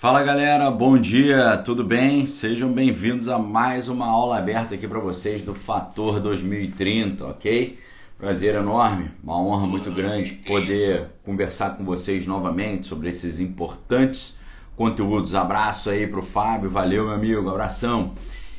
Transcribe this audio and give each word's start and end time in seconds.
Fala 0.00 0.22
galera, 0.22 0.70
bom 0.70 0.96
dia, 0.96 1.58
tudo 1.58 1.84
bem? 1.84 2.24
Sejam 2.24 2.72
bem-vindos 2.72 3.28
a 3.28 3.38
mais 3.38 3.86
uma 3.86 4.06
aula 4.06 4.38
aberta 4.38 4.74
aqui 4.74 4.88
para 4.88 4.98
vocês 4.98 5.44
do 5.44 5.54
Fator 5.54 6.18
2030, 6.20 7.26
ok? 7.26 7.78
Prazer 8.16 8.54
enorme, 8.54 9.10
uma 9.22 9.38
honra 9.38 9.66
muito 9.66 9.90
grande 9.90 10.40
poder 10.46 11.08
conversar 11.22 11.76
com 11.76 11.84
vocês 11.84 12.24
novamente 12.24 12.86
sobre 12.86 13.10
esses 13.10 13.40
importantes 13.40 14.38
conteúdos. 14.74 15.34
Abraço 15.34 15.90
aí 15.90 16.06
pro 16.06 16.22
Fábio, 16.22 16.70
valeu 16.70 17.04
meu 17.04 17.12
amigo, 17.12 17.50
abração. 17.50 18.14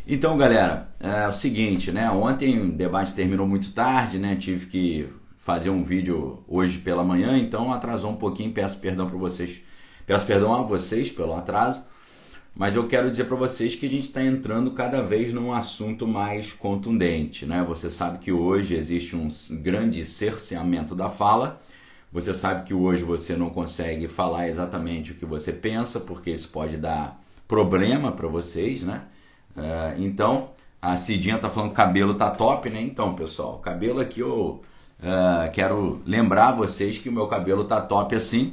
Então 0.08 0.38
galera, 0.38 0.94
é 1.00 1.28
o 1.28 1.34
seguinte, 1.34 1.92
né? 1.92 2.08
Ontem 2.12 2.60
o 2.60 2.72
debate 2.72 3.16
terminou 3.16 3.48
muito 3.48 3.73
tarde, 3.73 4.20
né? 4.20 4.36
Tive 4.36 4.68
que 4.68 5.10
fazer 5.40 5.72
um 5.72 5.84
vídeo 5.84 6.44
hoje 6.48 6.78
pela 6.78 7.04
manhã, 7.04 7.36
então 7.36 7.73
atrasou 7.73 8.12
um 8.12 8.16
pouquinho, 8.18 8.52
peço 8.52 8.78
perdão 8.78 9.10
para 9.10 9.18
vocês 9.18 9.71
Peço 10.05 10.26
perdão 10.26 10.54
a 10.54 10.62
vocês 10.62 11.12
pelo 11.12 11.34
atraso, 11.36 11.84
mas 12.55 12.76
eu 12.76 12.88
quero 12.88 13.10
dizer 13.10 13.26
para 13.26 13.38
vocês 13.38 13.76
que 13.76 13.86
a 13.86 13.90
gente 13.90 14.08
está 14.08 14.24
entrando 14.24 14.72
cada 14.72 15.02
vez 15.02 15.34
num 15.34 15.54
assunto 15.54 16.08
mais 16.08 16.52
contundente. 16.52 17.46
Né? 17.46 17.64
Você 17.68 17.90
sabe 17.90 18.18
que 18.18 18.32
hoje 18.32 18.76
existe 18.76 19.16
um 19.16 19.30
grande 19.62 20.05
cerceamento 20.05 20.94
da 20.94 21.10
fala. 21.10 21.62
Você 22.12 22.34
sabe 22.34 22.66
que 22.66 22.74
hoje 22.74 23.04
você 23.04 23.38
não 23.38 23.50
consegue 23.50 24.08
falar 24.08 24.50
exatamente 24.50 25.14
o 25.14 25.16
que 25.16 25.26
você 25.26 25.54
pensa, 25.54 26.02
porque 26.02 26.30
isso 26.30 26.49
pode 26.49 26.76
dar 26.76 27.22
problema 27.48 28.12
para 28.12 28.27
vocês, 28.27 28.84
né? 28.84 29.04
Uh, 29.55 30.02
então, 30.02 30.49
a 30.82 30.98
Cidinha 30.98 31.38
tá 31.38 31.49
falando 31.49 31.70
que 31.70 31.76
cabelo 31.76 32.13
tá 32.13 32.32
top, 32.32 32.70
né? 32.70 32.82
Então, 32.82 33.16
pessoal, 33.16 33.60
cabelo 33.60 34.02
aqui 34.02 34.20
eu 34.20 34.62
uh, 34.99 35.52
quero 35.54 36.02
lembrar 36.05 36.52
vocês 36.52 36.98
que 36.98 37.07
o 37.07 37.13
meu 37.13 37.27
cabelo 37.27 37.63
tá 37.63 37.79
top 37.79 38.13
assim 38.13 38.52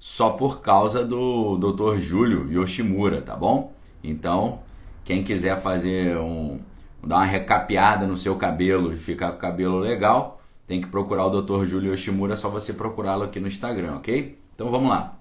só 0.00 0.30
por 0.30 0.62
causa 0.62 1.04
do 1.04 1.58
Dr. 1.58 1.98
Júlio 1.98 2.50
Yoshimura, 2.50 3.20
tá 3.20 3.36
bom? 3.36 3.74
Então, 4.02 4.60
quem 5.04 5.22
quiser 5.22 5.60
fazer 5.60 6.16
um 6.16 6.58
dar 7.02 7.16
uma 7.16 7.24
recapeada 7.24 8.06
no 8.06 8.16
seu 8.16 8.36
cabelo 8.36 8.92
e 8.92 8.98
ficar 8.98 9.30
com 9.32 9.36
o 9.36 9.40
cabelo 9.40 9.78
legal, 9.78 10.40
tem 10.66 10.80
que 10.80 10.88
procurar 10.88 11.26
o 11.26 11.42
Dr. 11.42 11.66
Júlio 11.66 11.92
Yoshimura, 11.92 12.32
é 12.32 12.36
só 12.36 12.48
você 12.48 12.72
procurá-lo 12.72 13.24
aqui 13.24 13.38
no 13.38 13.48
Instagram, 13.48 13.96
ok? 13.96 14.38
Então 14.54 14.70
vamos 14.70 14.88
lá. 14.88 15.18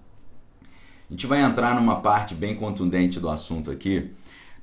A 1.10 1.14
gente 1.14 1.28
vai 1.28 1.42
entrar 1.42 1.76
numa 1.76 2.00
parte 2.00 2.34
bem 2.34 2.56
contundente 2.56 3.20
do 3.20 3.30
assunto 3.30 3.72
aqui. 3.72 4.12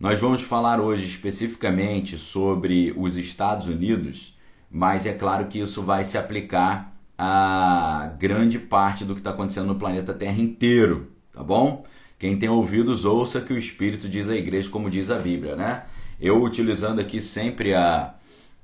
Nós 0.00 0.20
vamos 0.20 0.42
falar 0.42 0.80
hoje 0.80 1.04
especificamente 1.04 2.16
sobre 2.16 2.94
os 2.96 3.16
Estados 3.16 3.66
Unidos, 3.66 4.38
mas 4.70 5.04
é 5.04 5.12
claro 5.12 5.46
que 5.46 5.58
isso 5.58 5.82
vai 5.82 6.04
se 6.04 6.16
aplicar 6.16 6.95
a 7.18 8.12
grande 8.18 8.58
parte 8.58 9.04
do 9.04 9.14
que 9.14 9.20
está 9.20 9.30
acontecendo 9.30 9.66
no 9.66 9.76
planeta 9.76 10.12
Terra 10.12 10.40
inteiro, 10.40 11.12
tá 11.32 11.42
bom? 11.42 11.84
Quem 12.18 12.38
tem 12.38 12.48
ouvidos, 12.48 13.04
ouça 13.04 13.40
que 13.40 13.52
o 13.52 13.58
Espírito 13.58 14.08
diz 14.08 14.28
à 14.28 14.34
igreja, 14.34 14.70
como 14.70 14.90
diz 14.90 15.10
a 15.10 15.18
Bíblia, 15.18 15.54
né? 15.54 15.84
Eu, 16.20 16.42
utilizando 16.42 17.00
aqui 17.00 17.20
sempre 17.20 17.74
a, 17.74 18.14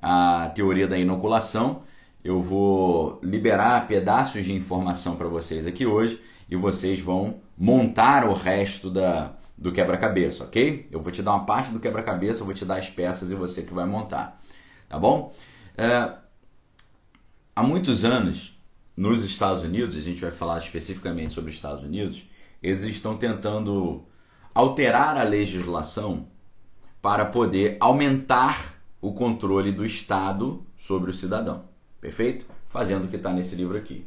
a 0.01 0.51
teoria 0.55 0.87
da 0.87 0.99
inoculação, 0.99 1.83
eu 2.25 2.41
vou 2.41 3.19
liberar 3.23 3.87
pedaços 3.87 4.45
de 4.45 4.53
informação 4.53 5.17
para 5.17 5.29
vocês 5.29 5.67
aqui 5.67 5.85
hoje 5.85 6.21
e 6.49 6.57
vocês 6.57 7.01
vão 7.01 7.41
montar 7.59 8.27
o 8.27 8.33
resto 8.33 8.91
da, 8.91 9.33
do 9.57 9.73
quebra-cabeça, 9.73 10.45
ok? 10.45 10.89
Eu 10.91 11.01
vou 11.01 11.13
te 11.13 11.23
dar 11.23 11.33
uma 11.33 11.45
parte 11.45 11.73
do 11.73 11.81
quebra-cabeça, 11.81 12.45
vou 12.45 12.55
te 12.55 12.65
dar 12.65 12.77
as 12.77 12.89
peças 12.89 13.31
e 13.31 13.35
você 13.35 13.63
que 13.63 13.75
vai 13.75 13.87
montar, 13.87 14.41
tá 14.89 14.99
bom? 14.99 15.35
É, 15.77 16.13
há 17.55 17.63
muitos 17.63 18.05
anos, 18.05 18.59
nos 18.97 19.25
Estados 19.25 19.63
Unidos, 19.63 19.97
a 19.97 20.01
gente 20.01 20.21
vai 20.21 20.33
falar 20.33 20.59
especificamente 20.59 21.33
sobre 21.33 21.51
os 21.51 21.57
Estados 21.57 21.83
Unidos, 21.83 22.27
eles 22.63 22.83
estão 22.85 23.17
tentando 23.17 24.05
alterar 24.55 25.17
a 25.17 25.23
legislação 25.23 26.27
para 27.01 27.25
poder 27.25 27.77
aumentar 27.81 28.81
o 29.01 29.13
controle 29.13 29.73
do 29.73 29.85
Estado 29.85 30.65
sobre 30.77 31.11
o 31.11 31.15
cidadão. 31.15 31.65
Perfeito? 32.01 32.47
Fazendo 32.69 33.05
o 33.05 33.09
que 33.09 33.17
está 33.17 33.33
nesse 33.33 33.57
livro 33.57 33.77
aqui. 33.77 34.07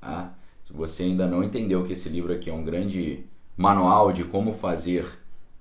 Tá? 0.00 0.32
Se 0.64 0.72
você 0.72 1.02
ainda 1.02 1.26
não 1.26 1.44
entendeu 1.44 1.84
que 1.84 1.92
esse 1.92 2.08
livro 2.08 2.32
aqui 2.32 2.48
é 2.48 2.52
um 2.52 2.64
grande 2.64 3.26
manual 3.56 4.12
de 4.12 4.24
como 4.24 4.54
fazer 4.54 5.06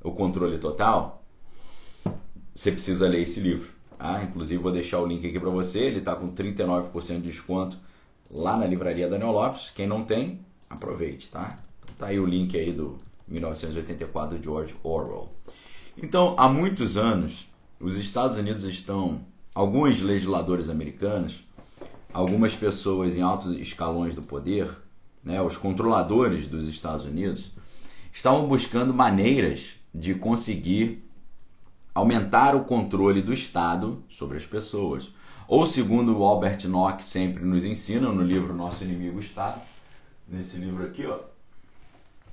o 0.01 0.11
controle 0.11 0.57
total, 0.57 1.25
você 2.53 2.71
precisa 2.71 3.07
ler 3.07 3.21
esse 3.21 3.39
livro. 3.41 3.78
Ah, 3.99 4.23
inclusive 4.23 4.61
vou 4.63 4.71
deixar 4.71 4.99
o 5.01 5.05
link 5.05 5.27
aqui 5.27 5.37
para 5.37 5.49
você, 5.49 5.81
ele 5.81 5.99
está 5.99 6.15
com 6.15 6.29
39% 6.29 7.15
de 7.15 7.21
desconto 7.23 7.77
lá 8.31 8.55
na 8.55 8.65
livraria 8.65 9.09
Daniel 9.09 9.31
Lopes. 9.31 9.71
Quem 9.75 9.85
não 9.85 10.05
tem, 10.05 10.39
aproveite, 10.69 11.27
tá? 11.29 11.59
Então 11.83 11.95
tá 11.97 12.07
aí 12.07 12.19
o 12.19 12.25
link 12.25 12.57
aí 12.57 12.71
do 12.71 12.97
1984 13.27 14.37
do 14.37 14.43
George 14.43 14.75
Orwell. 14.83 15.29
Então, 15.97 16.33
há 16.37 16.47
muitos 16.47 16.95
anos, 16.95 17.49
os 17.79 17.97
Estados 17.97 18.37
Unidos 18.37 18.63
estão, 18.63 19.25
alguns 19.53 20.01
legisladores 20.01 20.69
americanos, 20.69 21.43
algumas 22.13 22.55
pessoas 22.55 23.17
em 23.17 23.21
altos 23.21 23.57
escalões 23.59 24.15
do 24.15 24.21
poder, 24.21 24.69
né, 25.23 25.41
os 25.41 25.57
controladores 25.57 26.47
dos 26.47 26.69
Estados 26.69 27.05
Unidos, 27.05 27.51
estavam 28.13 28.47
buscando 28.47 28.93
maneiras 28.93 29.75
de 29.93 30.15
conseguir 30.15 31.08
aumentar 31.99 32.55
o 32.55 32.63
controle 32.63 33.21
do 33.21 33.33
Estado 33.33 34.03
sobre 34.07 34.37
as 34.37 34.45
pessoas. 34.45 35.13
Ou 35.47 35.65
segundo 35.65 36.17
o 36.17 36.23
Albert 36.23 36.67
Nock 36.67 37.03
sempre 37.03 37.43
nos 37.43 37.63
ensina 37.63 38.11
no 38.11 38.23
livro 38.23 38.53
Nosso 38.53 38.83
Inimigo 38.83 39.19
Estado, 39.19 39.59
nesse 40.27 40.57
livro 40.57 40.85
aqui, 40.85 41.05
ó, 41.05 41.19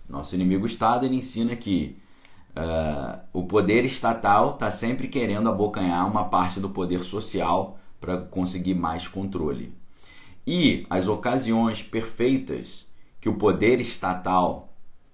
Nosso 0.08 0.34
Inimigo 0.34 0.66
Estado, 0.66 1.06
ele 1.06 1.16
ensina 1.16 1.56
que 1.56 1.96
uh, 2.50 3.18
o 3.32 3.44
poder 3.44 3.84
estatal 3.84 4.54
está 4.54 4.70
sempre 4.70 5.08
querendo 5.08 5.48
abocanhar 5.48 6.06
uma 6.08 6.24
parte 6.24 6.60
do 6.60 6.70
poder 6.70 7.02
social 7.02 7.78
para 8.00 8.18
conseguir 8.18 8.74
mais 8.74 9.08
controle. 9.08 9.72
E 10.46 10.86
as 10.88 11.08
ocasiões 11.08 11.82
perfeitas 11.82 12.86
que 13.20 13.28
o 13.28 13.34
poder 13.34 13.80
estatal 13.80 14.72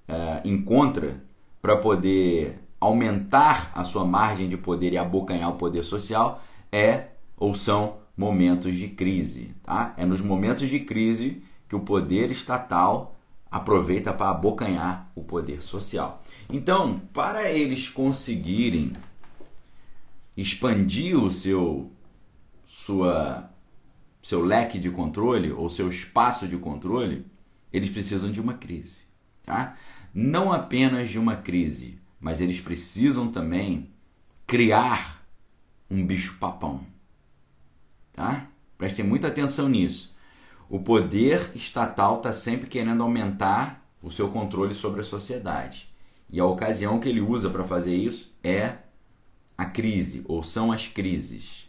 uh, 0.08 0.46
encontra 0.46 1.22
para 1.62 1.76
poder 1.76 2.61
aumentar 2.82 3.70
a 3.76 3.84
sua 3.84 4.04
margem 4.04 4.48
de 4.48 4.56
poder 4.56 4.92
e 4.92 4.98
abocanhar 4.98 5.50
o 5.50 5.56
poder 5.56 5.84
social 5.84 6.42
é 6.70 7.10
ou 7.36 7.54
são 7.54 7.98
momentos 8.16 8.74
de 8.74 8.88
crise. 8.88 9.54
Tá? 9.62 9.94
É 9.96 10.04
nos 10.04 10.20
momentos 10.20 10.68
de 10.68 10.80
crise 10.80 11.44
que 11.68 11.76
o 11.76 11.80
poder 11.80 12.32
estatal 12.32 13.16
aproveita 13.48 14.12
para 14.12 14.30
abocanhar 14.30 15.12
o 15.14 15.22
poder 15.22 15.62
social. 15.62 16.22
Então, 16.50 16.98
para 17.12 17.52
eles 17.52 17.88
conseguirem 17.88 18.94
expandir 20.36 21.16
o 21.16 21.30
seu 21.30 21.88
sua 22.64 23.48
seu 24.20 24.44
leque 24.44 24.78
de 24.78 24.90
controle 24.90 25.52
ou 25.52 25.68
seu 25.68 25.88
espaço 25.88 26.48
de 26.48 26.56
controle, 26.56 27.26
eles 27.72 27.90
precisam 27.90 28.30
de 28.30 28.40
uma 28.40 28.54
crise, 28.54 29.04
tá? 29.44 29.76
Não 30.14 30.52
apenas 30.52 31.10
de 31.10 31.18
uma 31.18 31.36
crise, 31.36 32.01
mas 32.22 32.40
eles 32.40 32.60
precisam 32.60 33.28
também 33.28 33.90
criar 34.46 35.26
um 35.90 36.06
bicho-papão. 36.06 36.86
Tá? 38.12 38.46
Prestem 38.78 39.04
muita 39.04 39.26
atenção 39.26 39.68
nisso. 39.68 40.14
O 40.70 40.78
poder 40.78 41.50
estatal 41.56 42.18
está 42.18 42.32
sempre 42.32 42.68
querendo 42.68 43.02
aumentar 43.02 43.84
o 44.00 44.10
seu 44.10 44.30
controle 44.30 44.72
sobre 44.72 45.00
a 45.00 45.04
sociedade. 45.04 45.92
E 46.30 46.38
a 46.38 46.46
ocasião 46.46 47.00
que 47.00 47.08
ele 47.08 47.20
usa 47.20 47.50
para 47.50 47.64
fazer 47.64 47.94
isso 47.94 48.32
é 48.42 48.76
a 49.58 49.66
crise, 49.66 50.22
ou 50.24 50.44
são 50.44 50.70
as 50.70 50.86
crises. 50.86 51.68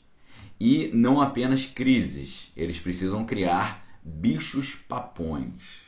E 0.60 0.90
não 0.94 1.20
apenas 1.20 1.66
crises, 1.66 2.52
eles 2.56 2.80
precisam 2.80 3.26
criar 3.26 3.86
bichos 4.04 4.76
papões. 4.76 5.82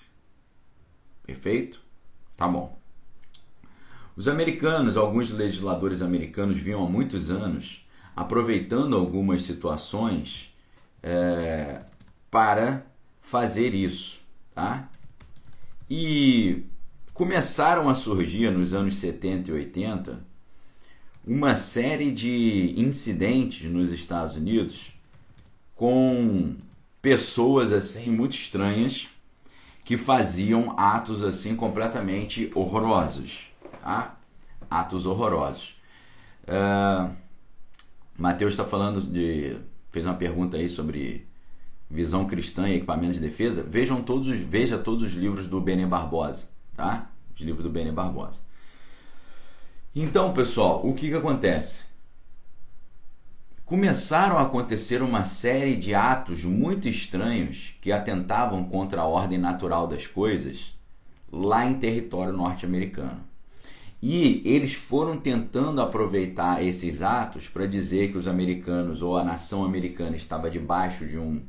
Perfeito? 1.24 1.82
Tá 2.36 2.48
bom. 2.48 2.75
Os 4.16 4.28
americanos, 4.28 4.96
alguns 4.96 5.32
legisladores 5.32 6.02
americanos, 6.02 6.58
vinham 6.58 6.86
há 6.86 6.90
muitos 6.90 7.30
anos 7.30 7.86
aproveitando 8.16 8.96
algumas 8.96 9.44
situações 9.44 10.56
é, 11.04 11.84
para 12.32 12.86
fazer 13.20 13.76
isso. 13.76 14.22
Tá? 14.54 14.90
E 15.90 16.64
começaram 17.14 17.90
a 17.90 17.96
surgir 17.96 18.52
nos 18.52 18.74
anos 18.74 18.96
70 18.96 19.52
e 19.52 19.54
80 19.54 20.36
uma 21.28 21.56
série 21.56 22.12
de 22.12 22.74
incidentes 22.78 23.70
nos 23.70 23.92
Estados 23.92 24.36
Unidos 24.36 24.94
com 25.74 26.56
pessoas 27.02 27.74
assim 27.74 28.12
muito 28.12 28.34
estranhas 28.34 29.08
que 29.84 29.98
faziam 29.98 30.80
atos 30.80 31.24
assim 31.24 31.56
completamente 31.56 32.52
horrorosos 32.54 33.50
tá? 33.86 34.18
atos 34.70 35.06
horrorosos. 35.06 35.80
Uh, 36.44 37.16
Mateus 38.18 38.54
está 38.54 38.66
falando 38.66 39.00
de. 39.00 39.58
fez 39.92 40.06
uma 40.06 40.16
pergunta 40.16 40.58
aí 40.58 40.68
sobre 40.68 41.28
visão 41.90 42.26
cristã 42.26 42.68
e 42.68 42.76
equipamentos 42.76 43.16
de 43.18 43.22
defesa. 43.22 43.64
Vejam 43.64 44.02
todos 44.02 44.28
os, 44.28 44.40
veja 44.40 44.78
todos 44.78 45.04
os 45.04 45.14
livros 45.14 45.48
do 45.48 45.62
Benem 45.62 45.88
Barbosa, 45.88 46.50
tá? 46.76 47.10
Os 47.36 47.42
livros 47.42 47.64
do 47.64 47.70
Benem 47.70 47.94
Barbosa. 47.94 48.42
Então, 49.96 50.34
pessoal, 50.34 50.86
o 50.86 50.94
que, 50.94 51.10
que 51.10 51.16
acontece? 51.16 51.86
Começaram 53.66 54.38
a 54.38 54.44
acontecer 54.44 55.02
uma 55.02 55.26
série 55.26 55.76
de 55.76 55.94
atos 55.96 56.44
muito 56.44 56.88
estranhos 56.88 57.76
que 57.82 57.92
atentavam 57.92 58.64
contra 58.66 59.02
a 59.02 59.06
ordem 59.06 59.38
natural 59.38 59.88
das 59.88 60.06
coisas 60.06 60.76
lá 61.32 61.66
em 61.66 61.76
território 61.76 62.34
norte-americano. 62.34 63.35
E 64.08 64.40
eles 64.46 64.76
foram 64.76 65.18
tentando 65.18 65.82
aproveitar 65.82 66.64
esses 66.64 67.02
atos 67.02 67.50
para 67.50 67.66
dizer 67.66 68.12
que 68.12 68.20
os 68.20 68.28
americanos 68.28 69.02
ou 69.02 69.18
a 69.18 69.24
nação 69.24 69.66
americana 69.66 70.16
estava 70.16 70.48
debaixo 70.48 71.08
de 71.08 71.18
um, 71.18 71.44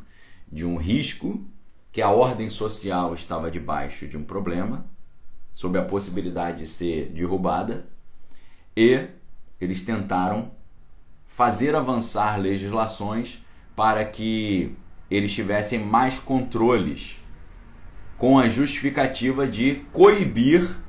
de 0.51 0.65
um 0.65 0.79
risco, 0.79 1.45
que 1.93 2.01
a 2.01 2.09
ordem 2.09 2.49
social 2.49 3.13
estava 3.13 3.51
debaixo 3.51 4.09
de 4.09 4.17
um 4.17 4.25
problema, 4.25 4.87
sob 5.53 5.79
a 5.79 5.85
possibilidade 5.85 6.61
de 6.61 6.67
ser 6.67 7.13
derrubada, 7.13 7.87
e 8.75 9.07
eles 9.61 9.83
tentaram 9.83 10.51
fazer 11.27 11.77
avançar 11.77 12.41
legislações 12.41 13.45
para 13.77 14.03
que 14.03 14.75
eles 15.11 15.35
tivessem 15.35 15.85
mais 15.85 16.19
controles, 16.19 17.21
com 18.17 18.39
a 18.39 18.49
justificativa 18.49 19.47
de 19.47 19.85
coibir 19.93 20.86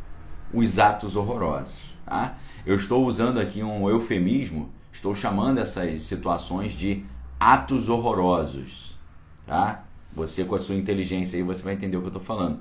os 0.54 0.80
atos 0.80 1.16
horrorosos. 1.16 1.94
Tá? 2.06 2.38
Eu 2.66 2.76
estou 2.76 3.06
usando 3.06 3.40
aqui 3.40 3.64
um 3.64 3.90
eufemismo, 3.90 4.70
estou 4.92 5.14
chamando 5.14 5.60
essas 5.60 6.02
situações 6.04 6.72
de 6.72 7.04
atos 7.40 7.90
horrorosos. 7.90 8.98
Tá? 9.46 9.84
Você, 10.14 10.44
com 10.44 10.56
a 10.56 10.60
sua 10.60 10.76
inteligência 10.76 11.38
aí, 11.38 11.44
você 11.44 11.64
vai 11.64 11.74
entender 11.74 11.98
o 11.98 12.02
que 12.02 12.08
eu 12.08 12.10
estou 12.10 12.24
falando. 12.24 12.60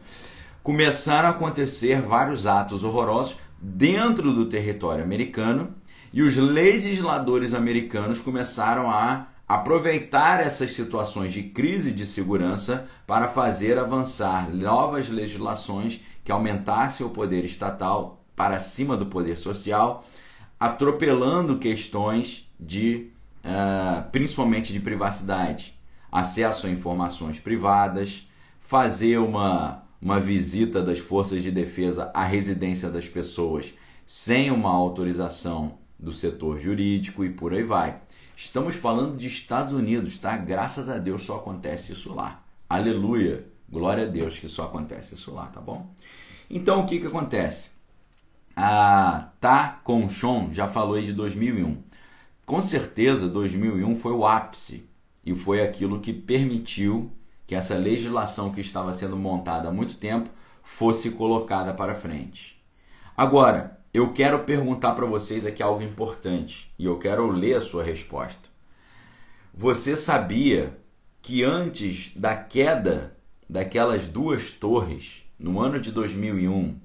Começaram 0.63 1.29
a 1.29 1.33
acontecer 1.33 2.03
vários 2.03 2.47
atos 2.47 2.83
horrorosos 2.83 3.39
dentro 3.61 4.33
do 4.33 4.47
território 4.47 5.03
americano 5.03 5.75
e 6.13 6.23
os 6.23 6.37
legisladores 6.37 7.55
americanos 7.55 8.21
começaram 8.21 8.91
a 8.91 9.29
aproveitar 9.49 10.41
essas 10.41 10.73
situações 10.73 11.33
de 11.33 11.45
crise 11.45 11.93
de 11.93 12.05
segurança 12.05 12.87
para 13.07 13.29
fazer 13.29 13.79
avançar 13.79 14.53
novas 14.53 15.09
legislações 15.09 16.03
que 16.27 16.33
aumentassem 16.33 17.07
o 17.07 17.11
poder 17.11 17.45
estatal 17.45 18.21
para 18.35 18.59
cima 18.59 18.97
do 18.97 19.07
poder 19.07 19.39
social, 19.39 20.05
atropelando 20.59 21.57
questões 21.57 22.51
de 22.59 23.13
uh, 23.45 24.11
principalmente 24.11 24.73
de 24.73 24.81
privacidade, 24.81 25.79
acesso 26.11 26.67
a 26.67 26.71
informações 26.71 27.39
privadas, 27.39 28.29
fazer 28.59 29.19
uma, 29.19 29.85
uma 30.03 30.19
visita 30.19 30.83
das 30.83 30.99
forças 30.99 31.45
de 31.45 31.53
defesa 31.53 32.11
à 32.13 32.25
residência 32.25 32.91
das 32.91 33.09
pessoas 33.09 33.73
sem 34.05 34.51
uma 34.51 34.71
autorização 34.71 35.79
do 35.97 36.13
setor 36.13 36.59
jurídico 36.59 37.25
e 37.25 37.31
por 37.31 37.53
aí 37.53 37.63
vai. 37.63 38.01
Estamos 38.37 38.75
falando 38.75 39.17
de 39.17 39.29
Estados 39.29 39.73
Unidos, 39.73 40.19
tá? 40.19 40.37
Graças 40.37 40.89
a 40.89 40.99
Deus 40.99 41.23
só 41.23 41.37
acontece 41.37 41.93
isso 41.93 42.13
lá. 42.13 42.43
Aleluia! 42.69 43.56
Glória 43.69 44.05
a 44.05 44.09
Deus 44.09 44.39
que 44.39 44.49
só 44.49 44.65
acontece 44.65 45.15
isso 45.15 45.33
lá, 45.35 45.47
tá 45.47 45.61
bom? 45.61 45.93
Então 46.49 46.81
o 46.81 46.87
que 46.87 47.01
que 47.01 47.07
acontece? 47.07 47.71
A 48.55 49.33
Ta 49.41 49.81
Conchon 49.85 50.51
já 50.53 50.67
falou 50.67 50.95
aí 50.95 51.07
de 51.07 51.13
2001. 51.13 51.83
Com 52.45 52.61
certeza 52.61 53.29
2001 53.29 53.97
foi 53.97 54.13
o 54.13 54.27
ápice 54.27 54.89
e 55.25 55.35
foi 55.35 55.61
aquilo 55.61 56.01
que 56.01 56.13
permitiu 56.13 57.11
que 57.47 57.55
essa 57.55 57.77
legislação 57.77 58.53
que 58.53 58.61
estava 58.61 58.93
sendo 58.93 59.17
montada 59.17 59.69
há 59.69 59.73
muito 59.73 59.97
tempo 59.97 60.31
fosse 60.63 61.11
colocada 61.11 61.75
para 61.75 61.95
frente. 61.95 62.63
Agora, 63.17 63.79
eu 63.93 64.13
quero 64.13 64.41
perguntar 64.41 64.93
para 64.93 65.07
vocês 65.07 65.47
aqui 65.47 65.63
algo 65.63 65.83
importante 65.83 66.73
e 66.79 66.85
eu 66.85 66.99
quero 66.99 67.31
ler 67.31 67.57
a 67.57 67.61
sua 67.61 67.83
resposta. 67.83 68.49
Você 69.55 69.97
sabia 69.97 70.79
que 71.23 71.43
antes 71.43 72.13
da 72.15 72.37
queda 72.37 73.16
daquelas 73.49 74.09
duas 74.09 74.51
torres 74.51 75.25
no 75.39 75.61
ano 75.61 75.79
de 75.79 75.93
2001, 75.93 76.77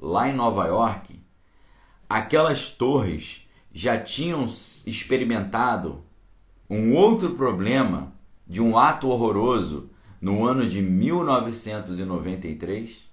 lá 0.00 0.28
em 0.28 0.34
Nova 0.34 0.66
York, 0.66 1.20
aquelas 2.08 2.70
torres 2.70 3.46
já 3.72 3.96
tinham 3.98 4.44
experimentado 4.86 6.02
um 6.68 6.94
outro 6.94 7.34
problema 7.34 8.12
de 8.46 8.60
um 8.60 8.76
ato 8.76 9.08
horroroso 9.08 9.88
no 10.20 10.46
ano 10.46 10.68
de 10.68 10.82
1993? 10.82 13.10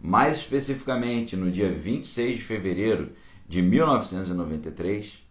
Mais 0.00 0.36
especificamente, 0.38 1.36
no 1.36 1.50
dia 1.50 1.72
26 1.72 2.36
de 2.36 2.42
fevereiro 2.42 3.12
de 3.48 3.62
1993, 3.62 5.22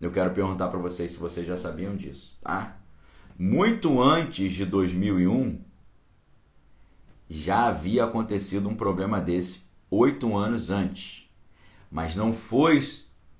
eu 0.00 0.10
quero 0.10 0.32
perguntar 0.32 0.66
para 0.68 0.80
vocês 0.80 1.12
se 1.12 1.18
vocês 1.18 1.46
já 1.46 1.56
sabiam 1.56 1.94
disso, 1.94 2.36
tá? 2.42 2.76
Muito 3.38 4.02
antes 4.02 4.52
de 4.52 4.66
2001, 4.66 5.69
já 7.32 7.68
havia 7.68 8.02
acontecido 8.02 8.68
um 8.68 8.74
problema 8.74 9.20
desse 9.20 9.62
oito 9.88 10.36
anos 10.36 10.68
antes, 10.68 11.30
mas 11.88 12.16
não 12.16 12.32
foi 12.32 12.82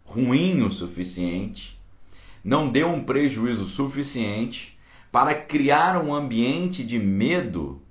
ruim 0.04 0.62
o 0.62 0.70
suficiente, 0.70 1.76
não 2.42 2.70
deu 2.70 2.88
um 2.88 3.02
prejuízo 3.02 3.66
suficiente 3.66 4.78
para 5.10 5.34
criar 5.34 6.00
um 6.00 6.14
ambiente 6.14 6.84
de 6.84 7.00
medo 7.00 7.82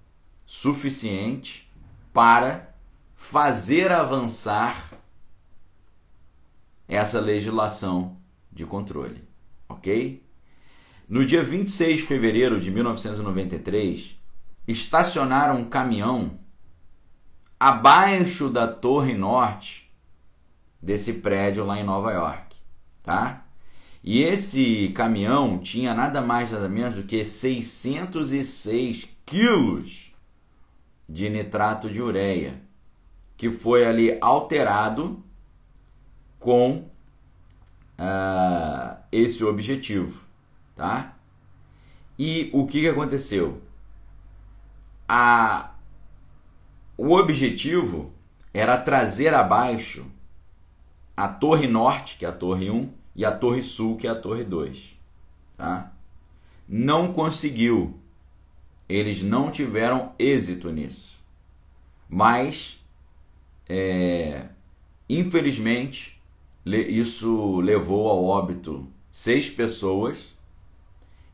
suficiente 0.45 1.69
para 2.13 2.73
fazer 3.13 3.91
avançar 3.91 4.93
essa 6.87 7.19
legislação 7.19 8.17
de 8.49 8.65
controle, 8.65 9.21
ok? 9.67 10.23
No 11.09 11.25
dia 11.25 11.43
26 11.43 11.99
de 11.99 12.05
fevereiro 12.05 12.59
de 12.59 12.71
1993, 12.71 14.18
estacionaram 14.69 15.57
um 15.57 15.65
caminhão 15.65 16.39
abaixo 17.59 18.49
da 18.49 18.67
torre 18.67 19.15
norte 19.15 19.91
desse 20.81 21.13
prédio 21.13 21.65
lá 21.65 21.79
em 21.79 21.83
Nova 21.83 22.11
York, 22.11 22.55
tá? 23.03 23.45
E 24.03 24.21
esse 24.21 24.89
caminhão 24.89 25.57
tinha 25.57 25.93
nada 25.93 26.21
mais 26.21 26.51
nada 26.51 26.69
menos 26.69 26.95
do 26.95 27.03
que 27.03 27.25
606 27.25 29.09
quilos 29.25 30.13
de 31.07 31.29
nitrato 31.29 31.89
de 31.89 32.01
ureia 32.01 32.61
que 33.35 33.49
foi 33.49 33.85
ali 33.85 34.17
alterado 34.21 35.23
com 36.39 36.89
uh, 37.97 38.97
esse 39.11 39.43
objetivo, 39.43 40.23
tá? 40.75 41.17
E 42.17 42.49
o 42.53 42.65
que, 42.65 42.81
que 42.81 42.87
aconteceu? 42.87 43.61
A, 45.11 45.71
o 46.95 47.15
objetivo 47.15 48.13
era 48.53 48.77
trazer 48.77 49.33
abaixo 49.33 50.05
a 51.17 51.27
Torre 51.27 51.65
Norte, 51.65 52.15
que 52.15 52.25
é 52.25 52.29
a 52.29 52.31
Torre 52.31 52.69
1, 52.69 52.93
e 53.15 53.25
a 53.25 53.31
Torre 53.31 53.63
Sul, 53.63 53.97
que 53.97 54.05
é 54.05 54.11
a 54.11 54.15
Torre 54.15 54.43
2. 54.43 54.95
Tá? 55.57 55.91
Não 56.67 57.11
conseguiu. 57.11 57.99
Eles 58.87 59.23
não 59.23 59.49
tiveram 59.49 60.13
êxito 60.19 60.69
nisso. 60.69 61.19
Mas 62.07 62.79
é, 63.67 64.45
infelizmente, 65.09 66.21
isso 66.63 67.59
levou 67.61 68.07
ao 68.07 68.23
óbito 68.23 68.87
seis 69.11 69.49
pessoas 69.49 70.37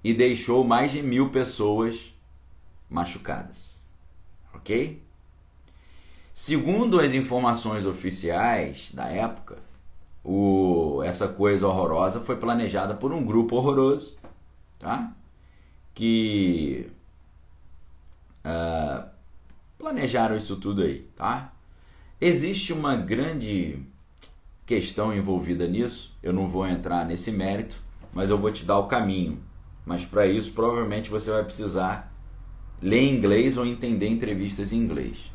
e 0.02 0.14
deixou 0.14 0.64
mais 0.64 0.94
de 0.94 1.04
mil 1.04 1.30
pessoas 1.30 2.15
machucadas. 2.90 3.88
Ok? 4.54 5.02
Segundo 6.34 7.00
as 7.00 7.14
informações 7.14 7.86
oficiais 7.86 8.92
da 8.94 9.08
época, 9.08 9.58
o, 10.24 11.02
essa 11.04 11.28
coisa 11.28 11.68
horrorosa 11.68 12.20
foi 12.20 12.36
planejada 12.36 12.94
por 12.94 13.14
um 13.14 13.24
grupo 13.24 13.56
horroroso, 13.56 14.18
tá? 14.80 15.14
Que 15.94 16.88
uh, 18.44 19.08
planejaram 19.78 20.36
isso 20.36 20.58
tudo 20.58 20.82
aí, 20.82 21.08
tá? 21.16 21.54
Existe 22.20 22.74
uma 22.74 22.96
grande 22.96 23.80
questão 24.66 25.16
envolvida 25.16 25.68
nisso, 25.68 26.18
eu 26.24 26.34
não 26.34 26.48
vou 26.48 26.68
entrar 26.68 27.06
nesse 27.06 27.32
mérito, 27.32 27.78
mas 28.12 28.30
eu 28.30 28.38
vou 28.38 28.52
te 28.52 28.66
dar 28.66 28.80
o 28.80 28.88
caminho. 28.88 29.42
Mas 29.86 30.04
para 30.04 30.26
isso, 30.26 30.54
provavelmente 30.54 31.10
você 31.10 31.30
vai 31.30 31.44
precisar 31.44 32.12
ler 32.86 33.02
inglês 33.02 33.58
ou 33.58 33.66
entender 33.66 34.08
entrevistas 34.08 34.72
em 34.72 34.78
inglês. 34.78 35.34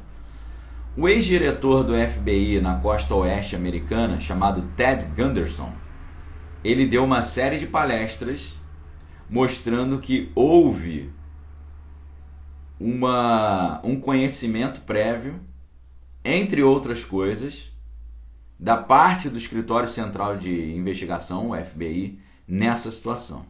O 0.96 1.08
ex-diretor 1.08 1.82
do 1.82 1.94
FBI 1.94 2.60
na 2.60 2.78
costa 2.78 3.12
oeste 3.12 3.56
americana, 3.56 4.20
chamado 4.20 4.62
Ted 4.76 5.04
Gunderson, 5.16 5.72
ele 6.62 6.86
deu 6.86 7.02
uma 7.02 7.22
série 7.22 7.58
de 7.58 7.66
palestras 7.66 8.60
mostrando 9.28 9.98
que 9.98 10.30
houve 10.32 11.12
uma, 12.78 13.80
um 13.82 14.00
conhecimento 14.00 14.82
prévio 14.82 15.40
entre 16.24 16.62
outras 16.62 17.04
coisas, 17.04 17.72
da 18.58 18.76
parte 18.76 19.28
do 19.28 19.38
Escritório 19.38 19.88
Central 19.88 20.36
de 20.36 20.72
Investigação, 20.74 21.50
o 21.50 21.64
FBI, 21.64 22.20
nessa 22.46 22.90
situação. 22.90 23.46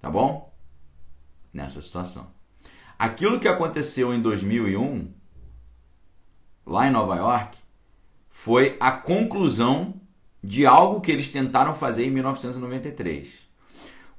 Tá 0.00 0.10
bom? 0.10 0.54
Nessa 1.52 1.80
situação. 1.80 2.37
Aquilo 2.98 3.38
que 3.38 3.46
aconteceu 3.46 4.12
em 4.12 4.20
2001, 4.20 5.08
lá 6.66 6.88
em 6.88 6.90
Nova 6.90 7.14
York, 7.14 7.56
foi 8.28 8.76
a 8.80 8.90
conclusão 8.90 9.94
de 10.42 10.66
algo 10.66 11.00
que 11.00 11.12
eles 11.12 11.30
tentaram 11.30 11.74
fazer 11.74 12.06
em 12.06 12.10
1993. 12.10 13.48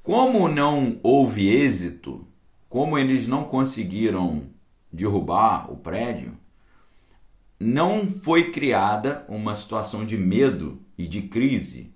Como 0.02 0.48
não 0.48 0.98
houve 1.02 1.46
êxito, 1.48 2.26
como 2.70 2.96
eles 2.96 3.26
não 3.26 3.44
conseguiram 3.44 4.48
derrubar 4.90 5.70
o 5.70 5.76
prédio, 5.76 6.38
não 7.58 8.10
foi 8.10 8.50
criada 8.50 9.26
uma 9.28 9.54
situação 9.54 10.06
de 10.06 10.16
medo 10.16 10.80
e 10.96 11.06
de 11.06 11.20
crise 11.20 11.89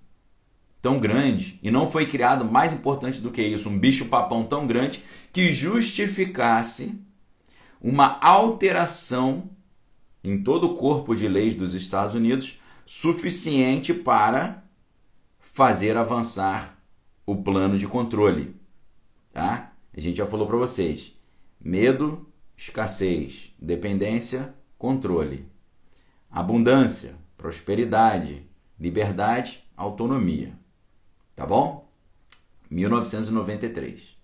tão 0.85 0.99
grande 0.99 1.59
e 1.63 1.71
não 1.71 1.89
foi 1.89 2.05
criado 2.05 2.45
mais 2.45 2.71
importante 2.71 3.19
do 3.19 3.31
que 3.31 3.41
isso, 3.41 3.69
um 3.69 3.79
bicho 3.79 4.05
papão 4.05 4.43
tão 4.43 4.67
grande 4.67 5.03
que 5.33 5.51
justificasse 5.51 6.93
uma 7.81 8.19
alteração 8.21 9.49
em 10.23 10.43
todo 10.43 10.67
o 10.67 10.75
corpo 10.75 11.15
de 11.15 11.27
leis 11.27 11.55
dos 11.55 11.73
Estados 11.73 12.13
Unidos 12.13 12.59
suficiente 12.85 13.95
para 13.95 14.63
fazer 15.39 15.97
avançar 15.97 16.77
o 17.25 17.35
plano 17.35 17.79
de 17.79 17.87
controle, 17.87 18.55
tá? 19.33 19.73
A 19.91 19.99
gente 19.99 20.17
já 20.17 20.27
falou 20.27 20.45
para 20.45 20.57
vocês: 20.57 21.19
medo, 21.59 22.29
escassez, 22.55 23.51
dependência, 23.57 24.53
controle, 24.77 25.47
abundância, 26.29 27.15
prosperidade, 27.35 28.47
liberdade, 28.79 29.63
autonomia. 29.75 30.63
Tá 31.35 31.45
bom? 31.45 31.89
1993. 32.69 34.15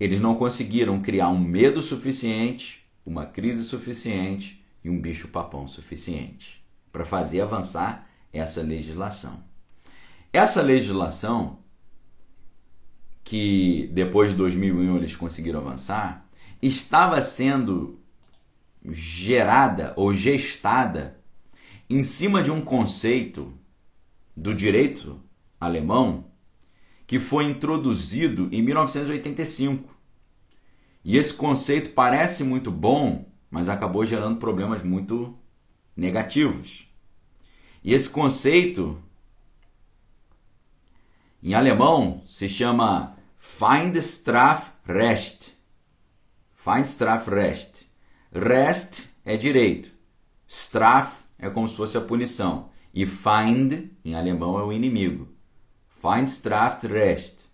Eles 0.00 0.20
não 0.20 0.34
conseguiram 0.34 1.00
criar 1.00 1.28
um 1.28 1.38
medo 1.38 1.82
suficiente, 1.82 2.84
uma 3.04 3.26
crise 3.26 3.62
suficiente 3.62 4.64
e 4.82 4.90
um 4.90 5.00
bicho-papão 5.00 5.68
suficiente 5.68 6.64
para 6.90 7.04
fazer 7.04 7.40
avançar 7.40 8.08
essa 8.32 8.62
legislação. 8.62 9.44
Essa 10.32 10.62
legislação 10.62 11.58
que 13.22 13.88
depois 13.92 14.30
de 14.30 14.36
2001 14.36 14.96
eles 14.96 15.14
conseguiram 15.14 15.60
avançar, 15.60 16.26
estava 16.60 17.20
sendo 17.20 18.00
gerada 18.84 19.92
ou 19.96 20.12
gestada 20.12 21.20
em 21.88 22.02
cima 22.02 22.42
de 22.42 22.50
um 22.50 22.60
conceito 22.60 23.52
do 24.36 24.54
direito 24.54 25.20
alemão 25.64 26.32
que 27.06 27.20
foi 27.20 27.44
introduzido 27.44 28.48
em 28.50 28.62
1985. 28.62 29.92
E 31.04 31.16
esse 31.16 31.34
conceito 31.34 31.90
parece 31.90 32.44
muito 32.44 32.70
bom, 32.70 33.28
mas 33.50 33.68
acabou 33.68 34.06
gerando 34.06 34.38
problemas 34.38 34.82
muito 34.82 35.36
negativos. 35.96 36.86
E 37.82 37.92
esse 37.92 38.08
conceito 38.08 39.02
em 41.42 41.54
alemão 41.54 42.22
se 42.24 42.48
chama 42.48 43.16
Feindstrafrecht. 43.36 45.56
Feindstrafrecht. 46.54 47.90
Rest 48.32 49.08
é 49.24 49.36
direito. 49.36 49.92
Straf 50.46 51.24
é 51.38 51.50
como 51.50 51.68
se 51.68 51.76
fosse 51.76 51.98
a 51.98 52.00
punição. 52.00 52.70
E 52.94 53.06
Feind, 53.06 53.90
em 54.04 54.14
alemão, 54.14 54.58
é 54.58 54.62
o 54.62 54.72
inimigo. 54.72 55.31
Feindstrafrecht. 56.02 57.44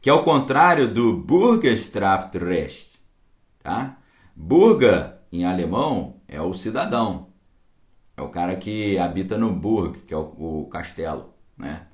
Que 0.00 0.08
é 0.08 0.12
o 0.12 0.24
contrário 0.24 0.92
do 0.92 1.18
Bürgerstrafrecht. 1.18 2.98
Tá? 3.62 3.98
Bürger, 4.34 5.18
em 5.30 5.44
alemão, 5.44 6.22
é 6.26 6.40
o 6.40 6.54
cidadão. 6.54 7.28
É 8.16 8.22
o 8.22 8.30
cara 8.30 8.56
que 8.56 8.96
habita 8.96 9.36
no 9.36 9.52
Burg, 9.52 9.98
que 10.06 10.14
é 10.14 10.16
o, 10.16 10.62
o 10.62 10.68
castelo. 10.70 11.34
Né? 11.58 11.86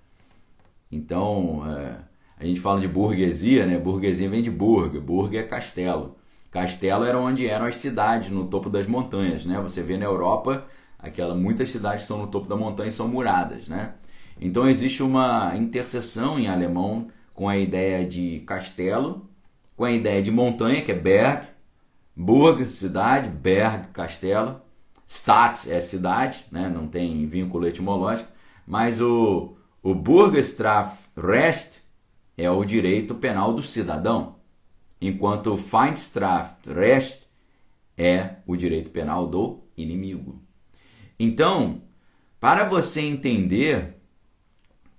Então, 0.92 1.64
é, 1.68 1.96
a 2.38 2.44
gente 2.44 2.60
fala 2.60 2.80
de 2.80 2.86
burguesia, 2.86 3.66
né? 3.66 3.78
Burguesia 3.78 4.28
vem 4.28 4.42
de 4.42 4.50
burg, 4.50 5.00
burg 5.00 5.36
é 5.36 5.42
castelo. 5.42 6.16
Castelo 6.52 7.04
era 7.04 7.18
onde 7.18 7.48
eram 7.48 7.66
as 7.66 7.76
cidades, 7.76 8.30
no 8.30 8.46
topo 8.46 8.70
das 8.70 8.86
montanhas, 8.86 9.44
né? 9.44 9.60
Você 9.60 9.82
vê 9.82 9.96
na 9.96 10.04
Europa, 10.04 10.66
aquela, 10.98 11.34
muitas 11.34 11.70
cidades 11.70 12.04
são 12.04 12.18
no 12.18 12.26
topo 12.28 12.46
da 12.46 12.54
montanha 12.54 12.90
e 12.90 12.92
são 12.92 13.08
muradas, 13.08 13.66
né? 13.66 13.94
Então 14.44 14.68
existe 14.68 15.04
uma 15.04 15.56
interseção 15.56 16.36
em 16.36 16.48
alemão 16.48 17.06
com 17.32 17.48
a 17.48 17.56
ideia 17.56 18.04
de 18.04 18.40
castelo, 18.40 19.30
com 19.76 19.84
a 19.84 19.92
ideia 19.92 20.20
de 20.20 20.32
montanha, 20.32 20.82
que 20.82 20.90
é 20.90 20.94
Berg, 20.96 21.46
Burg, 22.16 22.68
cidade, 22.68 23.28
Berg, 23.28 23.86
castelo, 23.92 24.60
Stadt 25.06 25.70
é 25.70 25.80
cidade, 25.80 26.44
né? 26.50 26.68
não 26.68 26.88
tem 26.88 27.24
vínculo 27.28 27.68
etimológico, 27.68 28.28
mas 28.66 29.00
o, 29.00 29.56
o 29.80 29.94
Bürgerstrafrecht 29.94 31.82
é 32.36 32.50
o 32.50 32.64
direito 32.64 33.14
penal 33.14 33.52
do 33.52 33.62
cidadão, 33.62 34.34
enquanto 35.00 35.54
o 35.54 35.58
Feindstrafrecht 35.58 37.28
é 37.96 38.38
o 38.44 38.56
direito 38.56 38.90
penal 38.90 39.24
do 39.24 39.60
inimigo. 39.76 40.42
Então, 41.16 41.82
para 42.40 42.64
você 42.64 43.02
entender 43.02 44.01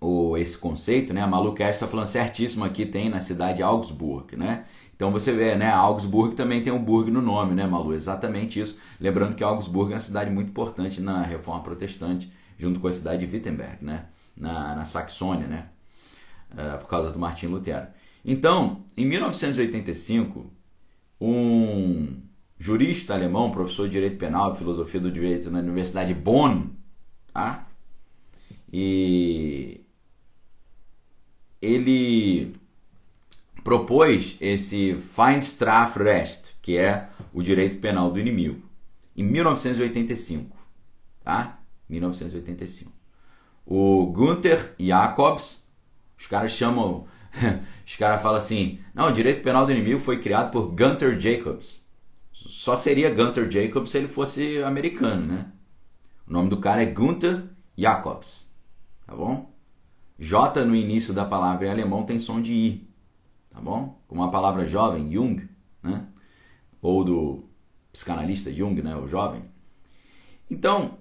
o, 0.03 0.37
esse 0.37 0.57
conceito, 0.57 1.13
né, 1.13 1.21
a 1.21 1.27
Malu 1.27 1.55
está 1.57 1.87
falando 1.87 2.05
certíssimo 2.05 2.65
aqui, 2.65 2.85
tem 2.85 3.09
na 3.09 3.21
cidade 3.21 3.57
de 3.57 3.63
Augsburg, 3.63 4.35
né? 4.35 4.65
Então 4.95 5.11
você 5.11 5.33
vê, 5.33 5.55
né, 5.55 5.71
Augsburg 5.71 6.35
também 6.35 6.61
tem 6.63 6.71
um 6.71 6.83
burg 6.83 7.09
no 7.09 7.21
nome, 7.21 7.55
né, 7.55 7.65
Malu? 7.65 7.93
Exatamente 7.93 8.59
isso. 8.59 8.77
Lembrando 8.99 9.35
que 9.35 9.43
Augsburg 9.43 9.91
é 9.91 9.95
uma 9.95 10.01
cidade 10.01 10.29
muito 10.29 10.49
importante 10.49 11.01
na 11.01 11.21
Reforma 11.23 11.63
Protestante, 11.63 12.31
junto 12.57 12.79
com 12.79 12.87
a 12.87 12.91
cidade 12.93 13.25
de 13.25 13.33
Wittenberg, 13.33 13.83
né? 13.83 14.05
na, 14.35 14.75
na 14.75 14.85
Saxônia, 14.85 15.47
né? 15.47 15.67
Uh, 16.51 16.77
por 16.79 16.87
causa 16.87 17.11
do 17.11 17.17
Martim 17.17 17.47
Lutero. 17.47 17.87
Então, 18.23 18.83
em 18.95 19.05
1985, 19.05 20.51
um 21.19 22.21
jurista 22.57 23.13
alemão, 23.13 23.51
professor 23.51 23.87
de 23.87 23.93
direito 23.93 24.17
penal 24.17 24.53
e 24.53 24.57
filosofia 24.57 24.99
do 24.99 25.11
direito 25.11 25.49
na 25.49 25.59
Universidade 25.59 26.13
de 26.13 26.19
Bonn, 26.19 26.67
tá? 27.33 27.67
e 28.71 29.82
ele 31.63 32.55
propôs 33.63 34.37
esse 34.41 34.95
Feindstrafrecht, 34.95 36.55
que 36.61 36.77
é 36.77 37.09
o 37.33 37.41
direito 37.41 37.77
penal 37.77 38.11
do 38.11 38.19
inimigo, 38.19 38.61
em 39.15 39.23
1985, 39.23 40.55
tá? 41.23 41.59
1985 41.89 43.03
o 43.65 44.07
Gunther 44.07 44.75
Jacobs, 44.79 45.63
os 46.17 46.27
caras 46.27 46.51
chamam, 46.51 47.05
os 47.85 47.95
caras 47.95 48.21
falam 48.21 48.37
assim, 48.37 48.79
não, 48.93 49.09
o 49.09 49.11
direito 49.11 49.41
penal 49.41 49.65
do 49.65 49.71
inimigo 49.71 49.99
foi 49.99 50.19
criado 50.19 50.51
por 50.51 50.67
Gunther 50.67 51.19
Jacobs. 51.19 51.83
Só 52.31 52.75
seria 52.75 53.13
Gunther 53.13 53.49
Jacobs 53.49 53.91
se 53.91 53.97
ele 53.97 54.07
fosse 54.07 54.61
americano, 54.63 55.25
né? 55.25 55.51
O 56.27 56.33
nome 56.33 56.49
do 56.49 56.57
cara 56.57 56.81
é 56.81 56.85
Gunther 56.85 57.43
Jacobs, 57.77 58.49
tá 59.05 59.15
bom? 59.15 59.52
J 60.23 60.63
no 60.65 60.75
início 60.75 61.13
da 61.13 61.25
palavra 61.25 61.67
em 61.67 61.69
alemão 61.69 62.03
tem 62.03 62.19
som 62.19 62.41
de 62.41 62.53
I, 62.53 62.87
tá 63.51 63.59
bom? 63.59 64.01
Como 64.07 64.23
a 64.23 64.29
palavra 64.29 64.65
jovem, 64.65 65.11
Jung, 65.11 65.47
né? 65.81 66.07
Ou 66.81 67.03
do 67.03 67.43
psicanalista 67.91 68.51
Jung, 68.51 68.81
né? 68.81 68.95
O 68.95 69.07
jovem. 69.07 69.43
Então, 70.49 70.97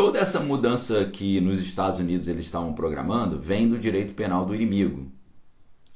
Toda 0.00 0.18
essa 0.18 0.40
mudança 0.40 1.04
que 1.04 1.42
nos 1.42 1.60
Estados 1.60 1.98
Unidos 1.98 2.26
eles 2.26 2.46
estavam 2.46 2.72
programando 2.72 3.38
vem 3.38 3.68
do 3.68 3.78
direito 3.78 4.14
penal 4.14 4.46
do 4.46 4.54
inimigo, 4.54 5.12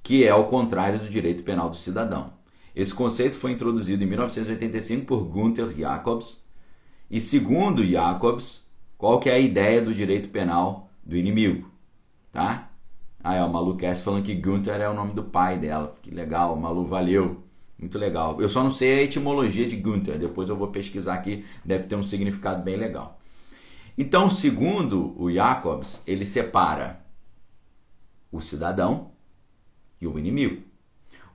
que 0.02 0.26
é 0.26 0.34
o 0.34 0.44
contrário 0.44 0.98
do 0.98 1.08
direito 1.08 1.42
penal 1.42 1.70
do 1.70 1.76
cidadão. 1.76 2.34
Esse 2.76 2.92
conceito 2.92 3.34
foi 3.34 3.52
introduzido 3.52 4.04
em 4.04 4.06
1985 4.06 5.06
por 5.06 5.24
Gunther 5.24 5.70
Jacobs, 5.70 6.44
e 7.10 7.18
segundo 7.18 7.82
Jacobs, 7.82 8.66
qual 8.98 9.18
que 9.18 9.30
é 9.30 9.36
a 9.36 9.38
ideia 9.38 9.80
do 9.80 9.94
direito 9.94 10.28
penal 10.28 10.90
do 11.02 11.16
inimigo, 11.16 11.70
tá? 12.34 12.70
Ah, 13.22 13.36
é, 13.36 13.44
o 13.44 13.50
Malu 13.50 13.76
Cast 13.76 14.04
falando 14.04 14.24
que 14.24 14.34
Gunther 14.34 14.80
é 14.80 14.88
o 14.88 14.92
nome 14.92 15.14
do 15.14 15.22
pai 15.22 15.56
dela. 15.58 15.96
Que 16.02 16.10
legal, 16.10 16.54
Malu, 16.56 16.84
valeu. 16.84 17.42
Muito 17.78 17.96
legal. 17.96 18.40
Eu 18.40 18.48
só 18.48 18.62
não 18.62 18.70
sei 18.70 18.98
a 18.98 19.02
etimologia 19.02 19.66
de 19.66 19.76
Gunther, 19.76 20.18
depois 20.18 20.48
eu 20.48 20.56
vou 20.56 20.68
pesquisar 20.68 21.14
aqui, 21.14 21.44
deve 21.64 21.84
ter 21.84 21.96
um 21.96 22.02
significado 22.02 22.62
bem 22.62 22.76
legal. 22.76 23.20
Então, 23.96 24.28
segundo 24.28 25.14
o 25.20 25.32
Jacobs, 25.32 26.02
ele 26.06 26.26
separa 26.26 27.00
o 28.30 28.40
cidadão 28.40 29.12
e 30.00 30.06
o 30.06 30.18
inimigo. 30.18 30.62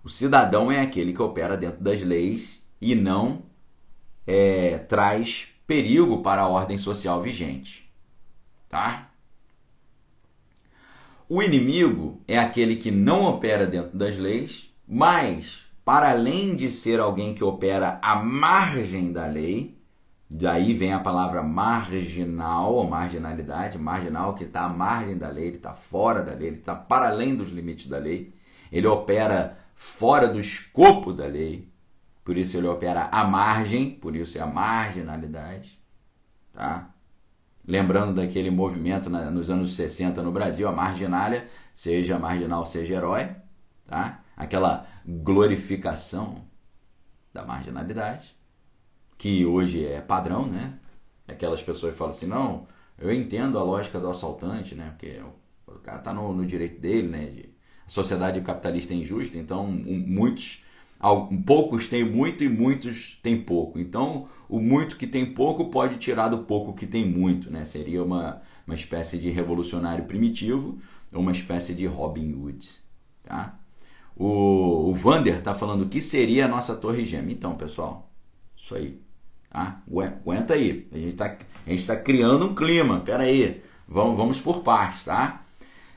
O 0.03 0.09
cidadão 0.09 0.71
é 0.71 0.81
aquele 0.81 1.13
que 1.13 1.21
opera 1.21 1.55
dentro 1.55 1.81
das 1.81 2.01
leis 2.01 2.67
e 2.81 2.93
não 2.93 3.43
é, 4.27 4.77
traz 4.79 5.47
perigo 5.65 6.21
para 6.21 6.41
a 6.41 6.47
ordem 6.47 6.77
social 6.77 7.21
vigente. 7.21 7.89
tá? 8.67 9.08
O 11.31 11.43
inimigo 11.43 12.23
é 12.27 12.39
aquele 12.39 12.75
que 12.75 12.89
não 12.89 13.25
opera 13.25 13.67
dentro 13.67 13.95
das 13.95 14.17
leis, 14.17 14.73
mas 14.87 15.69
para 15.85 16.09
além 16.09 16.55
de 16.55 16.71
ser 16.71 16.99
alguém 16.99 17.35
que 17.35 17.43
opera 17.43 17.99
à 18.01 18.15
margem 18.15 19.13
da 19.13 19.27
lei, 19.27 19.77
daí 20.27 20.73
vem 20.73 20.91
a 20.91 20.99
palavra 20.99 21.43
marginal 21.43 22.73
ou 22.73 22.89
marginalidade, 22.89 23.77
marginal 23.77 24.33
que 24.33 24.45
está 24.45 24.61
à 24.61 24.69
margem 24.69 25.19
da 25.19 25.29
lei, 25.29 25.49
ele 25.49 25.57
está 25.57 25.71
fora 25.71 26.23
da 26.23 26.33
lei, 26.33 26.47
ele 26.47 26.57
está 26.57 26.73
para 26.73 27.09
além 27.09 27.35
dos 27.35 27.49
limites 27.49 27.85
da 27.85 27.99
lei, 27.99 28.33
ele 28.71 28.87
opera 28.87 29.55
fora 29.75 30.27
do 30.27 30.39
escopo 30.39 31.13
da 31.13 31.27
lei, 31.27 31.69
por 32.23 32.37
isso 32.37 32.57
ele 32.57 32.67
opera 32.67 33.07
à 33.11 33.23
margem, 33.23 33.91
por 33.91 34.15
isso 34.15 34.35
é 34.39 34.41
a 34.41 34.47
marginalidade, 34.47 35.79
tá? 36.51 36.89
Lembrando 37.69 38.15
daquele 38.15 38.49
movimento 38.49 39.11
na, 39.11 39.29
nos 39.29 39.51
anos 39.51 39.75
60 39.75 40.23
no 40.23 40.31
Brasil, 40.31 40.67
a 40.67 40.71
marginália, 40.71 41.47
seja 41.71 42.17
marginal, 42.17 42.65
seja 42.65 42.95
herói, 42.95 43.29
tá? 43.85 44.23
Aquela 44.35 44.87
glorificação 45.05 46.43
da 47.31 47.45
marginalidade, 47.45 48.35
que 49.19 49.45
hoje 49.45 49.85
é 49.85 50.01
padrão, 50.01 50.47
né? 50.47 50.79
Aquelas 51.27 51.61
pessoas 51.61 51.95
falam 51.95 52.11
assim, 52.11 52.25
não, 52.25 52.65
eu 52.97 53.13
entendo 53.13 53.59
a 53.59 53.61
lógica 53.61 53.99
do 53.99 54.09
assaltante, 54.09 54.73
né? 54.73 54.89
Porque 54.97 55.21
o 55.67 55.73
cara 55.73 55.99
tá 55.99 56.11
no, 56.11 56.33
no 56.33 56.47
direito 56.47 56.81
dele, 56.81 57.07
né? 57.07 57.25
De, 57.27 57.49
a 57.85 57.89
sociedade 57.89 58.41
capitalista 58.41 58.95
é 58.95 58.97
injusta, 58.97 59.37
então 59.37 59.67
muitos 59.67 60.63
poucos 61.45 61.87
têm 61.87 62.03
muito 62.03 62.43
e 62.43 62.49
muitos 62.49 63.19
têm 63.21 63.39
pouco. 63.43 63.79
Então, 63.79 64.27
o 64.49 64.59
muito 64.59 64.97
que 64.97 65.05
tem 65.05 65.31
pouco 65.31 65.69
pode 65.69 65.97
tirar 65.97 66.27
do 66.27 66.39
pouco 66.39 66.73
que 66.73 66.87
tem 66.87 67.07
muito, 67.07 67.51
né? 67.51 67.63
Seria 67.65 68.03
uma, 68.03 68.41
uma 68.65 68.73
espécie 68.73 69.19
de 69.19 69.29
revolucionário 69.29 70.05
primitivo 70.05 70.79
ou 71.13 71.21
uma 71.21 71.31
espécie 71.31 71.75
de 71.75 71.85
Robin 71.85 72.33
Hood, 72.33 72.67
tá? 73.23 73.59
O, 74.15 74.89
o 74.89 74.95
Vander 74.95 75.37
está 75.37 75.53
falando 75.53 75.83
o 75.83 75.87
que 75.87 76.01
seria 76.01 76.45
a 76.45 76.47
nossa 76.47 76.75
torre 76.75 77.05
gêmea. 77.05 77.31
Então, 77.31 77.55
pessoal, 77.55 78.11
isso 78.57 78.75
aí, 78.75 78.99
tá? 79.49 79.83
Aguenta 79.87 80.55
aí, 80.55 80.87
a 80.91 80.97
gente 80.97 81.09
está 81.09 81.37
tá 81.95 82.01
criando 82.01 82.45
um 82.45 82.55
clima, 82.55 83.01
pera 83.01 83.23
aí, 83.23 83.61
vamos, 83.87 84.17
vamos 84.17 84.41
por 84.41 84.61
partes, 84.63 85.05
tá? 85.05 85.45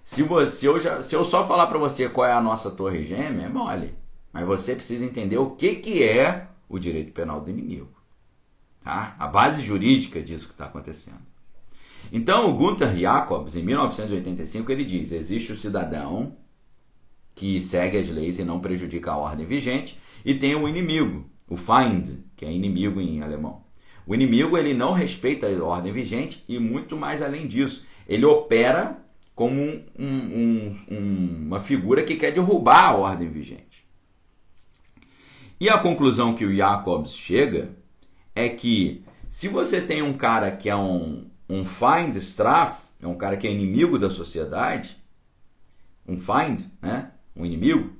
Se, 0.04 0.22
você, 0.22 0.68
eu 0.68 0.78
já, 0.78 1.02
se 1.02 1.14
eu 1.14 1.24
só 1.24 1.46
falar 1.46 1.68
para 1.68 1.78
você 1.78 2.08
qual 2.08 2.26
é 2.26 2.32
a 2.32 2.40
nossa 2.40 2.70
torre 2.70 3.02
gêmea, 3.02 3.46
é 3.46 3.48
mole. 3.48 3.94
Mas 4.30 4.44
você 4.44 4.74
precisa 4.74 5.04
entender 5.04 5.38
o 5.38 5.50
que, 5.50 5.76
que 5.76 6.02
é 6.02 6.48
o 6.68 6.78
direito 6.78 7.12
penal 7.12 7.40
do 7.40 7.50
inimigo. 7.50 8.01
Tá? 8.82 9.14
A 9.18 9.26
base 9.26 9.62
jurídica 9.62 10.20
disso 10.20 10.46
que 10.46 10.54
está 10.54 10.66
acontecendo. 10.66 11.20
Então, 12.12 12.50
o 12.50 12.54
Gunther 12.54 12.96
Jacobs, 12.96 13.54
em 13.54 13.62
1985, 13.62 14.72
ele 14.72 14.84
diz: 14.84 15.12
existe 15.12 15.52
o 15.52 15.56
cidadão 15.56 16.36
que 17.34 17.60
segue 17.60 17.98
as 17.98 18.08
leis 18.08 18.38
e 18.38 18.44
não 18.44 18.60
prejudica 18.60 19.12
a 19.12 19.16
ordem 19.16 19.46
vigente, 19.46 19.98
e 20.24 20.34
tem 20.34 20.54
o 20.54 20.68
inimigo, 20.68 21.24
o 21.48 21.56
Feind, 21.56 22.10
que 22.36 22.44
é 22.44 22.52
inimigo 22.52 23.00
em 23.00 23.22
alemão. 23.22 23.64
O 24.06 24.14
inimigo 24.14 24.58
ele 24.58 24.74
não 24.74 24.92
respeita 24.92 25.46
a 25.46 25.64
ordem 25.64 25.92
vigente 25.92 26.44
e 26.48 26.58
muito 26.58 26.96
mais 26.96 27.22
além 27.22 27.46
disso, 27.46 27.86
ele 28.06 28.24
opera 28.24 28.98
como 29.34 29.60
um, 29.60 29.84
um, 29.98 30.76
um, 30.90 31.46
uma 31.46 31.60
figura 31.60 32.02
que 32.02 32.16
quer 32.16 32.32
derrubar 32.32 32.90
a 32.90 32.96
ordem 32.96 33.30
vigente. 33.30 33.86
E 35.58 35.68
a 35.68 35.78
conclusão 35.78 36.34
que 36.34 36.44
o 36.44 36.54
Jacobs 36.54 37.14
chega 37.16 37.70
é 38.34 38.48
que 38.48 39.04
se 39.28 39.48
você 39.48 39.80
tem 39.80 40.02
um 40.02 40.12
cara 40.12 40.50
que 40.52 40.68
é 40.68 40.76
um, 40.76 41.30
um 41.48 41.64
Feind 41.64 42.16
Straf, 42.16 42.86
é 43.00 43.06
um 43.06 43.16
cara 43.16 43.36
que 43.36 43.46
é 43.46 43.52
inimigo 43.52 43.98
da 43.98 44.10
sociedade, 44.10 44.96
um 46.06 46.18
Feind, 46.18 46.60
né? 46.80 47.10
um 47.34 47.44
inimigo, 47.44 47.92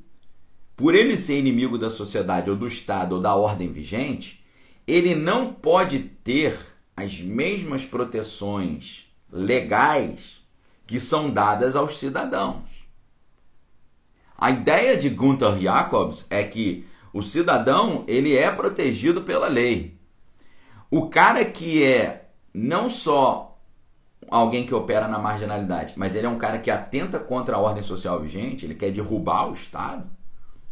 por 0.77 0.95
ele 0.95 1.16
ser 1.16 1.38
inimigo 1.38 1.79
da 1.79 1.90
sociedade 1.90 2.51
ou 2.51 2.57
do 2.57 2.66
Estado 2.66 3.14
ou 3.14 3.21
da 3.21 3.35
ordem 3.35 3.71
vigente, 3.71 4.45
ele 4.87 5.14
não 5.14 5.53
pode 5.53 6.01
ter 6.01 6.59
as 6.97 7.21
mesmas 7.21 7.85
proteções 7.85 9.07
legais 9.31 10.42
que 10.87 11.01
são 11.01 11.31
dadas 11.31 11.77
aos 11.77 11.99
cidadãos. 11.99 12.87
A 14.37 14.51
ideia 14.51 14.97
de 14.97 15.09
Gunther 15.09 15.59
Jacobs 15.59 16.27
é 16.29 16.42
que 16.42 16.85
o 17.12 17.23
cidadão, 17.23 18.05
ele 18.09 18.37
é 18.37 18.51
protegido 18.51 19.23
pela 19.23 19.47
lei. 19.47 19.97
O 20.92 21.09
cara 21.09 21.42
que 21.42 21.83
é 21.83 22.28
não 22.52 22.90
só 22.90 23.59
alguém 24.28 24.66
que 24.66 24.74
opera 24.74 25.09
na 25.09 25.18
marginalidade, 25.18 25.94
mas 25.96 26.14
ele 26.14 26.26
é 26.26 26.28
um 26.28 26.37
cara 26.37 26.59
que 26.59 26.70
atenta 26.70 27.18
contra 27.18 27.57
a 27.57 27.59
ordem 27.59 27.83
social 27.83 28.20
vigente, 28.20 28.66
ele 28.66 28.74
quer 28.74 28.92
derrubar 28.92 29.48
o 29.48 29.55
Estado, 29.55 30.07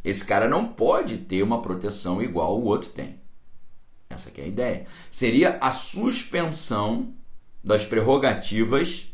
esse 0.05 0.23
cara 0.23 0.47
não 0.47 0.69
pode 0.69 1.17
ter 1.17 1.43
uma 1.43 1.63
proteção 1.63 2.23
igual 2.23 2.61
o 2.61 2.67
outro 2.67 2.91
tem. 2.91 3.19
Essa 4.11 4.31
é 4.37 4.43
a 4.43 4.47
ideia. 4.47 4.85
Seria 5.11 5.57
a 5.59 5.71
suspensão 5.71 7.15
das 7.65 7.87
prerrogativas 7.87 9.11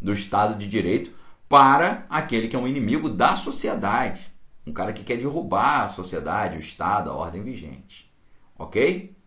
do 0.00 0.12
Estado 0.12 0.54
de 0.54 0.68
Direito 0.68 1.10
para 1.48 2.06
aquele 2.08 2.46
que 2.46 2.54
é 2.54 2.58
um 2.60 2.68
inimigo 2.68 3.08
da 3.08 3.34
sociedade. 3.34 4.32
Um 4.64 4.72
cara 4.72 4.92
que 4.92 5.02
quer 5.02 5.16
derrubar 5.16 5.82
a 5.82 5.88
sociedade, 5.88 6.58
o 6.58 6.60
Estado, 6.60 7.10
a 7.10 7.14
ordem 7.14 7.42
vigente. 7.42 8.08
Ok? 8.56 9.17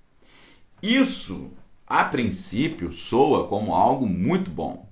Isso, 0.81 1.51
a 1.85 2.03
princípio, 2.03 2.91
soa 2.91 3.47
como 3.47 3.75
algo 3.75 4.07
muito 4.07 4.49
bom. 4.49 4.89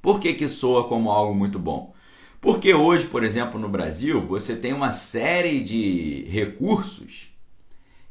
Por 0.00 0.20
que, 0.20 0.34
que 0.34 0.46
soa 0.46 0.86
como 0.88 1.10
algo 1.10 1.34
muito 1.34 1.58
bom? 1.58 1.94
Porque 2.40 2.74
hoje, 2.74 3.06
por 3.06 3.24
exemplo, 3.24 3.58
no 3.58 3.68
Brasil, 3.68 4.20
você 4.26 4.54
tem 4.54 4.72
uma 4.72 4.92
série 4.92 5.62
de 5.62 6.24
recursos 6.28 7.34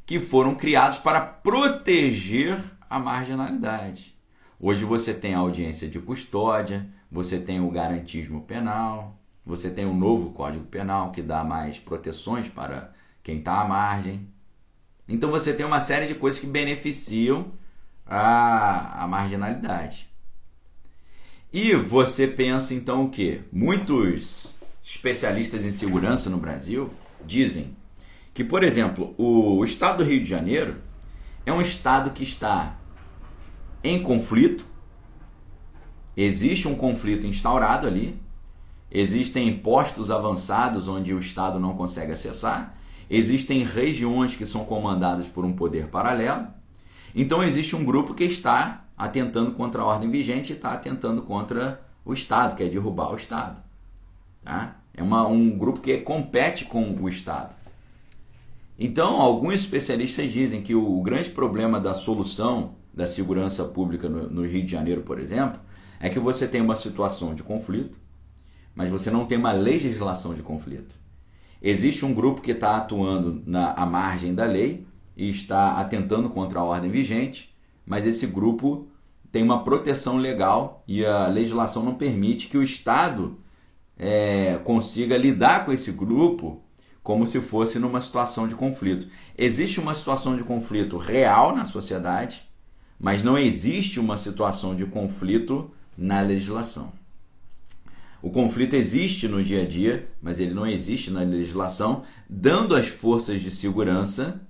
que 0.06 0.19
foram 0.19 0.56
criados 0.56 0.97
para 0.97 1.21
proteger 1.21 2.60
a 2.89 2.99
marginalidade. 2.99 4.15
Hoje 4.60 4.84
você 4.84 5.13
tem 5.13 5.34
a 5.34 5.39
audiência 5.39 5.88
de 5.88 5.99
custódia, 5.99 6.88
você 7.12 7.39
tem 7.39 7.62
o 7.62 7.69
garantismo 7.69 8.41
penal, 8.41 9.15
você 9.45 9.69
tem 9.69 9.86
um 9.86 9.95
novo 9.95 10.32
Código 10.32 10.65
Penal 10.65 11.12
que 11.12 11.21
dá 11.21 11.43
mais 11.43 11.79
proteções 11.79 12.49
para 12.49 12.91
quem 13.21 13.38
está 13.38 13.62
à 13.62 13.67
margem. 13.67 14.27
Então 15.08 15.30
você 15.30 15.54
tem 15.54 15.66
uma 15.66 15.80
série 15.80 16.08
de 16.08 16.16
coisas 16.16 16.39
que 16.39 16.48
beneficiam 16.48 17.52
a, 18.06 19.04
a 19.04 19.08
marginalidade. 19.08 20.10
E 21.52 21.76
você 21.76 22.28
pensa 22.28 22.74
então 22.74 23.04
o 23.04 23.10
que? 23.10 23.42
Muitos 23.52 24.56
especialistas 24.84 25.63
em 25.63 25.72
segurança 25.72 26.30
no 26.30 26.38
Brasil 26.38 26.92
dizem 27.26 27.76
que, 28.34 28.44
por 28.44 28.63
exemplo, 28.63 29.13
o 29.18 29.63
estado 29.63 29.98
do 29.98 30.10
Rio 30.10 30.24
de 30.24 30.30
Janeiro 30.30 30.78
é 31.46 31.54
um 31.54 31.62
estado 31.62 32.12
que 32.12 32.24
está 32.24 32.80
em 33.84 34.02
conflito, 34.02 34.66
existe 36.16 36.68
um 36.68 36.76
conflito 36.76 37.28
instaurado 37.28 37.86
ali, 37.86 38.20
Existem 38.96 39.58
postos 39.58 40.12
avançados 40.12 40.88
onde 40.88 41.12
o 41.16 41.18
Estado 41.18 41.60
não 41.60 41.76
consegue 41.76 42.12
acessar. 42.12 42.78
Existem 43.15 43.63
regiões 43.63 44.36
que 44.36 44.43
são 44.43 44.65
comandadas 44.65 45.28
por 45.28 45.45
um 45.45 45.54
poder 45.54 45.86
paralelo. 45.86 46.47
Então 47.13 47.43
existe 47.43 47.76
um 47.76 47.86
grupo 47.86 48.15
que 48.15 48.23
está 48.23 48.86
atentando 48.97 49.52
contra 49.52 49.84
a 49.84 49.86
ordem 49.86 50.10
vigente 50.10 50.52
e 50.52 50.56
está 50.56 50.73
atentando 50.73 51.21
contra 51.21 51.80
o 52.04 52.12
Estado, 52.12 52.56
quer 52.56 52.71
derrubar 52.71 53.12
o 53.12 53.15
Estado. 53.15 53.62
Tá? 54.43 54.78
É 54.95 55.04
uma, 55.04 55.28
um 55.28 55.56
grupo 55.56 55.80
que 55.80 55.95
compete 55.99 56.65
com 56.65 56.91
o 56.91 57.08
Estado. 57.08 57.56
Então, 58.80 59.21
alguns 59.21 59.54
especialistas 59.54 60.32
dizem 60.32 60.63
que 60.63 60.73
o, 60.73 60.99
grande 61.04 61.30
problema 61.30 61.80
da 61.80 61.93
solução 61.93 62.73
da 62.91 63.06
segurança 63.06 63.63
pública 63.63 64.10
no, 64.10 64.28
no 64.28 64.43
Rio 64.43 64.65
de 64.65 64.71
Janeiro, 64.71 65.02
por 65.02 65.19
exemplo, 65.19 65.62
é 65.99 66.10
que 66.10 66.17
você 66.17 66.47
tem 66.47 66.62
uma 66.62 66.76
situação 66.76 67.36
de 67.36 67.43
conflito, 67.43 67.95
mas 68.73 68.89
você 68.89 69.12
não 69.12 69.28
tem 69.28 69.38
uma 69.38 69.52
legislação 69.52 70.34
de 70.34 70.41
conflito. 70.41 71.03
Existe 71.63 72.06
um 72.06 72.13
grupo 72.13 72.41
que 72.41 72.52
está 72.52 72.76
atuando 72.76 73.41
na 73.45 73.71
à 73.71 73.86
margem 73.86 74.36
da 74.36 74.43
lei 74.43 74.86
e 75.15 75.30
está 75.30 75.80
atentando 75.80 76.30
contra 76.30 76.60
a 76.60 76.63
ordem 76.63 76.91
vigente, 76.91 77.56
mas 77.86 78.06
esse 78.06 78.28
grupo 78.28 78.88
tem 79.32 79.41
uma 79.41 79.63
proteção 79.63 80.17
legal 80.17 80.84
e 80.86 81.06
a 81.06 81.28
legislação 81.28 81.82
não 81.82 81.95
permite 81.95 82.49
que 82.49 82.58
o 82.58 82.63
Estado 82.63 83.38
é, 83.97 84.60
consiga 84.65 85.17
lidar 85.17 85.65
com 85.65 85.71
esse 85.71 85.91
grupo 85.91 86.62
como 87.02 87.26
se 87.26 87.39
fosse 87.39 87.80
numa 87.80 88.02
situação 88.02 88.45
de 88.47 88.56
conflito. 88.56 89.08
Existe 89.38 89.80
uma 89.80 89.93
situação 89.93 90.36
de 90.36 90.43
conflito 90.43 90.97
real 90.97 91.56
na 91.56 91.63
sociedade, 91.63 92.43
mas 92.99 93.23
não 93.23 93.38
existe 93.38 93.99
uma 93.99 94.17
situação 94.17 94.76
de 94.76 94.86
conflito 94.86 95.71
na 95.97 96.21
legislação. 96.21 96.91
O 98.23 98.29
conflito 98.29 98.73
existe 98.73 99.27
no 99.27 99.43
dia 99.43 99.63
a 99.63 99.67
dia, 99.67 100.07
mas 100.21 100.39
ele 100.39 100.53
não 100.53 100.65
existe 100.65 101.12
na 101.12 101.19
legislação, 101.23 102.03
dando 102.29 102.73
às 102.73 102.88
forças 102.88 103.41
de 103.41 103.51
segurança 103.51 104.47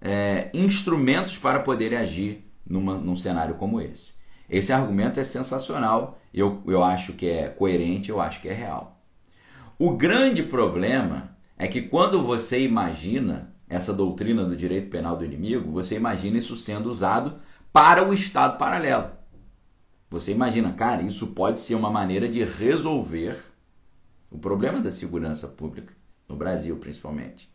é, 0.00 0.48
instrumentos 0.54 1.36
para 1.36 1.60
poderem 1.60 1.98
agir 1.98 2.50
numa, 2.66 2.96
num 2.96 3.14
cenário 3.14 3.56
como 3.56 3.82
esse. 3.82 4.14
Esse 4.48 4.72
argumento 4.72 5.20
é 5.20 5.24
sensacional, 5.24 6.18
eu, 6.32 6.62
eu 6.66 6.82
acho 6.82 7.12
que 7.12 7.28
é 7.28 7.50
coerente, 7.50 8.08
eu 8.08 8.18
acho 8.18 8.40
que 8.40 8.48
é 8.48 8.54
real. 8.54 8.98
O 9.78 9.90
grande 9.90 10.42
problema 10.42 11.36
é 11.58 11.68
que 11.68 11.82
quando 11.82 12.22
você 12.22 12.62
imagina 12.62 13.54
essa 13.68 13.92
doutrina 13.92 14.42
do 14.42 14.56
direito 14.56 14.88
penal 14.88 15.18
do 15.18 15.24
inimigo, 15.26 15.70
você 15.70 15.96
imagina 15.96 16.38
isso 16.38 16.56
sendo 16.56 16.88
usado 16.88 17.40
para 17.74 18.08
o 18.08 18.14
Estado 18.14 18.56
paralelo. 18.56 19.19
Você 20.10 20.32
imagina, 20.32 20.72
cara, 20.72 21.02
isso 21.02 21.28
pode 21.28 21.60
ser 21.60 21.76
uma 21.76 21.88
maneira 21.88 22.28
de 22.28 22.42
resolver 22.42 23.38
o 24.28 24.38
problema 24.38 24.80
da 24.80 24.90
segurança 24.90 25.46
pública, 25.46 25.94
no 26.28 26.34
Brasil 26.34 26.76
principalmente. 26.78 27.48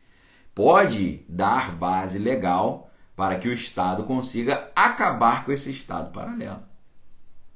Pode 0.53 1.25
dar 1.27 1.75
base 1.75 2.17
legal 2.17 2.89
para 3.13 3.37
que 3.37 3.49
o 3.49 3.53
Estado 3.53 4.05
consiga 4.05 4.71
acabar 4.73 5.45
com 5.45 5.51
esse 5.51 5.69
Estado 5.69 6.13
paralelo. 6.13 6.63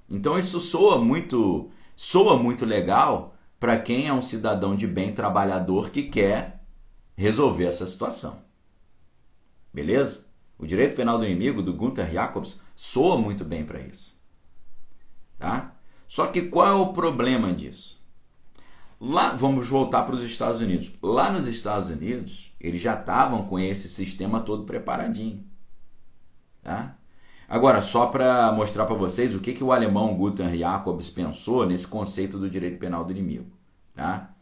Então 0.09 0.37
isso 0.37 0.59
soa 0.59 0.99
muito, 0.99 1.71
soa 1.95 2.37
muito 2.37 2.65
legal 2.65 3.35
para 3.57 3.79
quem 3.79 4.07
é 4.07 4.13
um 4.13 4.21
cidadão 4.21 4.75
de 4.75 4.85
bem 4.85 5.13
trabalhador 5.13 5.91
que 5.91 6.03
quer 6.03 6.61
resolver 7.15 7.65
essa 7.65 7.87
situação. 7.87 8.41
Beleza? 9.73 10.25
O 10.57 10.65
direito 10.65 10.95
penal 10.95 11.17
do 11.17 11.25
inimigo 11.25 11.61
do 11.61 11.73
Gunther 11.73 12.11
Jacobs 12.11 12.59
soa 12.75 13.17
muito 13.17 13.45
bem 13.45 13.63
para 13.63 13.79
isso. 13.79 14.18
Tá? 15.39 15.73
Só 16.07 16.27
que 16.27 16.43
qual 16.43 16.67
é 16.67 16.73
o 16.73 16.93
problema 16.93 17.53
disso? 17.53 17.99
Lá, 18.99 19.29
vamos 19.29 19.69
voltar 19.69 20.03
para 20.03 20.15
os 20.15 20.23
Estados 20.23 20.59
Unidos. 20.59 20.91
Lá 21.01 21.31
nos 21.31 21.47
Estados 21.47 21.89
Unidos, 21.89 22.53
eles 22.59 22.81
já 22.81 22.99
estavam 22.99 23.45
com 23.45 23.57
esse 23.57 23.87
sistema 23.87 24.41
todo 24.41 24.65
preparadinho. 24.65 25.45
Tá? 26.61 26.97
Agora, 27.47 27.81
só 27.81 28.07
para 28.07 28.51
mostrar 28.51 28.85
para 28.85 28.95
vocês 28.95 29.33
o 29.33 29.39
que, 29.39 29.53
que 29.53 29.63
o 29.63 29.71
alemão 29.71 30.15
Gunther 30.15 30.55
Jacobs 30.55 31.09
pensou 31.09 31.65
nesse 31.65 31.87
conceito 31.87 32.37
do 32.37 32.49
direito 32.49 32.77
penal 32.77 33.05
do 33.05 33.11
inimigo. 33.11 33.51
Tá? 33.95 34.35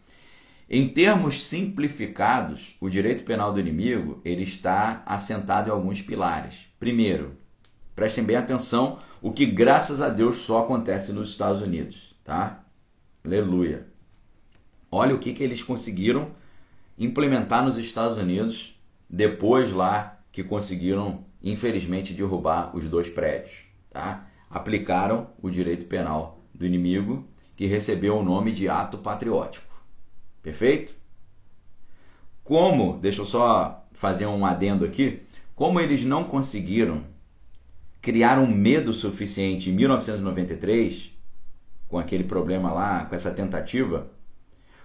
Em 0.70 0.90
termos 0.90 1.46
simplificados, 1.46 2.76
o 2.82 2.90
direito 2.90 3.24
penal 3.24 3.54
do 3.54 3.60
inimigo 3.60 4.20
ele 4.26 4.44
está 4.44 5.04
assentado 5.06 5.70
em 5.70 5.72
alguns 5.72 6.02
pilares. 6.02 6.68
Primeiro, 6.80 7.38
prestem 7.96 8.24
bem 8.24 8.36
atenção 8.36 9.00
o 9.22 9.32
que 9.32 9.46
graças 9.46 10.02
a 10.02 10.10
Deus 10.10 10.38
só 10.38 10.64
acontece 10.64 11.12
nos 11.12 11.30
Estados 11.30 11.62
Unidos, 11.62 12.16
tá? 12.24 12.64
Aleluia. 13.24 13.88
Olha 14.92 15.16
o 15.16 15.20
que, 15.20 15.34
que 15.34 15.44
eles 15.44 15.64
conseguiram 15.64 16.32
implementar 16.98 17.64
nos 17.64 17.78
Estados 17.78 18.18
Unidos 18.18 18.80
depois 19.10 19.72
lá 19.72 20.20
que 20.32 20.44
conseguiram 20.44 21.26
infelizmente, 21.42 22.14
derrubar 22.14 22.76
os 22.76 22.88
dois 22.88 23.10
prédios. 23.10 23.66
Tá? 23.90 24.28
Aplicaram 24.50 25.30
o 25.42 25.50
direito 25.50 25.86
penal 25.86 26.40
do 26.54 26.66
inimigo, 26.66 27.28
que 27.56 27.66
recebeu 27.66 28.18
o 28.18 28.24
nome 28.24 28.52
de 28.52 28.70
ato 28.70 28.98
patriótico. 28.98 29.66
Perfeito? 30.42 30.96
Como, 32.44 32.98
deixa 32.98 33.22
eu 33.22 33.26
só 33.26 33.86
fazer 33.92 34.26
um 34.28 34.46
adendo 34.46 34.86
aqui, 34.86 35.24
como 35.56 35.80
eles 35.80 36.06
não 36.06 36.24
conseguiram 36.24 37.04
criar 38.02 38.40
um 38.40 38.48
medo 38.48 38.94
suficiente 38.94 39.70
em 39.70 39.74
1993, 39.74 41.12
com 41.88 41.98
aquele 41.98 42.24
problema 42.24 42.72
lá, 42.72 43.06
com 43.06 43.16
essa 43.16 43.32
tentativa, 43.32 44.12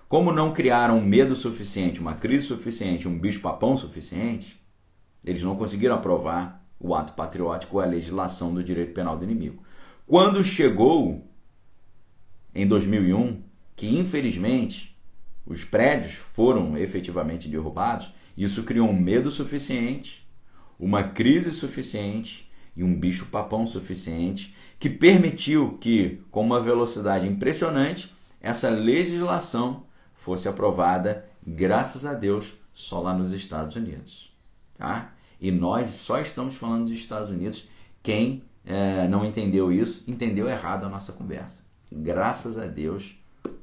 como 0.09 0.31
não 0.31 0.53
criaram 0.53 1.01
medo 1.01 1.35
suficiente, 1.35 2.01
uma 2.01 2.14
crise 2.14 2.46
suficiente, 2.46 3.09
um 3.09 3.18
bicho-papão 3.18 3.77
suficiente, 3.77 4.61
eles 5.25 5.42
não 5.42 5.57
conseguiram 5.57 5.94
aprovar 5.94 6.62
o 6.79 6.94
ato 6.94 7.12
patriótico, 7.14 7.81
a 7.81 7.87
legislação 7.87 8.53
do 8.53 8.62
direito 8.62 8.92
penal 8.92 9.16
do 9.16 9.25
inimigo. 9.25 9.62
Quando 10.07 10.44
chegou 10.44 11.27
em 12.55 12.66
2001, 12.66 13.42
que 13.75 13.87
infelizmente 13.98 14.98
os 15.46 15.64
prédios 15.64 16.14
foram 16.14 16.77
efetivamente 16.77 17.48
derrubados, 17.48 18.12
isso 18.37 18.64
criou 18.64 18.88
um 18.88 19.01
medo 19.01 19.31
suficiente, 19.31 20.29
uma 20.79 21.05
crise 21.05 21.51
suficiente 21.51 22.51
e 22.77 22.83
um 22.83 22.99
bicho-papão 22.99 23.67
suficiente 23.67 24.55
que 24.79 24.89
permitiu 24.89 25.79
que, 25.81 26.23
com 26.31 26.43
uma 26.43 26.61
velocidade 26.61 27.29
impressionante, 27.29 28.15
essa 28.41 28.69
legislação 28.69 29.85
fosse 30.15 30.49
aprovada, 30.49 31.25
graças 31.47 32.05
a 32.05 32.15
Deus, 32.15 32.55
só 32.75 33.01
lá 33.01 33.15
nos 33.15 33.33
Estados 33.33 33.77
Unidos. 33.77 34.33
Tá? 34.77 35.13
E 35.41 35.51
nós 35.51 35.91
só 35.95 36.21
estamos 36.21 36.57
falando 36.57 36.87
dos 36.87 36.99
Estados 36.99 37.31
Unidos. 37.31 37.69
Quem 38.03 38.43
é, 38.65 39.07
não 39.09 39.25
entendeu 39.25 39.73
isso, 39.73 40.05
entendeu 40.09 40.49
errado 40.49 40.85
a 40.85 40.89
nossa 40.89 41.13
conversa. 41.13 41.65
Graças 41.91 42.57
a 42.57 42.67
Deus, 42.67 43.17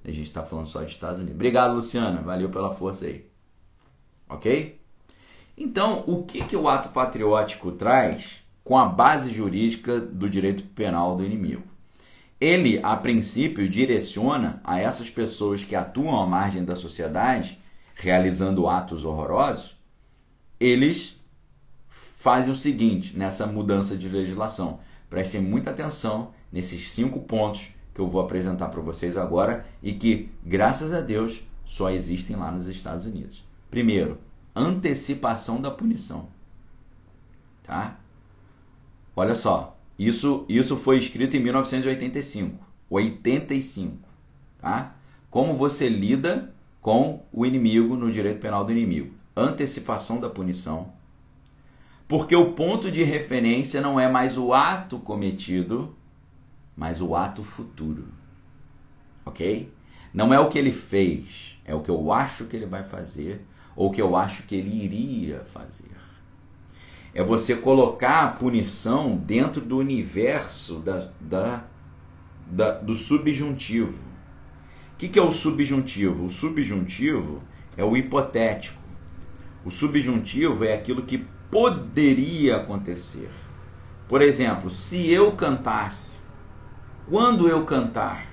a 0.03 0.11
gente 0.11 0.27
está 0.27 0.43
falando 0.43 0.67
só 0.67 0.83
de 0.83 0.91
Estados 0.91 1.19
Unidos. 1.19 1.35
Obrigado, 1.35 1.75
Luciana. 1.75 2.21
Valeu 2.21 2.49
pela 2.49 2.73
força 2.75 3.05
aí. 3.05 3.29
Ok? 4.27 4.79
Então, 5.57 6.03
o 6.07 6.23
que, 6.23 6.43
que 6.45 6.55
o 6.55 6.69
ato 6.69 6.89
patriótico 6.89 7.71
traz 7.71 8.43
com 8.69 8.77
a 8.77 8.85
base 8.85 9.31
jurídica 9.31 9.99
do 9.99 10.29
direito 10.29 10.61
penal 10.61 11.15
do 11.15 11.25
inimigo? 11.25 11.63
Ele, 12.39 12.79
a 12.83 12.95
princípio, 12.95 13.67
direciona 13.67 14.61
a 14.63 14.79
essas 14.79 15.09
pessoas 15.09 15.63
que 15.63 15.75
atuam 15.75 16.21
à 16.21 16.27
margem 16.27 16.63
da 16.63 16.75
sociedade, 16.75 17.59
realizando 17.95 18.67
atos 18.67 19.05
horrorosos, 19.05 19.75
eles 20.59 21.19
fazem 21.89 22.51
o 22.51 22.55
seguinte 22.55 23.17
nessa 23.17 23.47
mudança 23.47 23.97
de 23.97 24.07
legislação. 24.07 24.81
Prestem 25.09 25.41
muita 25.41 25.71
atenção 25.71 26.31
nesses 26.51 26.91
cinco 26.91 27.21
pontos 27.21 27.71
que 27.91 27.99
eu 27.99 28.07
vou 28.07 28.21
apresentar 28.21 28.67
para 28.67 28.81
vocês 28.81 29.17
agora 29.17 29.65
e 29.81 29.93
que, 29.93 30.29
graças 30.45 30.93
a 30.93 31.01
Deus, 31.01 31.41
só 31.65 31.89
existem 31.89 32.35
lá 32.35 32.51
nos 32.51 32.67
Estados 32.67 33.07
Unidos. 33.07 33.43
Primeiro, 33.71 34.19
antecipação 34.55 35.59
da 35.59 35.71
punição. 35.71 36.27
Tá? 37.63 37.97
Olha 39.19 39.35
só, 39.35 39.77
isso, 39.97 40.45
isso 40.47 40.77
foi 40.77 40.97
escrito 40.97 41.35
em 41.35 41.41
1985. 41.41 42.65
85. 42.89 43.97
Tá? 44.61 44.95
Como 45.29 45.55
você 45.55 45.89
lida 45.89 46.55
com 46.81 47.25
o 47.29 47.45
inimigo 47.45 47.97
no 47.97 48.09
direito 48.09 48.39
penal 48.39 48.63
do 48.63 48.71
inimigo 48.71 49.13
antecipação 49.35 50.21
da 50.21 50.29
punição, 50.29 50.93
porque 52.07 52.33
o 52.33 52.53
ponto 52.53 52.89
de 52.89 53.03
referência 53.03 53.81
não 53.81 53.99
é 53.99 54.07
mais 54.07 54.37
o 54.37 54.53
ato 54.53 54.97
cometido, 54.99 55.93
mas 56.73 57.01
o 57.01 57.13
ato 57.13 57.43
futuro. 57.43 58.07
Ok? 59.25 59.69
Não 60.13 60.33
é 60.33 60.39
o 60.39 60.47
que 60.47 60.57
ele 60.57 60.71
fez, 60.71 61.59
é 61.65 61.75
o 61.75 61.81
que 61.81 61.91
eu 61.91 62.13
acho 62.13 62.45
que 62.45 62.55
ele 62.55 62.65
vai 62.65 62.85
fazer 62.85 63.45
ou 63.75 63.89
o 63.89 63.91
que 63.91 64.01
eu 64.01 64.15
acho 64.15 64.43
que 64.43 64.55
ele 64.55 64.81
iria 64.81 65.43
fazer. 65.43 65.98
É 67.19 67.23
você 67.23 67.53
colocar 67.53 68.23
a 68.23 68.27
punição 68.29 69.17
dentro 69.17 69.59
do 69.59 69.77
universo 69.77 70.79
da, 70.79 71.09
da, 71.19 71.65
da 72.47 72.71
do 72.71 72.93
subjuntivo. 72.93 73.99
O 74.93 74.97
que, 74.97 75.09
que 75.09 75.19
é 75.19 75.21
o 75.21 75.29
subjuntivo? 75.29 76.27
O 76.27 76.29
subjuntivo 76.29 77.39
é 77.75 77.83
o 77.83 77.97
hipotético. 77.97 78.81
O 79.65 79.69
subjuntivo 79.69 80.63
é 80.63 80.73
aquilo 80.73 81.03
que 81.03 81.27
poderia 81.51 82.55
acontecer. 82.55 83.29
Por 84.07 84.21
exemplo, 84.21 84.69
se 84.69 85.09
eu 85.09 85.33
cantasse, 85.33 86.19
quando 87.09 87.49
eu 87.49 87.65
cantar, 87.65 88.27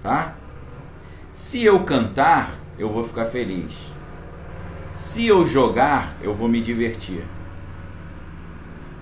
tá? 0.00 0.36
Se 1.32 1.64
eu 1.64 1.82
cantar, 1.84 2.54
eu 2.78 2.88
vou 2.88 3.02
ficar 3.02 3.24
feliz. 3.24 3.93
Se 4.94 5.26
eu 5.26 5.44
jogar, 5.44 6.16
eu 6.22 6.32
vou 6.32 6.48
me 6.48 6.60
divertir. 6.60 7.24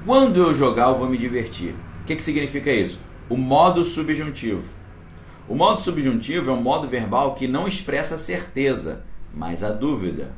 Quando 0.06 0.38
eu 0.38 0.54
jogar, 0.54 0.88
eu 0.88 0.98
vou 0.98 1.06
me 1.06 1.18
divertir. 1.18 1.74
O 2.00 2.04
que, 2.04 2.16
que 2.16 2.22
significa 2.22 2.72
isso? 2.72 2.98
O 3.28 3.36
modo 3.36 3.84
subjuntivo. 3.84 4.72
O 5.46 5.54
modo 5.54 5.80
subjuntivo 5.80 6.50
é 6.50 6.54
um 6.54 6.62
modo 6.62 6.88
verbal 6.88 7.34
que 7.34 7.46
não 7.46 7.68
expressa 7.68 8.16
certeza, 8.16 9.04
mas 9.34 9.62
a 9.62 9.70
dúvida. 9.70 10.32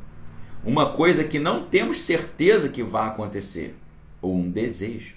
Uma 0.61 0.91
coisa 0.91 1.23
que 1.23 1.39
não 1.39 1.63
temos 1.63 1.99
certeza 2.01 2.67
que 2.67 2.83
vai 2.83 3.07
acontecer, 3.07 3.75
ou 4.21 4.35
um 4.35 4.49
desejo. 4.49 5.15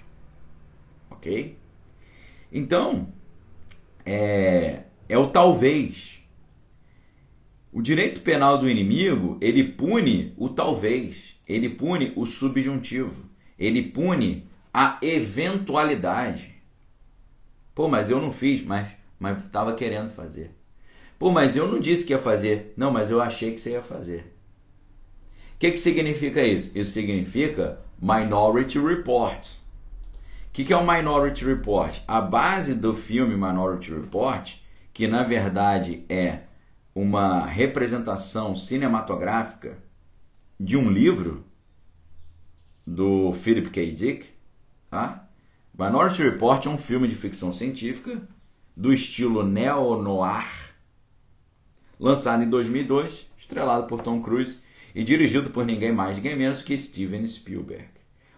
Ok? 1.09 1.57
Então, 2.49 3.09
é, 4.05 4.83
é 5.09 5.17
o 5.17 5.27
talvez. 5.27 6.18
O 7.71 7.81
direito 7.81 8.21
penal 8.21 8.57
do 8.57 8.69
inimigo, 8.69 9.37
ele 9.39 9.63
pune 9.63 10.33
o 10.37 10.49
talvez, 10.49 11.39
ele 11.47 11.69
pune 11.69 12.13
o 12.15 12.25
subjuntivo, 12.25 13.25
ele 13.57 13.83
pune 13.83 14.47
a 14.73 14.97
eventualidade. 15.01 16.55
Pô, 17.75 17.87
mas 17.87 18.09
eu 18.09 18.19
não 18.19 18.31
fiz, 18.31 18.63
mas 18.63 18.87
mas 19.19 19.43
estava 19.45 19.73
querendo 19.73 20.09
fazer. 20.09 20.51
Pô, 21.17 21.29
mas 21.29 21.55
eu 21.57 21.67
não 21.67 21.79
disse 21.79 22.05
que 22.05 22.13
ia 22.13 22.19
fazer. 22.19 22.73
Não, 22.77 22.89
mas 22.89 23.11
eu 23.11 23.21
achei 23.21 23.51
que 23.51 23.59
você 23.59 23.71
ia 23.71 23.83
fazer. 23.83 24.33
O 25.55 25.59
que, 25.59 25.71
que 25.71 25.77
significa 25.77 26.41
isso? 26.41 26.71
Isso 26.73 26.91
significa 26.91 27.81
Minority 28.01 28.79
Report, 28.79 29.45
que 30.53 30.63
que, 30.63 30.65
que 30.65 30.73
é 30.73 30.77
o 30.77 30.85
Minority 30.85 31.45
Report? 31.45 32.01
A 32.05 32.19
base 32.19 32.73
do 32.73 32.93
filme 32.93 33.33
Minority 33.33 33.91
Report, 33.93 34.55
que 34.93 35.07
na 35.07 35.23
verdade 35.23 36.03
é 36.09 36.39
uma 37.01 37.45
representação 37.45 38.57
cinematográfica 38.57 39.77
de 40.59 40.75
um 40.75 40.91
livro 40.91 41.45
do 42.85 43.31
Philip 43.31 43.69
K. 43.69 43.93
Dick, 43.93 44.27
tá? 44.89 45.25
Minority 45.73 46.23
Report 46.23 46.65
é 46.65 46.69
um 46.69 46.77
filme 46.77 47.07
de 47.07 47.15
ficção 47.15 47.53
científica 47.53 48.21
do 48.75 48.91
estilo 48.91 49.45
neo-noir, 49.45 50.75
lançado 51.97 52.43
em 52.43 52.49
2002, 52.49 53.31
estrelado 53.37 53.87
por 53.87 54.01
Tom 54.01 54.21
Cruise 54.21 54.59
e 54.93 55.01
dirigido 55.01 55.51
por 55.51 55.65
ninguém 55.65 55.93
mais, 55.93 56.17
ninguém 56.17 56.35
menos 56.35 56.61
que 56.61 56.77
Steven 56.77 57.25
Spielberg. 57.25 57.87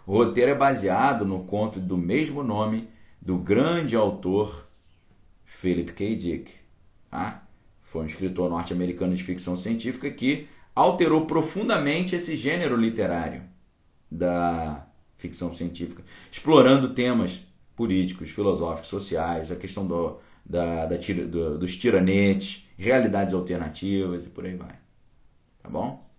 O 0.05 0.13
roteiro 0.13 0.51
é 0.51 0.55
baseado 0.55 1.25
no 1.25 1.45
conto 1.45 1.79
do 1.79 1.97
mesmo 1.97 2.43
nome 2.43 2.87
do 3.19 3.39
grande 3.39 3.95
autor 3.95 4.67
Philip 5.45 5.93
K. 5.93 6.15
Dick. 6.15 6.51
Tá? 7.09 7.47
Foi 7.91 8.03
um 8.03 8.05
escritor 8.05 8.49
norte-americano 8.49 9.13
de 9.13 9.21
ficção 9.21 9.57
científica 9.57 10.09
que 10.09 10.47
alterou 10.73 11.25
profundamente 11.25 12.15
esse 12.15 12.37
gênero 12.37 12.77
literário 12.77 13.43
da 14.09 14.87
ficção 15.17 15.51
científica, 15.51 16.01
explorando 16.31 16.93
temas 16.93 17.45
políticos, 17.75 18.29
filosóficos, 18.29 18.87
sociais, 18.87 19.51
a 19.51 19.57
questão 19.57 19.85
do, 19.85 20.17
da, 20.45 20.85
da 20.85 20.95
do, 20.95 21.59
dos 21.59 21.75
tiranetes, 21.75 22.65
realidades 22.77 23.33
alternativas 23.33 24.23
e 24.25 24.29
por 24.29 24.45
aí 24.45 24.55
vai. 24.55 24.79
Tá 25.61 25.69
bom? 25.69 26.09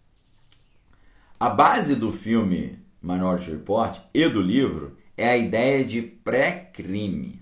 A 1.41 1.49
base 1.49 1.97
do 1.97 2.13
filme 2.13 2.81
Minority 3.01 3.51
Report 3.51 3.99
e 4.13 4.29
do 4.29 4.43
livro 4.43 4.99
é 5.17 5.27
a 5.27 5.39
ideia 5.39 5.83
de 5.83 6.03
pré-crime. 6.03 7.42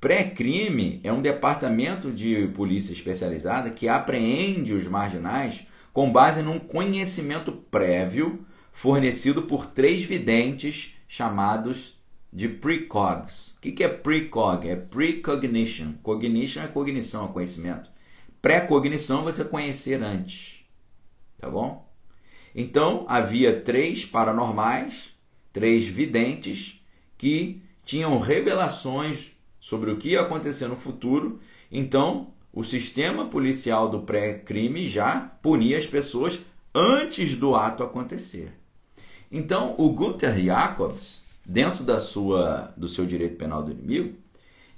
Pré-crime 0.00 0.98
é 1.04 1.12
um 1.12 1.20
departamento 1.20 2.10
de 2.10 2.48
polícia 2.54 2.90
especializada 2.90 3.70
que 3.70 3.86
apreende 3.86 4.72
os 4.72 4.88
marginais 4.88 5.66
com 5.92 6.10
base 6.10 6.40
num 6.40 6.58
conhecimento 6.58 7.52
prévio 7.52 8.46
fornecido 8.72 9.42
por 9.42 9.66
três 9.66 10.02
videntes 10.02 10.94
chamados 11.06 12.00
de 12.32 12.48
precogs. 12.48 13.58
O 13.58 13.60
que 13.60 13.84
é 13.84 13.88
precog? 13.88 14.66
É 14.66 14.74
precognition. 14.74 15.92
Cognition 16.02 16.62
é 16.62 16.68
cognição, 16.68 17.26
é 17.26 17.32
conhecimento. 17.32 17.90
Pré-cognição 18.40 19.22
você 19.22 19.44
conhecer 19.44 20.02
antes. 20.02 20.64
Tá 21.38 21.50
bom? 21.50 21.86
Então 22.54 23.04
havia 23.06 23.60
três 23.60 24.06
paranormais, 24.06 25.14
três 25.52 25.86
videntes 25.86 26.82
que 27.18 27.62
tinham 27.84 28.18
revelações 28.18 29.38
sobre 29.60 29.90
o 29.90 29.96
que 29.96 30.10
ia 30.10 30.22
acontecer 30.22 30.66
no 30.66 30.76
futuro. 30.76 31.38
Então 31.70 32.28
o 32.52 32.64
sistema 32.64 33.26
policial 33.26 33.88
do 33.88 34.00
pré-crime 34.00 34.88
já 34.88 35.20
punia 35.42 35.78
as 35.78 35.86
pessoas 35.86 36.40
antes 36.74 37.36
do 37.36 37.54
ato 37.54 37.84
acontecer. 37.84 38.52
Então 39.30 39.74
o 39.78 39.90
Gunther 39.90 40.36
Jacobs, 40.38 41.22
dentro 41.46 41.84
da 41.84 42.00
sua, 42.00 42.72
do 42.76 42.88
seu 42.88 43.06
direito 43.06 43.36
penal 43.36 43.62
do 43.62 43.70
inimigo, 43.70 44.16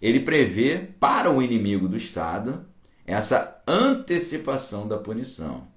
ele 0.00 0.20
prevê 0.20 0.88
para 0.98 1.30
o 1.30 1.40
inimigo 1.40 1.88
do 1.88 1.96
Estado 1.96 2.66
essa 3.06 3.62
antecipação 3.66 4.88
da 4.88 4.98
punição 4.98 5.72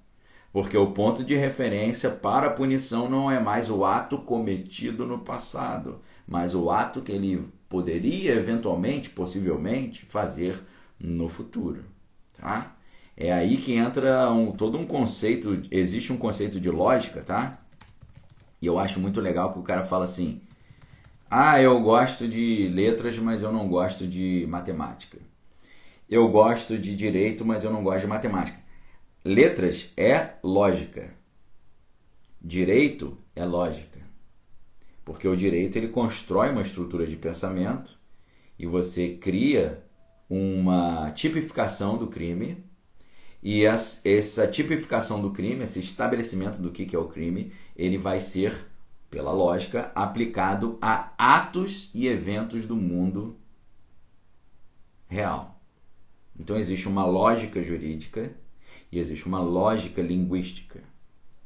porque 0.56 0.78
o 0.78 0.92
ponto 0.92 1.22
de 1.22 1.34
referência 1.34 2.08
para 2.08 2.46
a 2.46 2.50
punição 2.50 3.10
não 3.10 3.30
é 3.30 3.38
mais 3.38 3.68
o 3.68 3.84
ato 3.84 4.16
cometido 4.16 5.04
no 5.04 5.18
passado, 5.18 6.00
mas 6.26 6.54
o 6.54 6.70
ato 6.70 7.02
que 7.02 7.12
ele 7.12 7.46
poderia 7.68 8.32
eventualmente, 8.34 9.10
possivelmente, 9.10 10.04
fazer 10.06 10.62
no 10.98 11.28
futuro. 11.28 11.84
Tá? 12.32 12.76
É 13.16 13.32
aí 13.32 13.56
que 13.56 13.72
entra 13.72 14.30
um, 14.30 14.52
todo 14.52 14.76
um 14.76 14.86
conceito, 14.86 15.62
existe 15.70 16.12
um 16.12 16.18
conceito 16.18 16.60
de 16.60 16.70
lógica, 16.70 17.22
tá? 17.22 17.58
E 18.60 18.66
eu 18.66 18.78
acho 18.78 19.00
muito 19.00 19.20
legal 19.20 19.52
que 19.52 19.58
o 19.58 19.62
cara 19.62 19.84
fala 19.84 20.04
assim: 20.04 20.40
ah, 21.30 21.60
eu 21.60 21.80
gosto 21.80 22.28
de 22.28 22.68
letras, 22.68 23.18
mas 23.18 23.42
eu 23.42 23.52
não 23.52 23.68
gosto 23.68 24.06
de 24.06 24.46
matemática. 24.48 25.18
Eu 26.08 26.28
gosto 26.28 26.78
de 26.78 26.94
direito, 26.94 27.44
mas 27.44 27.64
eu 27.64 27.70
não 27.70 27.82
gosto 27.82 28.02
de 28.02 28.06
matemática. 28.06 28.58
Letras 29.24 29.92
é 29.96 30.34
lógica. 30.42 31.12
Direito 32.40 33.18
é 33.34 33.44
lógica. 33.44 33.95
Porque 35.06 35.28
o 35.28 35.36
direito 35.36 35.76
ele 35.76 35.86
constrói 35.86 36.50
uma 36.50 36.62
estrutura 36.62 37.06
de 37.06 37.16
pensamento 37.16 37.96
e 38.58 38.66
você 38.66 39.10
cria 39.10 39.84
uma 40.28 41.12
tipificação 41.12 41.96
do 41.96 42.08
crime 42.08 42.64
e 43.40 43.64
essa 43.64 44.48
tipificação 44.48 45.22
do 45.22 45.30
crime, 45.30 45.62
esse 45.62 45.78
estabelecimento 45.78 46.60
do 46.60 46.72
que 46.72 46.96
é 46.96 46.98
o 46.98 47.06
crime, 47.06 47.52
ele 47.76 47.96
vai 47.96 48.20
ser, 48.20 48.52
pela 49.08 49.30
lógica, 49.30 49.92
aplicado 49.94 50.76
a 50.82 51.12
atos 51.16 51.94
e 51.94 52.08
eventos 52.08 52.66
do 52.66 52.74
mundo 52.74 53.38
real. 55.06 55.62
Então 56.36 56.56
existe 56.56 56.88
uma 56.88 57.06
lógica 57.06 57.62
jurídica 57.62 58.34
e 58.90 58.98
existe 58.98 59.24
uma 59.24 59.40
lógica 59.40 60.02
linguística. 60.02 60.82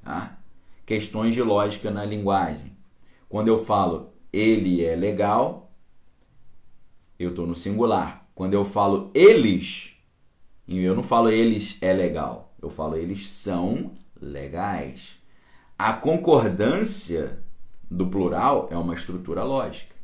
Tá? 0.02 0.38
Questões 0.86 1.34
de 1.34 1.42
lógica 1.42 1.90
na 1.90 2.06
linguagem. 2.06 2.79
Quando 3.30 3.46
eu 3.46 3.58
falo 3.58 4.12
ele 4.32 4.84
é 4.84 4.96
legal, 4.96 5.72
eu 7.16 7.30
estou 7.30 7.46
no 7.46 7.54
singular. 7.54 8.28
Quando 8.34 8.54
eu 8.54 8.64
falo 8.64 9.08
eles, 9.14 9.96
eu 10.66 10.96
não 10.96 11.04
falo 11.04 11.30
eles 11.30 11.78
é 11.80 11.92
legal, 11.92 12.52
eu 12.60 12.68
falo 12.68 12.96
eles 12.96 13.30
são 13.30 13.92
legais. 14.20 15.20
A 15.78 15.92
concordância 15.92 17.40
do 17.88 18.08
plural 18.08 18.68
é 18.68 18.76
uma 18.76 18.94
estrutura 18.94 19.44
lógica. 19.44 19.94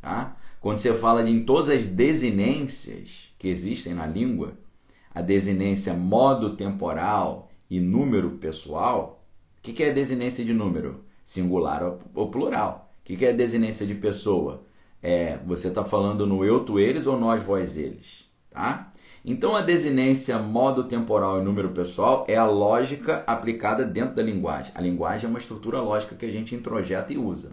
Tá? 0.00 0.34
Quando 0.58 0.78
você 0.78 0.94
fala 0.94 1.28
em 1.28 1.44
todas 1.44 1.68
as 1.68 1.86
desinências 1.86 3.34
que 3.38 3.48
existem 3.48 3.92
na 3.92 4.06
língua, 4.06 4.54
a 5.14 5.20
desinência 5.20 5.92
modo 5.92 6.56
temporal 6.56 7.50
e 7.68 7.80
número 7.80 8.30
pessoal, 8.38 9.22
o 9.58 9.62
que, 9.62 9.74
que 9.74 9.82
é 9.82 9.92
desinência 9.92 10.42
de 10.42 10.54
número? 10.54 11.05
Singular 11.26 11.98
ou 12.14 12.30
plural. 12.30 12.92
O 13.00 13.04
que, 13.04 13.16
que 13.16 13.26
é 13.26 13.32
desinência 13.32 13.84
de 13.84 13.96
pessoa? 13.96 14.62
É, 15.02 15.38
você 15.44 15.68
está 15.68 15.84
falando 15.84 16.24
no 16.24 16.44
eu, 16.44 16.64
tu, 16.64 16.78
eles 16.78 17.04
ou 17.06 17.18
nós, 17.18 17.42
vós, 17.42 17.76
eles. 17.76 18.24
Tá? 18.48 18.92
Então, 19.24 19.56
a 19.56 19.60
desinência 19.60 20.38
modo 20.38 20.84
temporal 20.84 21.40
e 21.40 21.44
número 21.44 21.70
pessoal 21.70 22.24
é 22.28 22.36
a 22.36 22.46
lógica 22.46 23.24
aplicada 23.26 23.84
dentro 23.84 24.14
da 24.14 24.22
linguagem. 24.22 24.72
A 24.72 24.80
linguagem 24.80 25.26
é 25.26 25.28
uma 25.28 25.40
estrutura 25.40 25.80
lógica 25.80 26.14
que 26.14 26.24
a 26.24 26.30
gente 26.30 26.54
introjeta 26.54 27.12
e 27.12 27.18
usa. 27.18 27.50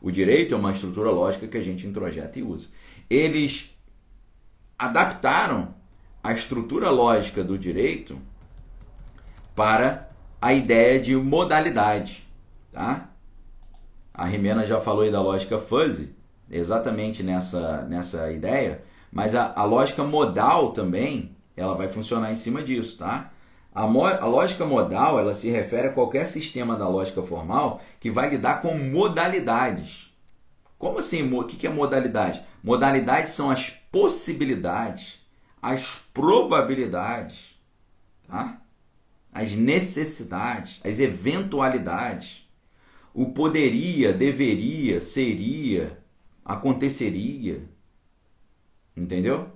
O 0.00 0.10
direito 0.10 0.54
é 0.54 0.56
uma 0.56 0.70
estrutura 0.70 1.10
lógica 1.10 1.46
que 1.46 1.58
a 1.58 1.62
gente 1.62 1.86
introjeta 1.86 2.38
e 2.38 2.42
usa. 2.42 2.68
Eles 3.10 3.78
adaptaram 4.78 5.74
a 6.22 6.32
estrutura 6.32 6.88
lógica 6.88 7.44
do 7.44 7.58
direito 7.58 8.18
para 9.54 10.08
a 10.40 10.54
ideia 10.54 10.98
de 10.98 11.14
modalidade, 11.14 12.23
tá? 12.74 13.08
A 14.12 14.26
Rimena 14.26 14.66
já 14.66 14.78
falou 14.78 15.02
aí 15.02 15.10
da 15.10 15.22
lógica 15.22 15.58
fuzzy, 15.58 16.14
exatamente 16.50 17.22
nessa, 17.22 17.84
nessa 17.84 18.30
ideia, 18.30 18.84
mas 19.10 19.34
a, 19.34 19.54
a 19.56 19.64
lógica 19.64 20.04
modal 20.04 20.72
também, 20.72 21.34
ela 21.56 21.74
vai 21.74 21.88
funcionar 21.88 22.30
em 22.30 22.36
cima 22.36 22.62
disso, 22.62 22.98
tá? 22.98 23.30
A, 23.74 23.86
mo, 23.86 24.04
a 24.04 24.26
lógica 24.26 24.66
modal, 24.66 25.18
ela 25.18 25.34
se 25.34 25.50
refere 25.50 25.88
a 25.88 25.92
qualquer 25.92 26.26
sistema 26.26 26.76
da 26.76 26.86
lógica 26.86 27.22
formal 27.22 27.80
que 27.98 28.10
vai 28.10 28.28
lidar 28.28 28.60
com 28.60 28.76
modalidades. 28.76 30.14
Como 30.76 30.98
assim? 30.98 31.32
O 31.32 31.44
que 31.44 31.66
é 31.66 31.70
modalidade? 31.70 32.42
Modalidades 32.62 33.32
são 33.32 33.50
as 33.50 33.70
possibilidades 33.70 35.24
as 35.64 35.96
probabilidades, 36.12 37.58
tá? 38.28 38.60
as 39.32 39.52
necessidades, 39.52 40.78
as 40.84 40.98
eventualidades. 40.98 42.43
O 43.14 43.26
poderia, 43.26 44.12
deveria, 44.12 45.00
seria, 45.00 45.98
aconteceria. 46.44 47.62
Entendeu? 48.96 49.48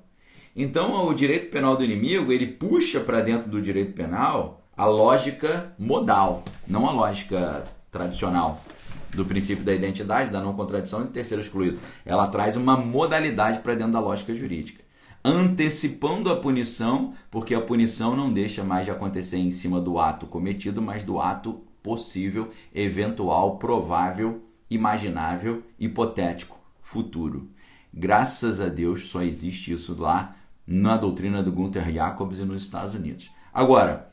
Então, 0.54 1.08
o 1.08 1.12
direito 1.12 1.50
penal 1.50 1.76
do 1.76 1.84
inimigo, 1.84 2.32
ele 2.32 2.46
puxa 2.46 3.00
para 3.00 3.20
dentro 3.20 3.50
do 3.50 3.60
direito 3.60 3.92
penal 3.92 4.62
a 4.76 4.86
lógica 4.86 5.74
modal, 5.76 6.44
não 6.66 6.86
a 6.86 6.92
lógica 6.92 7.64
tradicional 7.90 8.64
do 9.10 9.24
princípio 9.24 9.64
da 9.64 9.74
identidade, 9.74 10.30
da 10.30 10.40
não 10.40 10.54
contradição 10.54 11.00
e 11.00 11.04
do 11.04 11.10
terceiro 11.10 11.42
excluído. 11.42 11.80
Ela 12.06 12.28
traz 12.28 12.54
uma 12.54 12.76
modalidade 12.76 13.58
para 13.58 13.74
dentro 13.74 13.92
da 13.92 14.00
lógica 14.00 14.32
jurídica 14.34 14.88
antecipando 15.24 16.30
a 16.30 16.36
punição, 16.36 17.12
porque 17.30 17.54
a 17.54 17.60
punição 17.60 18.16
não 18.16 18.32
deixa 18.32 18.62
mais 18.64 18.84
de 18.84 18.90
acontecer 18.90 19.36
em 19.36 19.50
cima 19.50 19.80
do 19.80 19.98
ato 19.98 20.26
cometido, 20.26 20.80
mas 20.80 21.04
do 21.04 21.20
ato 21.20 21.60
possível, 21.82 22.50
eventual, 22.74 23.58
provável 23.58 24.42
imaginável, 24.70 25.62
hipotético, 25.78 26.58
futuro. 26.82 27.50
Graças 27.92 28.60
a 28.60 28.68
Deus 28.68 29.08
só 29.08 29.22
existe 29.22 29.72
isso 29.72 29.98
lá 29.98 30.36
na 30.66 30.96
doutrina 30.96 31.42
do 31.42 31.52
Gunther 31.52 31.90
Jacobs 31.92 32.38
e 32.38 32.44
nos 32.44 32.62
Estados 32.62 32.94
Unidos. 32.94 33.30
Agora, 33.52 34.12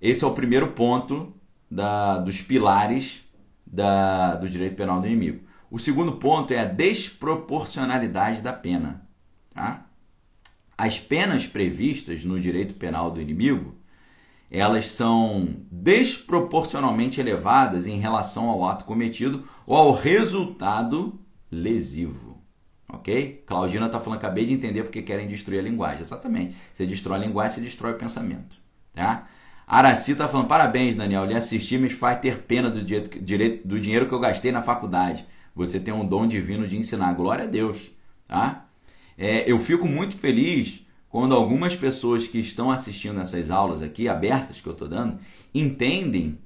esse 0.00 0.24
é 0.24 0.26
o 0.26 0.34
primeiro 0.34 0.72
ponto 0.72 1.32
da, 1.70 2.18
dos 2.18 2.40
pilares 2.40 3.24
da, 3.64 4.34
do 4.34 4.48
direito 4.48 4.74
penal 4.74 5.00
do 5.00 5.06
inimigo. 5.06 5.46
O 5.70 5.78
segundo 5.78 6.12
ponto 6.12 6.52
é 6.52 6.58
a 6.58 6.64
desproporcionalidade 6.64 8.42
da 8.42 8.52
pena. 8.52 9.06
Tá? 9.54 9.86
As 10.76 10.98
penas 10.98 11.46
previstas 11.46 12.24
no 12.24 12.38
direito 12.40 12.74
penal 12.74 13.10
do 13.10 13.20
inimigo 13.20 13.74
elas 14.52 14.86
são 14.86 15.48
desproporcionalmente 15.70 17.18
elevadas 17.18 17.86
em 17.86 17.98
relação 17.98 18.50
ao 18.50 18.66
ato 18.66 18.84
cometido 18.84 19.48
ou 19.66 19.74
ao 19.74 19.92
resultado 19.92 21.18
lesivo. 21.50 22.38
Ok? 22.86 23.42
Claudina 23.46 23.86
está 23.86 23.98
falando, 23.98 24.18
acabei 24.18 24.44
de 24.44 24.52
entender 24.52 24.82
porque 24.82 25.00
querem 25.00 25.26
destruir 25.26 25.60
a 25.60 25.62
linguagem. 25.62 26.02
Exatamente. 26.02 26.54
Você 26.74 26.84
destrói 26.84 27.16
a 27.16 27.20
linguagem, 27.22 27.54
você 27.54 27.60
destrói 27.62 27.92
o 27.92 27.98
pensamento. 27.98 28.58
Tá? 28.94 29.26
Araci 29.66 30.12
está 30.12 30.28
falando, 30.28 30.48
parabéns, 30.48 30.94
Daniel. 30.94 31.24
Lhe 31.24 31.34
assisti, 31.34 31.78
me 31.78 31.88
faz 31.88 32.20
ter 32.20 32.42
pena 32.42 32.68
do, 32.68 32.82
direito, 32.82 33.66
do 33.66 33.80
dinheiro 33.80 34.06
que 34.06 34.12
eu 34.12 34.20
gastei 34.20 34.52
na 34.52 34.60
faculdade. 34.60 35.26
Você 35.54 35.80
tem 35.80 35.94
um 35.94 36.06
dom 36.06 36.26
divino 36.26 36.68
de 36.68 36.76
ensinar. 36.76 37.14
Glória 37.14 37.44
a 37.44 37.48
Deus. 37.48 37.90
Tá? 38.28 38.66
É, 39.16 39.50
eu 39.50 39.58
fico 39.58 39.88
muito 39.88 40.14
feliz 40.14 40.86
quando 41.12 41.34
algumas 41.34 41.76
pessoas 41.76 42.26
que 42.26 42.38
estão 42.38 42.70
assistindo 42.70 43.20
essas 43.20 43.50
aulas 43.50 43.82
aqui, 43.82 44.08
abertas 44.08 44.62
que 44.62 44.66
eu 44.66 44.72
estou 44.72 44.88
dando, 44.88 45.18
entendem 45.54 46.38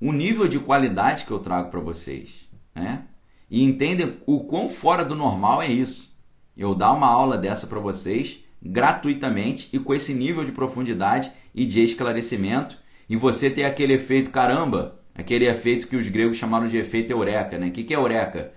o 0.00 0.12
nível 0.12 0.46
de 0.46 0.60
qualidade 0.60 1.24
que 1.24 1.32
eu 1.32 1.40
trago 1.40 1.68
para 1.68 1.80
vocês, 1.80 2.48
né? 2.72 3.02
E 3.50 3.60
entendem 3.60 4.18
o 4.24 4.44
quão 4.44 4.68
fora 4.68 5.04
do 5.04 5.16
normal 5.16 5.60
é 5.60 5.66
isso. 5.66 6.16
Eu 6.56 6.76
dar 6.76 6.92
uma 6.92 7.08
aula 7.08 7.36
dessa 7.36 7.66
para 7.66 7.80
vocês 7.80 8.44
gratuitamente 8.62 9.68
e 9.72 9.80
com 9.80 9.92
esse 9.92 10.14
nível 10.14 10.44
de 10.44 10.52
profundidade 10.52 11.32
e 11.52 11.66
de 11.66 11.82
esclarecimento, 11.82 12.78
e 13.08 13.16
você 13.16 13.50
ter 13.50 13.64
aquele 13.64 13.94
efeito 13.94 14.30
caramba, 14.30 15.00
aquele 15.12 15.48
efeito 15.48 15.88
que 15.88 15.96
os 15.96 16.06
gregos 16.06 16.36
chamaram 16.36 16.68
de 16.68 16.76
efeito 16.76 17.10
eureka, 17.10 17.58
né? 17.58 17.66
O 17.66 17.72
que, 17.72 17.92
é 17.92 17.96
eureka? 17.96 18.52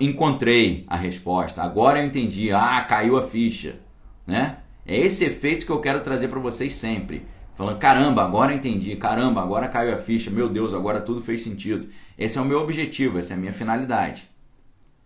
encontrei 0.00 0.86
a 0.86 0.96
resposta, 0.96 1.62
agora 1.62 2.00
eu 2.00 2.06
entendi, 2.06 2.50
ah, 2.50 2.80
caiu 2.88 3.18
a 3.18 3.22
ficha 3.22 3.83
né? 4.26 4.58
É 4.86 4.98
esse 4.98 5.24
efeito 5.24 5.64
que 5.64 5.72
eu 5.72 5.80
quero 5.80 6.00
trazer 6.00 6.28
para 6.28 6.40
vocês 6.40 6.74
sempre. 6.74 7.26
Falando, 7.54 7.78
caramba, 7.78 8.24
agora 8.24 8.52
entendi, 8.52 8.94
caramba, 8.96 9.40
agora 9.40 9.68
caiu 9.68 9.94
a 9.94 9.96
ficha, 9.96 10.30
meu 10.30 10.48
Deus, 10.48 10.74
agora 10.74 11.00
tudo 11.00 11.22
fez 11.22 11.42
sentido. 11.42 11.88
Esse 12.18 12.36
é 12.36 12.40
o 12.40 12.44
meu 12.44 12.60
objetivo, 12.60 13.18
essa 13.18 13.32
é 13.32 13.36
a 13.36 13.38
minha 13.38 13.52
finalidade. 13.52 14.28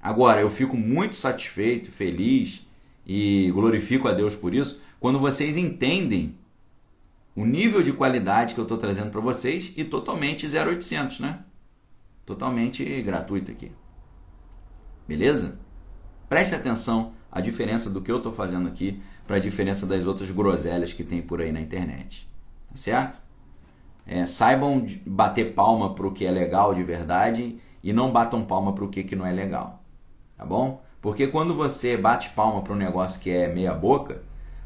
Agora, 0.00 0.40
eu 0.40 0.48
fico 0.48 0.76
muito 0.76 1.14
satisfeito, 1.14 1.90
feliz 1.90 2.66
e 3.07 3.50
glorifico 3.52 4.09
a 4.09 4.12
Deus 4.12 4.37
por 4.37 4.54
isso 4.54 4.83
quando 5.00 5.18
vocês 5.18 5.57
entendem 5.57 6.37
o 7.35 7.44
nível 7.44 7.83
de 7.83 7.92
qualidade 7.92 8.54
que 8.54 8.61
eu 8.61 8.64
estou 8.64 8.78
trazendo 8.78 9.11
para 9.11 9.20
vocês 9.20 9.72
e 9.76 9.85
totalmente 9.85 10.46
0800, 10.46 11.20
né? 11.20 11.40
Totalmente 12.26 12.85
gratuito 13.02 13.50
aqui. 13.50 13.70
Beleza? 15.07 15.59
Preste 16.28 16.54
atenção 16.54 17.12
a 17.38 17.40
diferença 17.40 17.88
do 17.88 18.01
que 18.01 18.11
eu 18.11 18.18
estou 18.18 18.33
fazendo 18.33 18.68
aqui 18.68 19.01
para 19.27 19.37
a 19.37 19.40
diferença 19.40 19.87
das 19.87 20.07
outras 20.07 20.31
groselhas 20.31 20.92
que 20.92 21.05
tem 21.05 21.22
por 21.22 21.40
aí 21.40 21.53
na 21.53 21.61
internet. 21.61 22.29
Tá 22.70 22.77
certo? 22.77 23.20
É, 24.07 24.27
saibam 24.27 24.85
bater 25.07 25.55
palma 25.55 25.94
para 25.94 26.07
o 26.07 26.12
que 26.12 26.24
é 26.24 26.31
legal 26.31 26.74
de 26.74 26.83
verdade 26.83 27.59
e 27.83 27.92
não 27.92 28.11
batam 28.11 28.44
palma 28.44 28.72
para 28.72 28.85
o 28.85 28.88
que, 28.88 29.05
que 29.05 29.14
não 29.14 29.27
é 29.27 29.33
legal. 29.33 29.83
Tá 30.37 30.44
bom? 30.44 30.83
Porque 31.01 31.27
quando 31.27 31.55
você 31.55 31.96
bate 31.96 32.31
palma 32.31 32.62
para 32.62 32.72
um 32.72 32.77
negócio 32.77 33.20
que 33.20 33.31
é 33.31 33.48
meia 33.48 33.72
boca, 33.72 34.22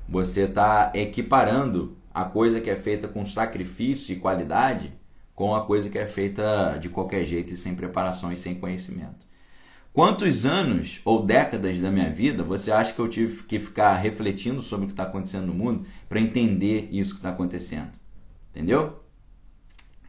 você 0.08 0.42
está 0.42 0.90
equiparando 0.94 1.96
a 2.12 2.24
coisa 2.24 2.61
que 2.61 2.70
é 2.70 2.76
feita 2.76 3.08
com 3.08 3.24
sacrifício 3.24 4.12
e 4.12 4.18
qualidade 4.18 4.92
com 5.35 5.54
a 5.54 5.64
coisa 5.64 5.88
que 5.88 5.98
é 5.98 6.06
feita 6.06 6.78
de 6.78 6.88
qualquer 6.88 7.24
jeito 7.24 7.52
e 7.52 7.56
sem 7.56 7.74
preparação 7.74 8.32
e 8.32 8.37
sem 8.37 8.54
conhecimento. 8.54 9.26
Quantos 9.92 10.46
anos 10.46 11.02
ou 11.05 11.22
décadas 11.22 11.78
da 11.78 11.90
minha 11.90 12.11
vida 12.11 12.42
você 12.42 12.72
acha 12.72 12.94
que 12.94 12.98
eu 12.98 13.09
tive 13.09 13.42
que 13.42 13.59
ficar 13.59 13.94
refletindo 13.96 14.62
sobre 14.62 14.85
o 14.85 14.87
que 14.87 14.94
está 14.94 15.02
acontecendo 15.02 15.48
no 15.48 15.55
mundo 15.55 15.85
para 16.09 16.18
entender 16.18 16.88
isso 16.90 17.12
que 17.12 17.18
está 17.18 17.28
acontecendo? 17.28 17.90
Entendeu? 18.50 19.02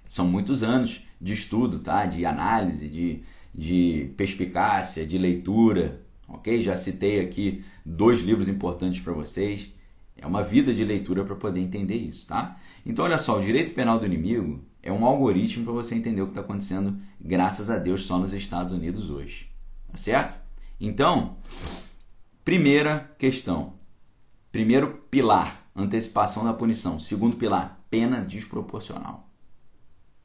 São 0.08 0.26
muitos 0.26 0.64
anos 0.64 1.02
de 1.20 1.34
estudo, 1.34 1.80
tá? 1.80 2.06
De 2.06 2.26
análise, 2.26 2.88
de, 2.88 3.24
de 3.54 4.14
perspicácia, 4.16 5.06
de 5.06 5.18
leitura, 5.18 6.02
ok? 6.30 6.62
Já 6.62 6.78
citei 6.78 7.20
aqui 7.20 7.66
dois 7.86 8.22
livros 8.22 8.48
importantes 8.48 9.02
para 9.02 9.12
vocês. 9.12 9.74
É 10.16 10.26
uma 10.26 10.44
vida 10.44 10.74
de 10.74 10.86
leitura 10.86 11.26
para 11.26 11.36
poder 11.36 11.60
entender 11.60 11.98
isso, 11.98 12.26
tá? 12.26 12.58
Então, 12.86 13.04
olha 13.04 13.18
só, 13.18 13.38
o 13.38 13.42
direito 13.42 13.74
penal 13.74 14.00
do 14.00 14.06
inimigo 14.06 14.64
é 14.82 14.94
um 14.94 15.06
algoritmo 15.06 15.66
para 15.66 15.74
você 15.74 15.94
entender 15.94 16.22
o 16.22 16.28
que 16.28 16.32
está 16.32 16.42
acontecendo, 16.42 16.98
graças 17.20 17.70
a 17.70 17.78
Deus, 17.78 18.06
só 18.06 18.18
nos 18.18 18.32
Estados 18.32 18.72
Unidos 18.72 19.10
hoje. 19.10 19.53
Certo? 19.96 20.38
Então, 20.80 21.38
primeira 22.44 23.12
questão. 23.18 23.74
Primeiro 24.52 25.04
pilar, 25.10 25.66
antecipação 25.76 26.44
da 26.44 26.54
punição. 26.54 27.00
Segundo 27.00 27.38
pilar, 27.38 27.84
pena 27.90 28.22
desproporcional. 28.22 29.30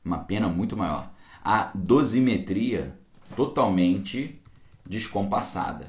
Uma 0.04 0.18
pena 0.18 0.48
muito 0.48 0.76
maior. 0.76 1.12
A 1.44 1.70
dosimetria 1.74 2.98
totalmente 3.36 4.40
descompassada. 4.86 5.86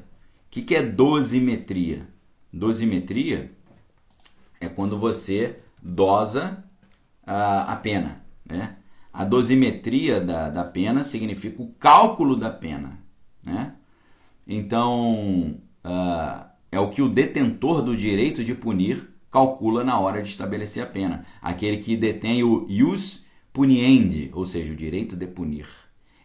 O 0.48 0.52
que, 0.52 0.62
que 0.62 0.76
é 0.76 0.84
dosimetria? 0.84 2.08
Dosimetria 2.52 3.52
é 4.60 4.68
quando 4.68 4.98
você 4.98 5.58
dosa 5.82 6.64
a, 7.26 7.74
a 7.74 7.76
pena. 7.78 8.24
Né? 8.46 8.78
A 9.14 9.24
dosimetria 9.24 10.20
da, 10.20 10.50
da 10.50 10.64
pena 10.64 11.04
significa 11.04 11.62
o 11.62 11.72
cálculo 11.74 12.36
da 12.36 12.50
pena. 12.50 12.99
Né? 13.50 13.74
Então, 14.48 15.60
uh, 15.84 16.46
é 16.72 16.80
o 16.80 16.90
que 16.90 17.02
o 17.02 17.10
detentor 17.10 17.82
do 17.82 17.96
direito 17.96 18.44
de 18.44 18.54
punir 18.54 19.10
calcula 19.32 19.84
na 19.84 20.00
hora 20.00 20.22
de 20.22 20.30
estabelecer 20.30 20.84
a 20.84 20.86
pena. 20.86 21.26
Aquele 21.42 21.78
que 21.78 21.98
detém 21.98 22.44
o 22.44 22.66
ius 22.70 23.26
puniendi, 23.52 24.30
ou 24.34 24.46
seja, 24.46 24.72
o 24.72 24.76
direito 24.76 25.16
de 25.16 25.28
punir. 25.28 25.68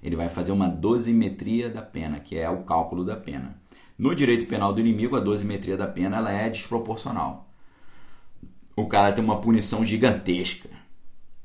Ele 0.02 0.16
vai 0.16 0.28
fazer 0.28 0.52
uma 0.52 0.68
dosimetria 0.68 1.70
da 1.70 1.80
pena, 1.80 2.20
que 2.20 2.36
é 2.36 2.48
o 2.48 2.62
cálculo 2.62 3.04
da 3.04 3.16
pena. 3.16 3.58
No 3.98 4.14
direito 4.14 4.46
penal 4.46 4.72
do 4.72 4.80
inimigo, 4.80 5.16
a 5.16 5.20
dosimetria 5.20 5.76
da 5.76 5.86
pena 5.86 6.18
ela 6.18 6.30
é 6.30 6.50
desproporcional. 6.50 7.48
O 8.76 8.86
cara 8.86 9.12
tem 9.12 9.24
uma 9.24 9.40
punição 9.40 9.84
gigantesca. 9.84 10.68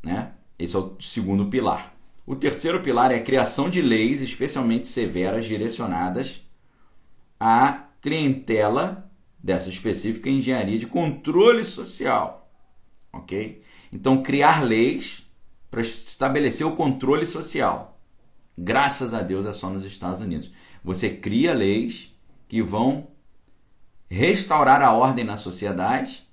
Né? 0.03 0.31
Esse 0.57 0.75
é 0.75 0.79
o 0.79 0.95
segundo 0.99 1.45
pilar. 1.45 1.93
O 2.29 2.35
terceiro 2.35 2.79
pilar 2.83 3.11
é 3.11 3.15
a 3.15 3.23
criação 3.23 3.71
de 3.71 3.81
leis 3.81 4.21
especialmente 4.21 4.85
severas 4.85 5.47
direcionadas 5.47 6.47
à 7.39 7.87
clientela 7.99 9.11
dessa 9.39 9.67
específica 9.67 10.29
engenharia 10.29 10.77
de 10.77 10.85
controle 10.85 11.65
social. 11.65 12.47
Ok? 13.11 13.63
Então, 13.91 14.21
criar 14.21 14.63
leis 14.63 15.27
para 15.71 15.81
estabelecer 15.81 16.67
o 16.67 16.75
controle 16.75 17.25
social. 17.25 17.99
Graças 18.55 19.11
a 19.11 19.23
Deus 19.23 19.47
é 19.47 19.51
só 19.51 19.67
nos 19.67 19.83
Estados 19.83 20.21
Unidos. 20.21 20.51
Você 20.83 21.09
cria 21.09 21.51
leis 21.51 22.15
que 22.47 22.61
vão 22.61 23.07
restaurar 24.07 24.83
a 24.83 24.93
ordem 24.93 25.25
na 25.25 25.35
sociedade 25.35 26.27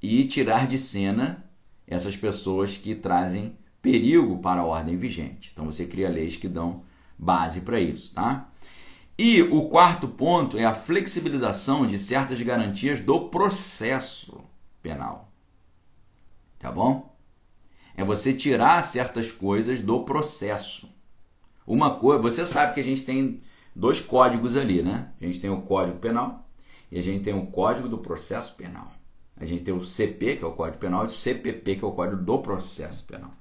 e 0.00 0.26
tirar 0.26 0.66
de 0.66 0.78
cena 0.78 1.44
essas 1.86 2.16
pessoas 2.16 2.78
que 2.78 2.94
trazem 2.94 3.54
perigo 3.80 4.38
para 4.38 4.60
a 4.60 4.64
ordem 4.64 4.96
vigente. 4.96 5.50
Então 5.52 5.64
você 5.64 5.86
cria 5.86 6.08
leis 6.08 6.36
que 6.36 6.48
dão 6.48 6.82
base 7.18 7.62
para 7.62 7.80
isso, 7.80 8.14
tá? 8.14 8.50
E 9.16 9.42
o 9.42 9.68
quarto 9.68 10.06
ponto 10.06 10.56
é 10.56 10.64
a 10.64 10.74
flexibilização 10.74 11.86
de 11.86 11.98
certas 11.98 12.40
garantias 12.40 13.00
do 13.00 13.28
processo 13.28 14.38
penal. 14.80 15.32
Tá 16.58 16.70
bom? 16.70 17.16
É 17.96 18.04
você 18.04 18.32
tirar 18.32 18.82
certas 18.82 19.32
coisas 19.32 19.80
do 19.80 20.04
processo. 20.04 20.88
Uma 21.66 21.96
coisa, 21.96 22.22
você 22.22 22.46
sabe 22.46 22.74
que 22.74 22.80
a 22.80 22.84
gente 22.84 23.02
tem 23.04 23.42
dois 23.74 24.00
códigos 24.00 24.56
ali, 24.56 24.82
né? 24.82 25.12
A 25.20 25.24
gente 25.24 25.40
tem 25.40 25.50
o 25.50 25.62
Código 25.62 25.98
Penal 25.98 26.48
e 26.90 26.98
a 26.98 27.02
gente 27.02 27.24
tem 27.24 27.34
o 27.34 27.46
Código 27.46 27.88
do 27.88 27.98
Processo 27.98 28.54
Penal. 28.54 28.92
A 29.36 29.44
gente 29.44 29.62
tem 29.62 29.74
o 29.74 29.84
CP, 29.84 30.36
que 30.36 30.44
é 30.44 30.46
o 30.46 30.52
Código 30.52 30.78
Penal, 30.78 31.02
e 31.02 31.06
o 31.06 31.08
CPP, 31.08 31.76
que 31.76 31.84
é 31.84 31.86
o 31.86 31.92
Código 31.92 32.22
do 32.22 32.38
Processo 32.38 33.04
Penal. 33.04 33.32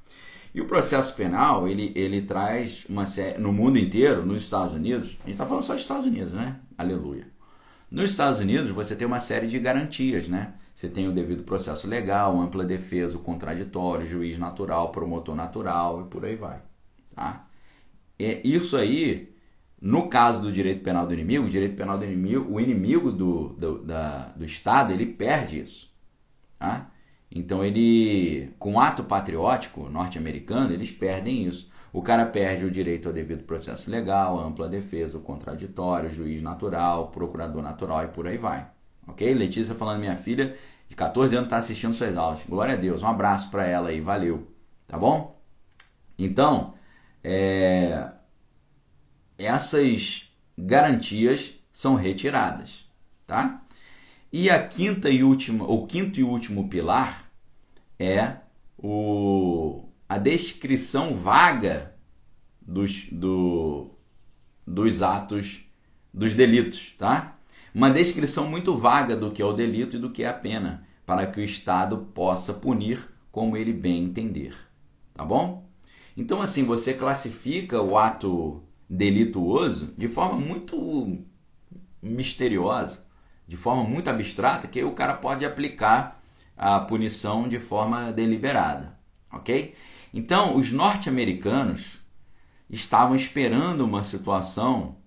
E 0.57 0.61
o 0.61 0.65
processo 0.65 1.15
penal, 1.15 1.67
ele, 1.67 1.91
ele 1.95 2.19
traz 2.23 2.83
uma 2.89 3.05
série, 3.05 3.37
no 3.37 3.53
mundo 3.53 3.77
inteiro, 3.77 4.25
nos 4.25 4.41
Estados 4.41 4.73
Unidos, 4.73 5.09
a 5.19 5.25
gente 5.25 5.33
está 5.33 5.45
falando 5.45 5.61
só 5.61 5.73
dos 5.73 5.83
Estados 5.83 6.07
Unidos, 6.07 6.33
né? 6.33 6.55
Aleluia. 6.75 7.27
Nos 7.91 8.09
Estados 8.09 8.39
Unidos, 8.39 8.71
você 8.71 8.95
tem 8.95 9.05
uma 9.05 9.19
série 9.19 9.45
de 9.45 9.59
garantias, 9.59 10.27
né? 10.27 10.55
Você 10.73 10.89
tem 10.89 11.07
o 11.07 11.11
devido 11.11 11.43
processo 11.43 11.87
legal, 11.87 12.41
ampla 12.41 12.65
defesa, 12.65 13.17
o 13.17 13.19
contraditório, 13.19 14.07
juiz 14.07 14.39
natural, 14.39 14.91
promotor 14.91 15.35
natural 15.35 16.01
e 16.01 16.05
por 16.05 16.25
aí 16.25 16.35
vai, 16.35 16.59
tá? 17.13 17.45
é 18.17 18.41
isso 18.43 18.77
aí, 18.77 19.31
no 19.79 20.09
caso 20.09 20.41
do 20.41 20.51
direito 20.51 20.83
penal 20.83 21.05
do 21.05 21.13
inimigo, 21.13 21.45
o 21.45 21.49
direito 21.51 21.75
penal 21.75 21.99
do 21.99 22.03
inimigo, 22.03 22.51
o 22.51 22.59
inimigo 22.59 23.11
do, 23.11 23.49
do, 23.49 23.83
da, 23.83 24.29
do 24.29 24.43
Estado, 24.43 24.91
ele 24.91 25.05
perde 25.05 25.59
isso. 25.59 25.93
Tá? 26.57 26.89
Então 27.31 27.63
ele, 27.63 28.53
com 28.57 28.79
ato 28.79 29.03
patriótico 29.03 29.89
norte-americano, 29.89 30.73
eles 30.73 30.91
perdem 30.91 31.45
isso. 31.45 31.71
O 31.91 32.01
cara 32.01 32.25
perde 32.25 32.65
o 32.65 32.71
direito 32.71 33.07
ao 33.07 33.13
devido 33.13 33.43
processo 33.43 33.89
legal, 33.89 34.39
ampla 34.39 34.67
defesa, 34.67 35.17
o 35.17 35.21
contraditório, 35.21 36.13
juiz 36.13 36.41
natural, 36.41 37.07
procurador 37.09 37.61
natural 37.61 38.03
e 38.05 38.07
por 38.09 38.27
aí 38.27 38.37
vai. 38.37 38.67
Ok? 39.07 39.33
Letícia 39.33 39.73
falando, 39.75 39.99
minha 39.99 40.15
filha 40.17 40.55
de 40.89 40.95
14 40.95 41.35
anos 41.35 41.47
está 41.47 41.57
assistindo 41.57 41.93
suas 41.93 42.15
aulas. 42.17 42.43
Glória 42.47 42.75
a 42.75 42.77
Deus. 42.77 43.01
Um 43.01 43.07
abraço 43.07 43.49
para 43.49 43.65
ela 43.65 43.89
aí. 43.89 44.01
Valeu. 44.01 44.47
Tá 44.87 44.97
bom? 44.97 45.39
Então, 46.17 46.73
é... 47.23 48.09
essas 49.37 50.31
garantias 50.57 51.59
são 51.71 51.95
retiradas, 51.95 52.89
tá? 53.25 53.61
E 54.39 54.51
a 54.51 54.67
quinta 54.67 55.09
e 55.09 55.23
última, 55.23 55.65
o 55.65 55.87
quinto 55.87 56.19
e 56.19 56.23
último 56.23 56.69
pilar 56.69 57.27
é 57.97 58.35
o, 58.77 59.89
a 60.07 60.19
descrição 60.19 61.15
vaga 61.15 61.95
dos, 62.61 63.09
do, 63.11 63.89
dos 64.63 65.01
atos, 65.01 65.65
dos 66.13 66.35
delitos, 66.35 66.93
tá? 66.99 67.39
Uma 67.73 67.89
descrição 67.89 68.47
muito 68.47 68.77
vaga 68.77 69.15
do 69.15 69.31
que 69.31 69.41
é 69.41 69.45
o 69.45 69.53
delito 69.53 69.95
e 69.95 69.99
do 69.99 70.11
que 70.11 70.21
é 70.21 70.27
a 70.27 70.33
pena, 70.33 70.87
para 71.03 71.25
que 71.25 71.39
o 71.39 71.43
Estado 71.43 71.97
possa 72.13 72.53
punir 72.53 73.09
como 73.31 73.57
ele 73.57 73.73
bem 73.73 74.03
entender, 74.03 74.55
tá 75.15 75.25
bom? 75.25 75.67
Então 76.15 76.43
assim, 76.43 76.63
você 76.63 76.93
classifica 76.93 77.81
o 77.81 77.97
ato 77.97 78.61
delituoso 78.87 79.95
de 79.97 80.07
forma 80.07 80.39
muito 80.39 81.25
misteriosa, 82.03 83.06
de 83.47 83.55
forma 83.55 83.83
muito 83.83 84.09
abstrata, 84.09 84.67
que 84.67 84.83
o 84.83 84.91
cara 84.91 85.13
pode 85.13 85.45
aplicar 85.45 86.21
a 86.55 86.79
punição 86.79 87.47
de 87.47 87.59
forma 87.59 88.11
deliberada, 88.11 88.97
ok? 89.31 89.75
Então, 90.13 90.57
os 90.57 90.71
norte-americanos 90.71 91.99
estavam 92.69 93.15
esperando 93.15 93.85
uma 93.85 94.03
situação 94.03 94.97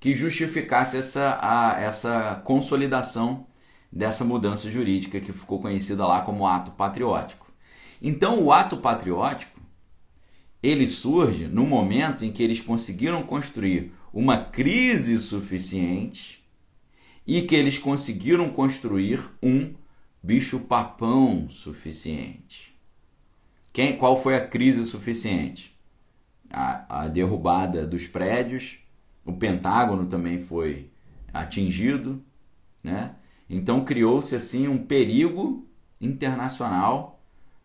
que 0.00 0.14
justificasse 0.14 0.96
essa, 0.96 1.38
a, 1.40 1.80
essa 1.80 2.42
consolidação 2.44 3.46
dessa 3.90 4.24
mudança 4.24 4.68
jurídica 4.70 5.20
que 5.20 5.32
ficou 5.32 5.60
conhecida 5.60 6.06
lá 6.06 6.22
como 6.22 6.46
ato 6.46 6.72
patriótico. 6.72 7.46
Então, 8.00 8.42
o 8.42 8.52
ato 8.52 8.78
patriótico 8.78 9.60
ele 10.62 10.86
surge 10.86 11.46
no 11.46 11.66
momento 11.66 12.24
em 12.24 12.32
que 12.32 12.42
eles 12.42 12.60
conseguiram 12.60 13.22
construir 13.22 13.92
uma 14.12 14.44
crise 14.44 15.18
suficiente 15.18 16.41
e 17.26 17.42
que 17.42 17.54
eles 17.54 17.78
conseguiram 17.78 18.50
construir 18.50 19.20
um 19.42 19.74
bicho-papão 20.22 21.48
suficiente. 21.48 22.76
Quem, 23.72 23.96
qual 23.96 24.20
foi 24.20 24.36
a 24.36 24.46
crise 24.46 24.84
suficiente? 24.84 25.76
A, 26.50 27.04
a 27.04 27.08
derrubada 27.08 27.86
dos 27.86 28.06
prédios, 28.06 28.78
o 29.24 29.32
Pentágono 29.32 30.06
também 30.06 30.40
foi 30.40 30.90
atingido, 31.32 32.22
né? 32.84 33.14
Então 33.48 33.84
criou-se 33.84 34.34
assim 34.34 34.68
um 34.68 34.78
perigo 34.78 35.66
internacional 36.00 37.20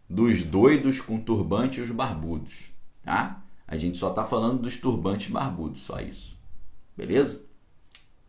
dos 0.10 0.44
doidos 0.44 1.02
com 1.02 1.20
turbantes 1.20 1.80
e 1.80 1.82
os 1.82 1.92
barbudos, 1.92 2.72
tá? 3.04 3.44
A 3.68 3.76
gente 3.76 3.98
só 3.98 4.10
está 4.10 4.24
falando 4.24 4.62
dos 4.62 4.78
turbantes 4.78 5.30
barbudos, 5.30 5.82
só 5.82 6.00
isso, 6.00 6.38
beleza? 6.96 7.46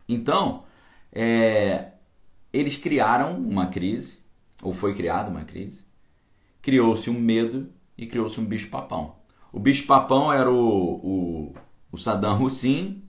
Então, 0.07 0.65
é, 1.11 1.93
eles 2.51 2.77
criaram 2.77 3.37
uma 3.37 3.67
crise, 3.67 4.23
ou 4.61 4.73
foi 4.73 4.93
criada 4.93 5.29
uma 5.29 5.43
crise, 5.43 5.85
criou-se 6.61 7.09
um 7.09 7.19
medo 7.19 7.69
e 7.97 8.05
criou-se 8.07 8.39
um 8.39 8.45
bicho-papão. 8.45 9.15
O 9.51 9.59
bicho-papão 9.59 10.31
era 10.31 10.51
o, 10.51 10.55
o, 10.57 11.55
o 11.91 11.97
Saddam 11.97 12.41
Hussein 12.41 13.03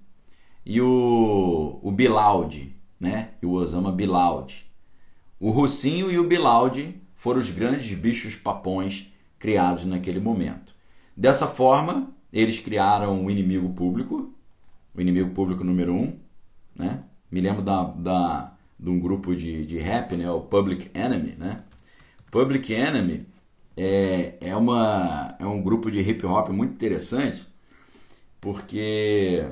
e 0.64 0.80
o, 0.80 1.78
o 1.82 1.92
Bilaud, 1.92 2.74
né? 2.98 3.30
E 3.42 3.46
o 3.46 3.52
Osama 3.52 3.92
Bilaud. 3.92 4.70
O 5.38 5.50
Russinho 5.50 6.10
e 6.10 6.18
o 6.18 6.26
Bilaud 6.26 7.00
foram 7.14 7.40
os 7.40 7.50
grandes 7.50 7.92
bichos 7.94 8.36
papões 8.36 9.10
criados 9.38 9.84
naquele 9.86 10.20
momento. 10.20 10.74
Dessa 11.16 11.46
forma, 11.46 12.14
eles 12.32 12.60
criaram 12.60 13.24
o 13.24 13.30
inimigo 13.30 13.70
público, 13.70 14.34
o 14.94 15.00
inimigo 15.00 15.30
público 15.30 15.64
número 15.64 15.94
um, 15.94 16.18
né? 16.76 17.04
Me 17.30 17.40
lembro 17.40 17.62
da, 17.62 17.84
da, 17.84 18.56
de 18.78 18.90
um 18.90 18.98
grupo 19.00 19.34
de, 19.34 19.64
de 19.66 19.78
rap, 19.78 20.16
né? 20.16 20.30
O 20.30 20.40
Public 20.40 20.90
Enemy, 20.94 21.36
né? 21.38 21.64
Public 22.30 22.72
Enemy 22.72 23.26
é, 23.76 24.36
é, 24.40 24.56
uma, 24.56 25.36
é 25.38 25.46
um 25.46 25.62
grupo 25.62 25.90
de 25.90 26.00
hip 26.00 26.24
hop 26.26 26.50
muito 26.50 26.72
interessante, 26.74 27.46
porque 28.40 29.44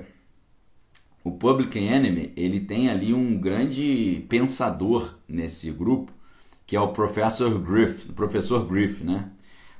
o 1.24 1.32
Public 1.32 1.78
Enemy 1.78 2.32
ele 2.36 2.60
tem 2.60 2.88
ali 2.90 3.12
um 3.14 3.38
grande 3.38 4.24
pensador 4.28 5.14
nesse 5.28 5.70
grupo, 5.70 6.12
que 6.66 6.76
é 6.76 6.80
o 6.80 6.88
Professor 6.88 7.58
Griff, 7.60 8.12
professor 8.12 8.66
Griff, 8.66 9.04
né? 9.04 9.30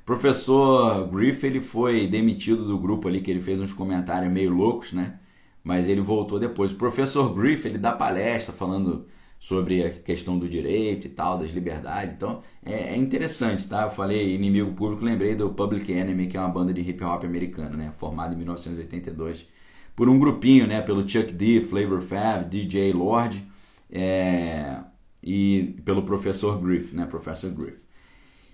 Professor 0.05 1.07
Griff 1.07 1.45
ele 1.45 1.61
foi 1.61 2.07
demitido 2.07 2.65
do 2.65 2.77
grupo 2.79 3.07
ali 3.07 3.21
que 3.21 3.29
ele 3.29 3.41
fez 3.41 3.59
uns 3.61 3.73
comentários 3.73 4.31
meio 4.31 4.51
loucos, 4.51 4.91
né? 4.93 5.19
Mas 5.63 5.87
ele 5.87 6.01
voltou 6.01 6.39
depois. 6.39 6.71
O 6.71 6.75
professor 6.75 7.33
Griff 7.33 7.67
ele 7.67 7.77
dá 7.77 7.91
palestra 7.91 8.53
falando 8.53 9.05
sobre 9.39 9.83
a 9.83 9.89
questão 9.89 10.37
do 10.37 10.49
direito 10.49 11.07
e 11.07 11.09
tal, 11.09 11.37
das 11.37 11.51
liberdades. 11.51 12.13
Então 12.13 12.41
é, 12.65 12.93
é, 12.93 12.97
interessante, 12.97 13.67
tá? 13.67 13.83
Eu 13.83 13.91
falei 13.91 14.35
inimigo 14.35 14.73
público, 14.73 15.03
lembrei 15.03 15.35
do 15.35 15.49
Public 15.49 15.91
Enemy, 15.91 16.27
que 16.27 16.37
é 16.37 16.39
uma 16.39 16.49
banda 16.49 16.73
de 16.73 16.81
hip 16.81 17.03
hop 17.03 17.23
americana, 17.23 17.75
né? 17.75 17.91
Formada 17.91 18.33
em 18.33 18.37
1982 18.37 19.47
por 19.95 20.07
um 20.07 20.17
grupinho, 20.17 20.65
né? 20.65 20.81
Pelo 20.81 21.07
Chuck 21.07 21.33
D, 21.33 21.61
Flavor 21.61 22.01
Flav, 22.01 22.45
DJ 22.45 22.93
Lord 22.93 23.45
é, 23.91 24.79
e 25.21 25.75
pelo 25.83 26.03
professor 26.03 26.57
Griff, 26.61 26.95
né? 26.95 27.05
Professor 27.05 27.51
Griff. 27.51 27.79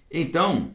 Então, 0.10 0.72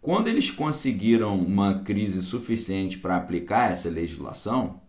quando 0.00 0.28
eles 0.28 0.52
conseguiram 0.52 1.36
uma 1.36 1.80
crise 1.80 2.22
suficiente 2.22 2.98
para 2.98 3.16
aplicar 3.16 3.72
essa 3.72 3.88
legislação, 3.90 4.80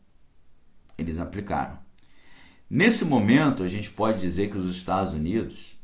eles 0.98 1.20
aplicaram. 1.20 1.78
Nesse 2.70 3.06
momento, 3.06 3.64
a 3.64 3.68
gente 3.68 3.90
pode 3.90 4.20
dizer 4.20 4.50
que 4.50 4.58
os 4.58 4.76
Estados 4.76 5.14
Unidos 5.14 5.78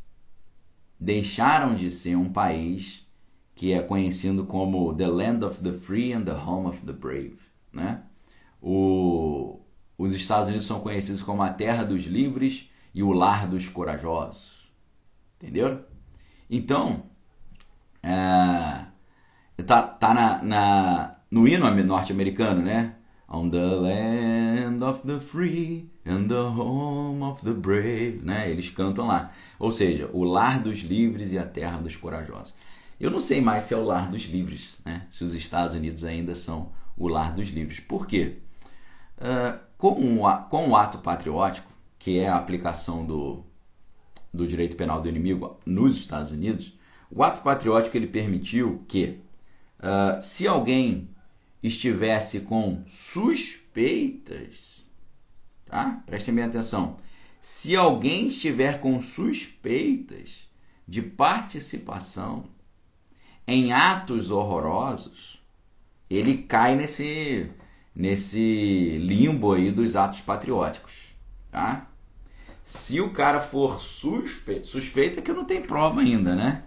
deixaram 1.00 1.76
de 1.76 1.90
ser 1.90 2.16
um 2.16 2.32
país 2.32 3.08
que 3.56 3.72
é 3.72 3.82
conhecido 3.82 4.46
como 4.46 4.94
the 4.96 5.08
land 5.08 5.46
of 5.46 5.62
the 5.64 5.74
free 5.74 6.12
and 6.12 6.24
the 6.24 6.34
home 6.34 6.68
of 6.68 6.86
the 6.86 6.92
brave, 6.92 7.38
né? 7.72 8.02
O, 8.62 9.60
os 9.98 10.14
Estados 10.14 10.48
Unidos 10.48 10.66
são 10.66 10.80
conhecidos 10.80 11.22
como 11.22 11.44
a 11.44 11.50
terra 11.50 11.84
dos 11.84 12.04
livres 12.04 12.70
e 12.94 13.04
o 13.04 13.12
lar 13.12 13.48
dos 13.48 13.68
corajosos. 13.68 14.72
Entendeu? 15.36 15.84
Então, 16.50 17.04
é, 18.02 18.86
tá, 19.66 19.82
tá 19.82 20.14
na, 20.14 20.42
na, 20.42 21.16
no 21.30 21.48
hino 21.48 21.70
norte-americano, 21.84 22.62
né? 22.62 22.96
On 23.34 23.50
the 23.50 23.58
land 23.58 24.84
of 24.84 25.08
the 25.08 25.20
free 25.20 25.90
and 26.06 26.28
the 26.28 26.36
home 26.36 27.24
of 27.24 27.44
the 27.44 27.54
brave, 27.54 28.22
né? 28.24 28.52
Eles 28.52 28.70
cantam 28.70 29.08
lá. 29.08 29.32
Ou 29.58 29.72
seja, 29.72 30.08
o 30.14 30.24
lar 30.24 30.62
dos 30.62 30.82
livres 30.82 31.32
e 31.32 31.40
a 31.40 31.46
terra 31.46 31.80
dos 31.80 31.96
corajosos. 31.98 32.54
Eu 33.00 33.10
não 33.10 33.20
sei 33.20 33.42
mais 33.42 33.64
se 33.64 33.74
é 33.74 33.78
o 33.78 33.84
lar 33.84 34.12
dos 34.12 34.26
livres, 34.26 34.78
né? 34.86 35.08
Se 35.10 35.24
os 35.24 35.34
Estados 35.34 35.76
Unidos 35.76 36.04
ainda 36.04 36.36
são 36.36 36.72
o 36.96 37.08
lar 37.08 37.34
dos 37.34 37.50
livres. 37.50 37.80
Por 37.80 38.06
quê? 38.06 38.38
Ah, 39.20 39.60
com, 39.78 40.22
o, 40.22 40.38
com 40.50 40.76
ato 40.76 40.98
patriótico, 41.00 41.72
que 41.98 42.20
é 42.20 42.28
a 42.28 42.38
aplicação 42.38 43.06
do, 43.06 43.44
do 44.34 44.46
direito 44.46 44.76
penal 44.76 45.02
do 45.02 45.10
inimigo 45.10 45.60
nos 45.66 45.98
Estados 45.98 46.32
Unidos, 46.32 46.78
o 47.10 47.24
ato 47.24 47.42
patriótico 47.42 47.96
ele 47.96 48.08
permitiu 48.08 48.84
que, 48.88 49.22
uh, 49.80 50.22
se 50.22 50.48
alguém 50.48 51.10
estivesse 51.64 52.42
com 52.42 52.84
suspeitas, 52.86 54.86
tá? 55.66 56.04
Prestem 56.06 56.36
bem 56.36 56.44
atenção. 56.44 56.98
Se 57.40 57.76
alguém 57.76 58.28
estiver 58.28 58.80
com 58.80 59.02
suspeitas 59.02 60.48
de 60.88 61.02
participação 61.02 62.44
em 63.48 63.74
atos 63.74 64.30
horrorosos, 64.30 65.42
ele 66.10 66.38
cai 66.38 66.76
nesse 66.76 67.50
nesse 67.96 68.98
limbo 69.00 69.54
aí 69.54 69.72
dos 69.72 69.96
atos 69.96 70.20
patrióticos, 70.22 71.16
tá? 71.52 71.88
Se 72.64 73.00
o 73.00 73.12
cara 73.12 73.40
for 73.40 73.80
suspeito, 73.80 74.66
suspeito 74.66 75.20
é 75.20 75.22
que 75.22 75.32
não 75.32 75.46
tem 75.46 75.62
prova 75.62 76.02
ainda, 76.02 76.36
né? 76.36 76.64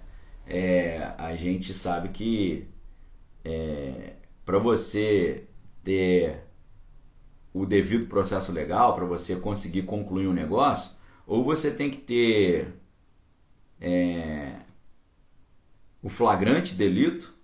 É, 0.46 1.12
a 1.18 1.34
gente 1.34 1.74
sabe 1.74 2.10
que 2.10 2.68
é, 3.44 4.12
para 4.46 4.58
você 4.58 5.48
ter 5.82 6.44
o 7.52 7.66
devido 7.66 8.06
processo 8.06 8.52
legal 8.52 8.94
para 8.94 9.04
você 9.04 9.36
conseguir 9.36 9.82
concluir 9.82 10.28
um 10.28 10.32
negócio, 10.32 10.96
ou 11.26 11.42
você 11.42 11.70
tem 11.70 11.90
que 11.90 11.98
ter 11.98 12.72
é, 13.80 14.60
o 16.02 16.08
flagrante 16.08 16.74
delito 16.74 17.34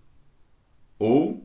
ou 0.98 1.44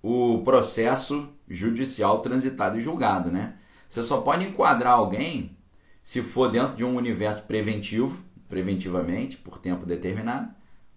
o 0.00 0.42
processo 0.44 1.28
judicial 1.48 2.20
transitado 2.20 2.78
e 2.78 2.80
julgado, 2.80 3.32
né? 3.32 3.58
Você 3.88 4.02
só 4.04 4.20
pode 4.20 4.44
enquadrar 4.44 4.92
alguém 4.92 5.56
se 6.02 6.22
for 6.22 6.50
dentro 6.50 6.76
de 6.76 6.84
um 6.84 6.94
universo 6.94 7.42
preventivo, 7.42 8.22
preventivamente, 8.48 9.36
por 9.36 9.58
tempo 9.58 9.84
determinado, 9.84 10.54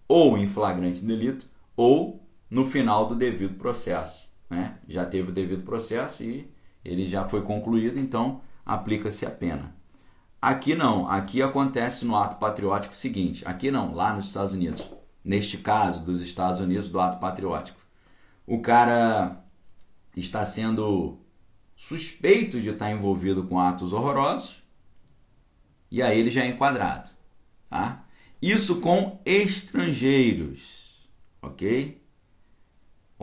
ou 0.08 0.38
em 0.38 0.46
flagrante 0.46 1.04
delito, 1.04 1.50
ou 1.76 2.21
no 2.52 2.66
final 2.66 3.08
do 3.08 3.16
devido 3.16 3.56
processo. 3.58 4.30
Né? 4.50 4.78
Já 4.86 5.06
teve 5.06 5.30
o 5.30 5.34
devido 5.34 5.64
processo 5.64 6.22
e 6.24 6.52
ele 6.84 7.08
já 7.08 7.24
foi 7.24 7.42
concluído, 7.42 7.98
então 7.98 8.42
aplica-se 8.66 9.26
a 9.26 9.32
pena. 9.32 9.74
Aqui 10.42 10.76
não, 10.76 11.08
aqui 11.08 11.42
acontece 11.42 12.04
no 12.04 12.18
ato 12.18 12.36
patriótico 12.36 12.94
o 12.94 12.98
seguinte: 12.98 13.48
aqui 13.48 13.72
não, 13.72 13.94
lá 13.94 14.14
nos 14.14 14.26
Estados 14.26 14.54
Unidos, 14.54 14.92
neste 15.24 15.58
caso 15.60 16.04
dos 16.04 16.22
Estados 16.22 16.60
Unidos 16.60 16.90
do 16.90 17.00
ato 17.00 17.20
patriótico, 17.20 17.80
o 18.46 18.60
cara 18.60 19.44
está 20.16 20.46
sendo 20.46 21.20
suspeito 21.76 22.60
de 22.60 22.70
estar 22.70 22.92
envolvido 22.92 23.46
com 23.46 23.60
atos 23.60 23.94
horrorosos 23.94 24.62
e 25.90 26.02
aí 26.02 26.20
ele 26.20 26.30
já 26.30 26.44
é 26.44 26.48
enquadrado, 26.48 27.10
tá? 27.70 28.06
Isso 28.42 28.82
com 28.82 29.22
estrangeiros, 29.26 31.10
ok? 31.42 32.01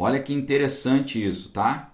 Olha 0.01 0.23
que 0.23 0.33
interessante 0.33 1.23
isso, 1.29 1.51
tá? 1.51 1.93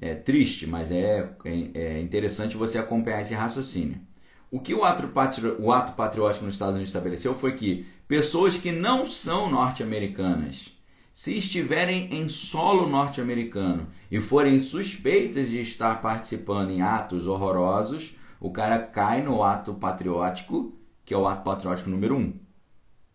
É 0.00 0.14
triste, 0.14 0.64
mas 0.64 0.92
é, 0.92 1.28
é, 1.44 1.70
é 1.74 2.00
interessante 2.00 2.56
você 2.56 2.78
acompanhar 2.78 3.20
esse 3.20 3.34
raciocínio. 3.34 4.00
O 4.48 4.60
que 4.60 4.72
o 4.72 4.84
ato, 4.84 5.10
o 5.58 5.72
ato 5.72 5.94
patriótico 5.94 6.44
nos 6.44 6.54
Estados 6.54 6.76
Unidos 6.76 6.90
estabeleceu 6.90 7.34
foi 7.34 7.56
que 7.56 7.84
pessoas 8.06 8.58
que 8.58 8.70
não 8.70 9.08
são 9.08 9.50
norte-americanas, 9.50 10.72
se 11.12 11.36
estiverem 11.36 12.14
em 12.14 12.28
solo 12.28 12.88
norte-americano 12.88 13.88
e 14.08 14.20
forem 14.20 14.60
suspeitas 14.60 15.50
de 15.50 15.60
estar 15.60 16.00
participando 16.00 16.70
em 16.70 16.80
atos 16.80 17.26
horrorosos, 17.26 18.14
o 18.38 18.52
cara 18.52 18.78
cai 18.78 19.20
no 19.20 19.42
ato 19.42 19.74
patriótico, 19.74 20.78
que 21.04 21.12
é 21.12 21.18
o 21.18 21.26
ato 21.26 21.42
patriótico 21.42 21.90
número 21.90 22.16
um. 22.16 22.34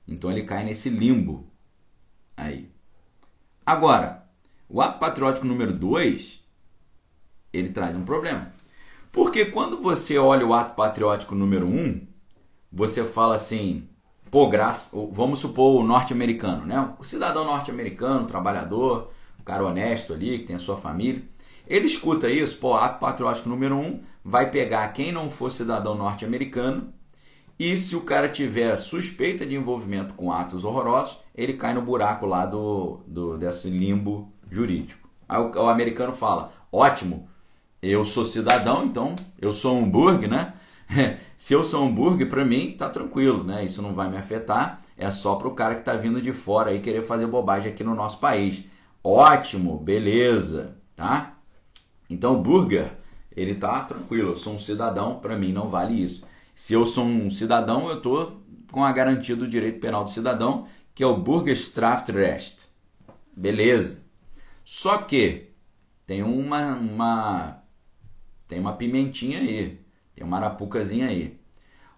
Então 0.05 0.29
ele 0.29 0.43
cai 0.43 0.65
nesse 0.65 0.89
limbo 0.89 1.49
aí. 2.35 2.72
Agora, 3.65 4.25
o 4.67 4.81
ato 4.81 4.99
patriótico 4.99 5.47
número 5.47 5.71
2, 5.71 6.43
ele 7.53 7.69
traz 7.69 7.95
um 7.95 8.03
problema. 8.03 8.51
Porque 9.11 9.45
quando 9.45 9.81
você 9.81 10.17
olha 10.17 10.45
o 10.45 10.53
ato 10.53 10.75
patriótico 10.75 11.35
número 11.35 11.67
1, 11.67 11.69
um, 11.69 12.07
você 12.71 13.05
fala 13.05 13.35
assim, 13.35 13.87
pô, 14.29 14.49
graça, 14.49 14.97
vamos 15.11 15.39
supor 15.39 15.79
o 15.79 15.85
norte-americano, 15.85 16.65
né? 16.65 16.93
O 16.99 17.03
cidadão 17.03 17.45
norte-americano, 17.45 18.25
trabalhador, 18.25 19.11
o 19.39 19.43
cara 19.43 19.63
honesto 19.63 20.11
ali, 20.11 20.39
que 20.39 20.47
tem 20.47 20.55
a 20.55 20.59
sua 20.59 20.75
família. 20.75 21.23
Ele 21.67 21.85
escuta 21.85 22.29
isso, 22.29 22.57
pô, 22.57 22.73
ato 22.73 22.99
patriótico 22.99 23.47
número 23.47 23.75
1 23.75 23.79
um, 23.79 24.03
vai 24.25 24.49
pegar 24.49 24.87
quem 24.89 25.11
não 25.11 25.29
for 25.29 25.51
cidadão 25.51 25.95
norte-americano 25.95 26.91
e 27.59 27.77
se 27.77 27.95
o 27.95 28.01
cara 28.01 28.27
tiver 28.27 28.75
suspeita 28.77 29.45
de 29.45 29.55
envolvimento 29.55 30.13
com 30.15 30.31
atos 30.31 30.65
horrorosos, 30.65 31.19
ele 31.35 31.53
cai 31.53 31.73
no 31.73 31.81
buraco 31.81 32.25
lá 32.25 32.45
do, 32.45 33.01
do 33.07 33.37
desse 33.37 33.69
limbo 33.69 34.31
jurídico. 34.49 35.07
Aí 35.27 35.39
o, 35.39 35.51
o 35.51 35.69
americano 35.69 36.13
fala: 36.13 36.51
ótimo, 36.71 37.27
eu 37.81 38.03
sou 38.03 38.25
cidadão, 38.25 38.85
então 38.85 39.15
eu 39.39 39.53
sou 39.53 39.77
um 39.77 39.89
burg, 39.89 40.27
né? 40.27 40.53
se 41.35 41.53
eu 41.53 41.63
sou 41.63 41.83
um 41.83 41.93
burg, 41.93 42.25
para 42.25 42.45
mim 42.45 42.75
tá 42.77 42.89
tranquilo, 42.89 43.43
né? 43.43 43.63
Isso 43.63 43.81
não 43.81 43.93
vai 43.93 44.09
me 44.09 44.17
afetar. 44.17 44.81
É 44.97 45.09
só 45.11 45.35
para 45.35 45.47
o 45.47 45.55
cara 45.55 45.75
que 45.75 45.81
está 45.81 45.93
vindo 45.93 46.21
de 46.21 46.33
fora 46.33 46.71
aí 46.71 46.79
querer 46.79 47.03
fazer 47.03 47.27
bobagem 47.27 47.71
aqui 47.71 47.83
no 47.83 47.95
nosso 47.95 48.19
país. 48.19 48.65
Ótimo, 49.03 49.77
beleza, 49.77 50.77
tá? 50.95 51.33
Então 52.09 52.41
burger, 52.41 52.93
ele 53.35 53.55
tá 53.55 53.81
tranquilo. 53.81 54.31
Eu 54.31 54.35
sou 54.35 54.53
um 54.53 54.59
cidadão, 54.59 55.19
para 55.19 55.37
mim 55.37 55.51
não 55.51 55.67
vale 55.67 56.01
isso. 56.01 56.25
Se 56.55 56.73
eu 56.73 56.85
sou 56.85 57.05
um 57.05 57.29
cidadão, 57.29 57.89
eu 57.89 57.97
estou 57.97 58.41
com 58.71 58.83
a 58.83 58.91
garantia 58.91 59.35
do 59.35 59.47
direito 59.47 59.79
penal 59.79 60.03
do 60.03 60.09
cidadão, 60.09 60.67
que 60.93 61.03
é 61.03 61.07
o 61.07 61.17
Bürgerstrafrecht. 61.17 62.67
Beleza. 63.35 64.03
Só 64.63 64.99
que 64.99 65.49
tem 66.05 66.23
uma, 66.23 66.75
uma 66.75 67.63
tem 68.47 68.59
uma 68.59 68.73
pimentinha 68.73 69.39
aí, 69.39 69.79
tem 70.15 70.25
uma 70.25 70.37
arapucazinha 70.37 71.07
aí. 71.07 71.39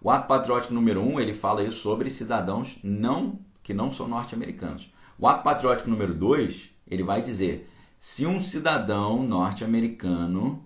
O 0.00 0.10
ato 0.10 0.28
patriótico 0.28 0.74
número 0.74 1.00
1, 1.00 1.14
um, 1.14 1.20
ele 1.20 1.34
fala 1.34 1.68
sobre 1.70 2.10
cidadãos 2.10 2.78
não 2.82 3.40
que 3.62 3.74
não 3.74 3.90
são 3.90 4.06
norte-americanos. 4.06 4.92
O 5.18 5.26
ato 5.26 5.42
patriótico 5.42 5.90
número 5.90 6.14
2, 6.14 6.70
ele 6.86 7.02
vai 7.02 7.22
dizer: 7.22 7.68
se 7.98 8.26
um 8.26 8.40
cidadão 8.40 9.22
norte-americano 9.22 10.65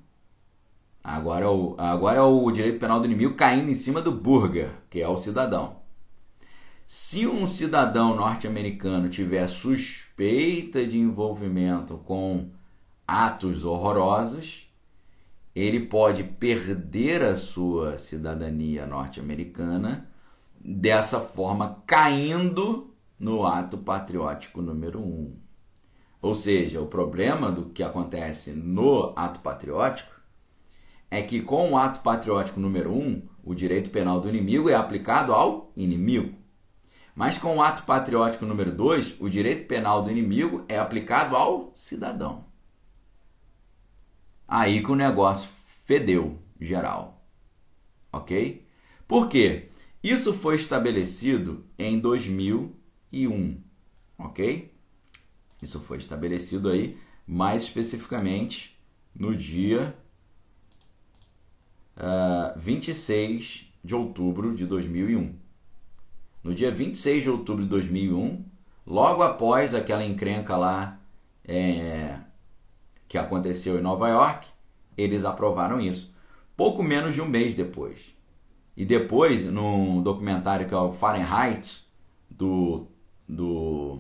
Agora 1.03 1.45
é, 1.45 1.49
o, 1.49 1.75
agora 1.79 2.19
é 2.19 2.23
o 2.23 2.51
direito 2.51 2.79
penal 2.79 3.01
do 3.01 3.07
inimigo 3.07 3.35
caindo 3.35 3.71
em 3.71 3.75
cima 3.75 4.03
do 4.03 4.13
burger, 4.13 4.71
que 4.91 5.01
é 5.01 5.09
o 5.09 5.17
cidadão. 5.17 5.77
Se 6.87 7.27
um 7.27 7.47
cidadão 7.47 8.15
norte-americano 8.15 9.09
tiver 9.09 9.47
suspeita 9.47 10.85
de 10.87 10.99
envolvimento 10.99 11.99
com 11.99 12.51
atos 13.07 13.65
horrorosos, 13.65 14.69
ele 15.55 15.81
pode 15.81 16.23
perder 16.23 17.23
a 17.23 17.37
sua 17.37 17.97
cidadania 17.97 18.87
norte-americana, 18.87 20.09
dessa 20.63 21.21
forma 21.21 21.83
caindo 21.87 22.93
no 23.19 23.47
ato 23.47 23.79
patriótico 23.79 24.61
número 24.61 25.01
um. 25.01 25.35
Ou 26.21 26.35
seja, 26.35 26.81
o 26.81 26.87
problema 26.87 27.51
do 27.51 27.67
que 27.71 27.83
acontece 27.83 28.53
no 28.53 29.13
ato 29.17 29.41
patriótico 29.41 30.20
é 31.11 31.23
que 31.23 31.43
com 31.43 31.73
o 31.73 31.77
ato 31.77 32.01
patriótico 32.01 32.61
número 32.61 32.93
1, 32.93 32.99
um, 32.99 33.23
o 33.43 33.55
direito 33.55 33.91
penal 33.91 34.21
do 34.21 34.29
inimigo 34.29 34.69
é 34.69 34.75
aplicado 34.75 35.33
ao 35.33 35.73
inimigo. 35.75 36.39
Mas 37.15 37.37
com 37.37 37.57
o 37.57 37.63
ato 37.63 37.83
patriótico 37.83 38.47
número 38.47 38.71
2, 38.71 39.21
o 39.21 39.29
direito 39.29 39.67
penal 39.67 40.03
do 40.03 40.11
inimigo 40.11 40.65
é 40.69 40.79
aplicado 40.79 41.37
ao 41.37 41.73
cidadão. 41.75 42.45
Aí 44.47 44.83
que 44.83 44.91
o 44.91 44.97
negócio 44.97 45.49
fedeu 45.85 46.39
geral. 46.61 47.25
Ok? 48.13 48.67
Por 49.07 49.29
quê? 49.29 49.69
Isso 50.03 50.33
foi 50.33 50.55
estabelecido 50.55 51.67
em 51.79 51.99
2001. 51.99 53.61
Ok? 54.19 54.73
Isso 55.63 55.81
foi 55.81 55.99
estabelecido 55.99 56.71
aí, 56.71 56.99
mais 57.27 57.65
especificamente, 57.65 58.81
no 59.15 59.37
dia 59.37 59.95
uh, 62.01 62.53
ah, 62.53 62.55
26 62.57 63.73
de 63.85 63.95
outubro 63.95 64.55
de 64.55 64.67
2001. 64.67 65.35
No 66.43 66.55
dia 66.55 66.71
26 66.71 67.23
de 67.23 67.31
outubro 67.31 67.63
de 67.63 67.69
2001, 67.69 68.43
logo 68.87 69.23
após 69.23 69.75
aquela 69.75 70.05
encrenca 70.05 70.57
lá 70.57 70.99
é, 71.45 72.17
que 73.07 73.19
aconteceu 73.19 73.79
em 73.79 73.83
Nova 73.83 74.09
York, 74.09 74.49
eles 74.97 75.25
aprovaram 75.25 75.81
isso. 75.81 76.15
Pouco 76.57 76.83
menos 76.83 77.15
de 77.15 77.21
um 77.21 77.27
mês 77.27 77.55
depois. 77.55 78.15
E 78.77 78.85
depois, 78.85 79.45
num 79.45 80.03
documentário 80.03 80.67
que 80.67 80.75
é 80.75 80.77
o 80.77 80.93
Fahrenheit, 80.93 81.87
do, 82.31 82.87
do, 83.29 83.99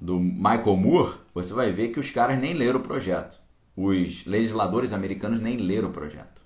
do 0.00 0.20
Michael 0.20 0.76
Moore, 0.76 1.18
você 1.34 1.52
vai 1.52 1.72
ver 1.72 1.88
que 1.88 1.98
os 1.98 2.10
caras 2.10 2.38
nem 2.38 2.54
leram 2.54 2.78
o 2.78 2.82
projeto 2.82 3.40
os 3.76 4.24
legisladores 4.24 4.92
americanos 4.92 5.40
nem 5.40 5.56
leram 5.56 5.90
o 5.90 5.92
projeto, 5.92 6.42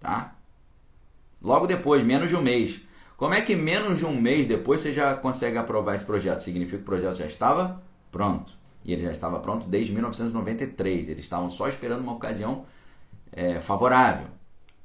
tá? 0.00 0.36
Logo 1.40 1.66
depois, 1.66 2.04
menos 2.04 2.28
de 2.28 2.36
um 2.36 2.42
mês. 2.42 2.82
Como 3.16 3.34
é 3.34 3.40
que 3.40 3.56
menos 3.56 3.98
de 3.98 4.04
um 4.04 4.20
mês 4.20 4.46
depois 4.46 4.80
você 4.80 4.92
já 4.92 5.14
consegue 5.14 5.56
aprovar 5.56 5.94
esse 5.94 6.04
projeto? 6.04 6.40
Significa 6.40 6.76
que 6.76 6.82
o 6.82 6.86
projeto 6.86 7.16
já 7.16 7.26
estava 7.26 7.82
pronto. 8.12 8.52
E 8.84 8.92
ele 8.92 9.02
já 9.02 9.12
estava 9.12 9.38
pronto 9.40 9.66
desde 9.66 9.92
1993. 9.92 11.08
Eles 11.08 11.24
estavam 11.24 11.50
só 11.50 11.68
esperando 11.68 12.00
uma 12.00 12.12
ocasião 12.12 12.64
é, 13.32 13.60
favorável. 13.60 14.28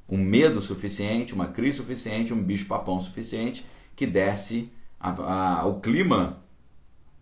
Um 0.09 0.17
medo 0.17 0.61
suficiente, 0.61 1.33
uma 1.33 1.47
crise 1.47 1.77
suficiente, 1.77 2.33
um 2.33 2.41
bicho-papão 2.41 2.99
suficiente 2.99 3.65
que 3.95 4.05
desse 4.05 4.71
a, 4.99 5.09
a, 5.59 5.65
o 5.65 5.79
clima 5.79 6.39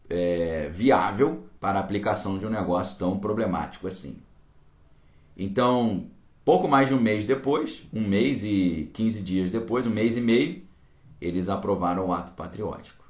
é, 0.10 0.70
viável 0.70 1.46
para 1.60 1.80
a 1.80 1.82
aplicação 1.82 2.38
de 2.38 2.46
um 2.46 2.50
negócio 2.50 2.98
tão 2.98 3.20
problemático 3.20 3.88
assim. 3.88 4.22
Então, 5.36 6.10
pouco 6.44 6.68
mais 6.68 6.90
de 6.90 6.94
um 6.94 7.00
mês 7.00 7.26
depois, 7.26 7.88
um 7.94 8.02
mês 8.02 8.44
e 8.44 8.90
15 8.94 9.22
dias 9.22 9.52
depois, 9.52 9.88
um 9.88 9.92
mês 9.92 10.18
e 10.18 10.22
meio, 10.22 10.64
eles 11.20 11.50
aprovaram 11.50 12.08
o 12.08 12.14
ato 12.14 12.32
patriótico. 12.32 13.02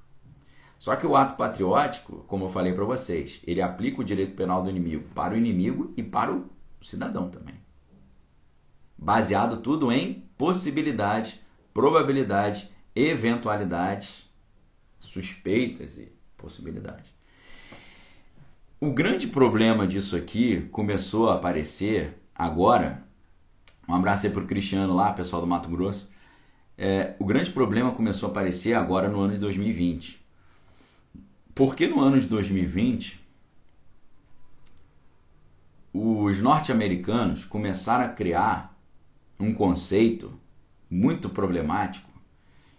Só 0.78 0.96
que 0.96 1.06
o 1.06 1.16
ato 1.16 1.36
patriótico, 1.36 2.26
como 2.28 2.46
eu 2.46 2.50
falei 2.50 2.74
para 2.74 2.84
vocês, 2.84 3.40
ele 3.46 3.62
aplica 3.62 4.02
o 4.02 4.04
direito 4.04 4.36
penal 4.36 4.64
do 4.64 4.70
inimigo 4.70 5.08
para 5.14 5.36
o 5.36 5.38
inimigo 5.38 5.94
e 5.96 6.02
para 6.02 6.34
o 6.34 6.50
cidadão 6.82 7.30
também. 7.30 7.56
Baseado 8.98 9.62
tudo 9.62 9.92
em 9.92 10.26
possibilidades, 10.38 11.40
probabilidades, 11.74 12.70
eventualidades, 12.96 14.28
suspeitas 15.00 15.98
e 15.98 16.12
possibilidades. 16.36 17.14
O 18.84 18.92
grande 18.92 19.28
problema 19.28 19.88
disso 19.88 20.16
aqui 20.16 20.62
começou 20.72 21.30
a 21.30 21.36
aparecer 21.36 22.18
agora. 22.34 23.04
Um 23.88 23.94
abraço 23.94 24.26
aí 24.26 24.34
pro 24.34 24.48
Cristiano 24.48 24.96
lá, 24.96 25.14
pessoal 25.14 25.40
do 25.40 25.48
Mato 25.48 25.70
Grosso. 25.70 26.10
É, 26.76 27.14
o 27.20 27.24
grande 27.24 27.52
problema 27.52 27.92
começou 27.92 28.28
a 28.28 28.32
aparecer 28.32 28.74
agora 28.74 29.08
no 29.08 29.20
ano 29.20 29.34
de 29.34 29.40
2020. 29.40 30.20
Porque 31.54 31.88
no 31.88 32.00
ano 32.00 32.20
de 32.20 32.28
2020 32.28 33.24
os 35.94 36.42
norte-americanos 36.42 37.46
começaram 37.46 38.06
a 38.06 38.10
criar 38.10 38.76
um 39.40 39.54
conceito 39.54 40.34
muito 40.90 41.30
problemático 41.30 42.10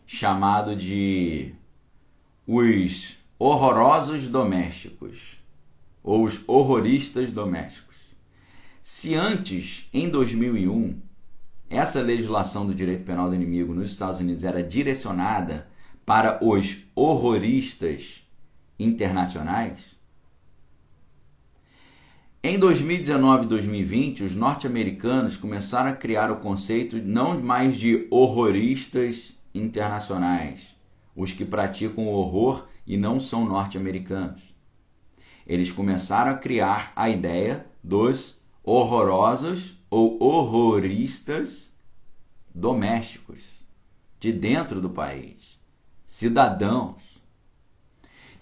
chamado 0.04 0.74
de 0.74 1.54
os 2.44 3.18
horrorosos 3.38 4.26
domésticos 4.26 5.40
ou 6.02 6.24
os 6.24 6.42
horroristas 6.46 7.32
domésticos. 7.32 8.16
Se 8.80 9.14
antes, 9.14 9.88
em 9.92 10.08
2001, 10.08 11.00
essa 11.70 12.00
legislação 12.02 12.66
do 12.66 12.74
direito 12.74 13.04
penal 13.04 13.28
do 13.28 13.34
inimigo 13.34 13.74
nos 13.74 13.90
Estados 13.90 14.20
Unidos 14.20 14.44
era 14.44 14.62
direcionada 14.62 15.68
para 16.04 16.44
os 16.44 16.84
horroristas 16.94 18.24
internacionais, 18.78 20.02
em 22.44 22.58
2019 22.58 23.44
e 23.44 23.46
2020, 23.46 24.24
os 24.24 24.34
norte-americanos 24.34 25.36
começaram 25.36 25.90
a 25.90 25.94
criar 25.94 26.28
o 26.28 26.40
conceito 26.40 26.96
não 26.96 27.40
mais 27.40 27.76
de 27.76 28.08
horroristas 28.10 29.36
internacionais, 29.54 30.76
os 31.14 31.32
que 31.32 31.44
praticam 31.44 32.08
horror 32.08 32.66
e 32.84 32.96
não 32.96 33.20
são 33.20 33.44
norte-americanos. 33.46 34.51
Eles 35.46 35.72
começaram 35.72 36.32
a 36.32 36.36
criar 36.36 36.92
a 36.94 37.08
ideia 37.08 37.66
dos 37.82 38.40
horrorosos 38.62 39.78
ou 39.90 40.22
horroristas 40.22 41.76
domésticos, 42.54 43.66
de 44.20 44.32
dentro 44.32 44.80
do 44.80 44.90
país, 44.90 45.58
cidadãos 46.06 47.22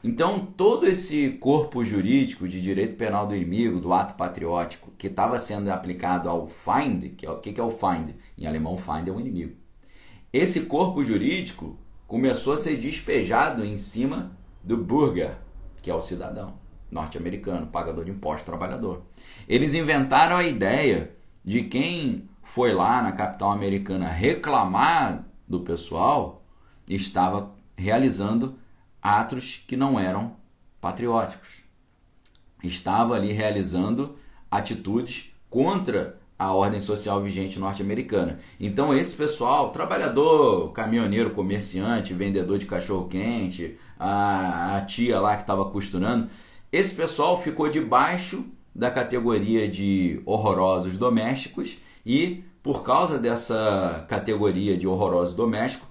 então, 0.02 0.46
todo 0.46 0.86
esse 0.86 1.28
corpo 1.32 1.84
jurídico 1.84 2.48
de 2.48 2.60
direito 2.60 2.96
penal 2.96 3.26
do 3.26 3.36
inimigo, 3.36 3.80
do 3.80 3.92
ato 3.92 4.14
patriótico, 4.14 4.90
que 4.96 5.08
estava 5.08 5.38
sendo 5.38 5.70
aplicado 5.70 6.28
ao 6.28 6.48
Feind, 6.48 7.14
que 7.16 7.26
é 7.26 7.30
o 7.30 7.38
que 7.38 7.60
é 7.60 7.62
o 7.62 7.70
Feind? 7.70 8.14
Em 8.38 8.46
alemão, 8.46 8.78
Feind 8.78 9.08
é 9.08 9.12
o 9.12 9.20
inimigo. 9.20 9.56
Esse 10.32 10.62
corpo 10.62 11.04
jurídico 11.04 11.78
começou 12.06 12.54
a 12.54 12.58
ser 12.58 12.78
despejado 12.78 13.62
em 13.62 13.76
cima 13.76 14.32
do 14.64 14.78
Bürger, 14.78 15.36
que 15.82 15.90
é 15.90 15.94
o 15.94 16.00
cidadão 16.00 16.59
norte-americano, 16.90 17.66
pagador 17.66 18.04
de 18.04 18.10
imposto, 18.10 18.44
trabalhador. 18.44 19.02
Eles 19.48 19.74
inventaram 19.74 20.36
a 20.36 20.44
ideia 20.44 21.12
de 21.44 21.62
quem 21.64 22.28
foi 22.42 22.72
lá 22.72 23.00
na 23.02 23.12
capital 23.12 23.52
americana 23.52 24.08
reclamar 24.08 25.24
do 25.46 25.60
pessoal 25.60 26.42
estava 26.88 27.52
realizando 27.76 28.56
atos 29.00 29.64
que 29.66 29.76
não 29.76 29.98
eram 29.98 30.36
patrióticos. 30.80 31.48
Estava 32.62 33.14
ali 33.14 33.32
realizando 33.32 34.16
atitudes 34.50 35.32
contra 35.48 36.18
a 36.38 36.52
ordem 36.54 36.80
social 36.80 37.22
vigente 37.22 37.58
norte-americana. 37.58 38.38
Então 38.58 38.96
esse 38.96 39.14
pessoal, 39.14 39.70
trabalhador, 39.70 40.72
caminhoneiro, 40.72 41.30
comerciante, 41.30 42.14
vendedor 42.14 42.58
de 42.58 42.66
cachorro-quente, 42.66 43.78
a, 43.98 44.76
a 44.76 44.80
tia 44.82 45.20
lá 45.20 45.36
que 45.36 45.42
estava 45.42 45.66
costurando, 45.66 46.28
esse 46.72 46.94
pessoal 46.94 47.40
ficou 47.40 47.68
debaixo 47.68 48.44
da 48.74 48.90
categoria 48.90 49.68
de 49.68 50.22
horrorosos 50.24 50.96
domésticos 50.96 51.78
e 52.04 52.44
por 52.62 52.82
causa 52.82 53.18
dessa 53.18 54.04
categoria 54.08 54.76
de 54.76 54.86
horrorosos 54.86 55.34
domésticos, 55.34 55.88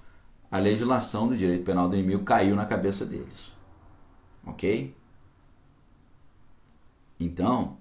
a 0.50 0.58
legislação 0.58 1.28
do 1.28 1.36
direito 1.36 1.64
penal 1.64 1.88
do 1.88 1.96
inimigo 1.96 2.24
caiu 2.24 2.56
na 2.56 2.64
cabeça 2.64 3.04
deles. 3.04 3.52
Ok? 4.46 4.94
Então, 7.18 7.76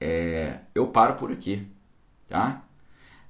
é, 0.00 0.60
eu 0.74 0.88
paro 0.88 1.14
por 1.14 1.30
aqui, 1.30 1.66
tá? 2.28 2.64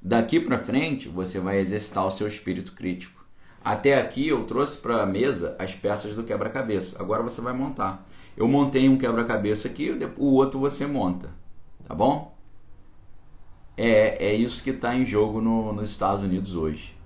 Daqui 0.00 0.40
para 0.40 0.58
frente, 0.58 1.08
você 1.08 1.38
vai 1.38 1.58
exercitar 1.58 2.06
o 2.06 2.10
seu 2.10 2.26
espírito 2.26 2.72
crítico. 2.72 3.26
Até 3.62 4.00
aqui 4.00 4.28
eu 4.28 4.44
trouxe 4.44 4.78
para 4.78 5.02
a 5.02 5.06
mesa 5.06 5.56
as 5.58 5.74
peças 5.74 6.14
do 6.14 6.22
quebra-cabeça. 6.22 7.02
Agora 7.02 7.22
você 7.22 7.40
vai 7.40 7.52
montar. 7.52 8.06
Eu 8.38 8.46
montei 8.46 8.88
um 8.88 8.96
quebra-cabeça 8.96 9.66
aqui, 9.66 9.90
o 10.16 10.26
outro 10.34 10.60
você 10.60 10.86
monta, 10.86 11.34
tá 11.84 11.92
bom? 11.92 12.38
É, 13.76 14.28
é 14.28 14.34
isso 14.34 14.62
que 14.62 14.70
está 14.70 14.94
em 14.94 15.04
jogo 15.04 15.40
no, 15.40 15.72
nos 15.72 15.90
Estados 15.90 16.22
Unidos 16.22 16.54
hoje 16.54 16.98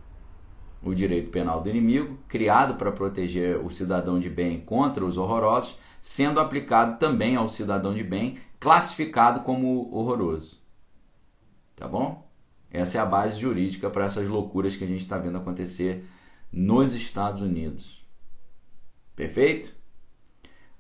o 0.82 0.94
direito 0.94 1.30
penal 1.30 1.62
do 1.62 1.70
inimigo, 1.70 2.18
criado 2.26 2.74
para 2.74 2.90
proteger 2.90 3.56
o 3.64 3.70
cidadão 3.70 4.18
de 4.18 4.28
bem 4.28 4.60
contra 4.60 5.04
os 5.04 5.16
horrorosos, 5.16 5.78
sendo 6.00 6.40
aplicado 6.40 6.98
também 6.98 7.36
ao 7.36 7.48
cidadão 7.48 7.94
de 7.94 8.02
bem, 8.02 8.38
classificado 8.58 9.40
como 9.40 9.94
horroroso. 9.94 10.60
Tá 11.76 11.86
bom? 11.86 12.28
Essa 12.70 12.98
é 12.98 13.00
a 13.00 13.06
base 13.06 13.38
jurídica 13.38 13.88
para 13.88 14.06
essas 14.06 14.26
loucuras 14.26 14.76
que 14.76 14.84
a 14.84 14.86
gente 14.86 15.00
está 15.00 15.18
vendo 15.18 15.38
acontecer 15.38 16.04
nos 16.50 16.92
Estados 16.94 17.42
Unidos. 17.42 18.04
Perfeito? 19.14 19.81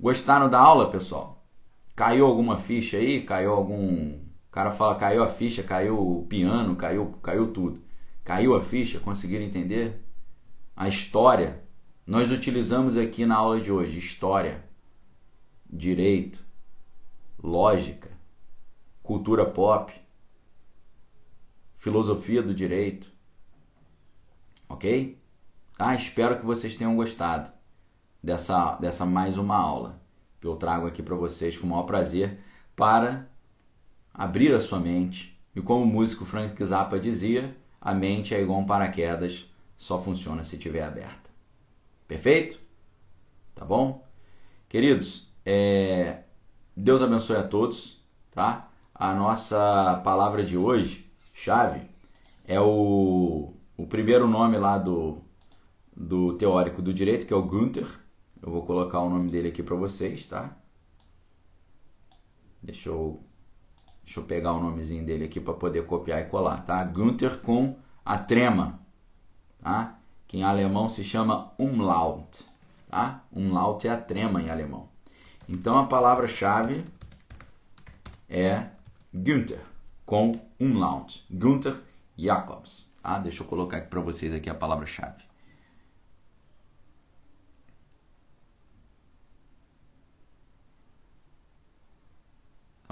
Gostaram 0.02 0.50
da 0.50 0.58
aula, 0.58 0.90
pessoal? 0.90 1.46
Caiu 1.94 2.26
alguma 2.26 2.58
ficha 2.58 2.96
aí? 2.96 3.22
Caiu 3.22 3.52
algum. 3.52 4.14
O 4.16 4.50
cara 4.50 4.72
fala 4.72 4.96
caiu 4.96 5.22
a 5.22 5.28
ficha, 5.28 5.62
caiu 5.62 5.96
o 5.96 6.26
piano, 6.26 6.74
caiu, 6.74 7.12
caiu 7.22 7.52
tudo. 7.52 7.80
Caiu 8.24 8.56
a 8.56 8.60
ficha? 8.60 8.98
Conseguiram 8.98 9.44
entender? 9.44 10.04
A 10.74 10.88
história. 10.88 11.62
Nós 12.04 12.32
utilizamos 12.32 12.96
aqui 12.96 13.24
na 13.24 13.36
aula 13.36 13.60
de 13.60 13.70
hoje 13.70 13.96
história, 13.96 14.64
direito, 15.70 16.44
lógica, 17.40 18.10
cultura 19.04 19.46
pop, 19.46 19.94
filosofia 21.76 22.42
do 22.42 22.52
direito. 22.52 23.08
Ok? 24.68 25.22
Tá? 25.78 25.94
Espero 25.94 26.40
que 26.40 26.44
vocês 26.44 26.74
tenham 26.74 26.96
gostado 26.96 27.52
dessa, 28.22 28.76
dessa 28.76 29.04
mais 29.04 29.36
uma 29.36 29.56
aula 29.56 30.00
que 30.40 30.46
eu 30.46 30.56
trago 30.56 30.86
aqui 30.86 31.02
para 31.02 31.14
vocês 31.14 31.58
com 31.58 31.66
o 31.66 31.70
maior 31.70 31.84
prazer 31.84 32.38
para 32.74 33.28
abrir 34.12 34.52
a 34.54 34.60
sua 34.60 34.80
mente. 34.80 35.38
E 35.54 35.60
como 35.60 35.84
o 35.84 35.86
músico 35.86 36.24
Frank 36.24 36.62
Zappa 36.64 36.98
dizia, 36.98 37.56
a 37.80 37.94
mente 37.94 38.34
é 38.34 38.40
igual 38.40 38.58
um 38.58 38.66
paraquedas, 38.66 39.50
só 39.76 40.00
funciona 40.00 40.42
se 40.44 40.56
estiver 40.56 40.82
aberta. 40.82 41.30
Perfeito? 42.08 42.58
Tá 43.54 43.64
bom? 43.64 44.06
Queridos, 44.68 45.28
é... 45.44 46.22
Deus 46.76 47.02
abençoe 47.02 47.36
a 47.36 47.42
todos, 47.42 48.02
tá? 48.30 48.70
A 48.94 49.14
nossa 49.14 50.00
palavra 50.02 50.42
de 50.42 50.56
hoje, 50.56 51.06
chave, 51.34 51.82
é 52.46 52.60
o, 52.60 53.52
o 53.76 53.86
primeiro 53.86 54.26
nome 54.26 54.56
lá 54.56 54.78
do, 54.78 55.18
do 55.94 56.32
teórico 56.34 56.80
do 56.80 56.94
direito, 56.94 57.26
que 57.26 57.32
é 57.32 57.36
o 57.36 57.42
Gunther. 57.42 58.01
Eu 58.42 58.50
vou 58.50 58.66
colocar 58.66 59.00
o 59.00 59.08
nome 59.08 59.30
dele 59.30 59.48
aqui 59.48 59.62
para 59.62 59.76
vocês, 59.76 60.26
tá? 60.26 60.56
Deixa 62.62 62.88
eu 62.88 63.22
Deixa 64.04 64.20
eu 64.20 64.24
pegar 64.24 64.52
o 64.52 64.60
nomezinho 64.60 65.06
dele 65.06 65.24
aqui 65.24 65.40
para 65.40 65.54
poder 65.54 65.86
copiar 65.86 66.20
e 66.20 66.24
colar, 66.24 66.64
tá? 66.64 66.82
Günther 66.84 67.40
com 67.40 67.76
a 68.04 68.18
trema, 68.18 68.80
tá? 69.62 69.98
Que 70.26 70.38
em 70.38 70.42
alemão 70.42 70.88
se 70.88 71.04
chama 71.04 71.52
Umlaut, 71.58 72.44
tá? 72.90 73.22
Umlaut 73.32 73.86
é 73.86 73.90
a 73.90 73.96
trema 73.96 74.42
em 74.42 74.50
alemão. 74.50 74.88
Então 75.48 75.78
a 75.78 75.86
palavra-chave 75.86 76.84
é 78.28 78.66
Günther 79.14 79.60
com 80.04 80.32
Umlaut. 80.58 81.24
Günther 81.30 81.80
Jacobs, 82.18 82.88
tá? 83.02 83.18
Deixa 83.18 83.42
eu 83.42 83.46
colocar 83.46 83.78
aqui 83.78 83.88
para 83.88 84.00
vocês 84.00 84.34
aqui 84.34 84.50
a 84.50 84.54
palavra-chave. 84.54 85.31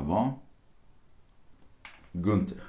Tá 0.01 0.05
bom? 0.07 0.43
Gunther. 2.15 2.63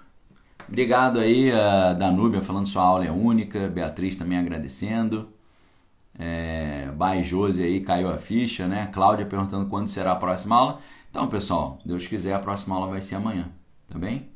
Obrigado 0.68 1.18
aí, 1.18 1.50
a 1.50 1.94
Danúbia, 1.94 2.42
falando 2.42 2.68
sua 2.68 2.84
aula 2.84 3.06
é 3.06 3.10
única, 3.10 3.70
Beatriz 3.70 4.18
também 4.18 4.38
agradecendo. 4.38 5.32
É, 6.20 6.90
By 6.92 7.24
Jose 7.24 7.64
aí 7.64 7.80
caiu 7.80 8.10
a 8.10 8.18
ficha, 8.18 8.68
né? 8.68 8.88
Cláudia 8.88 9.26
perguntando 9.26 9.70
quando 9.70 9.88
será 9.88 10.12
a 10.12 10.16
próxima 10.18 10.58
aula. 10.58 10.82
Então, 11.10 11.30
pessoal, 11.30 11.80
Deus 11.86 12.06
quiser, 12.06 12.34
a 12.34 12.40
próxima 12.40 12.76
aula 12.76 12.88
vai 12.88 13.00
ser 13.00 13.16
amanhã, 13.16 13.50
tá 13.88 13.98
bem? 13.98 14.30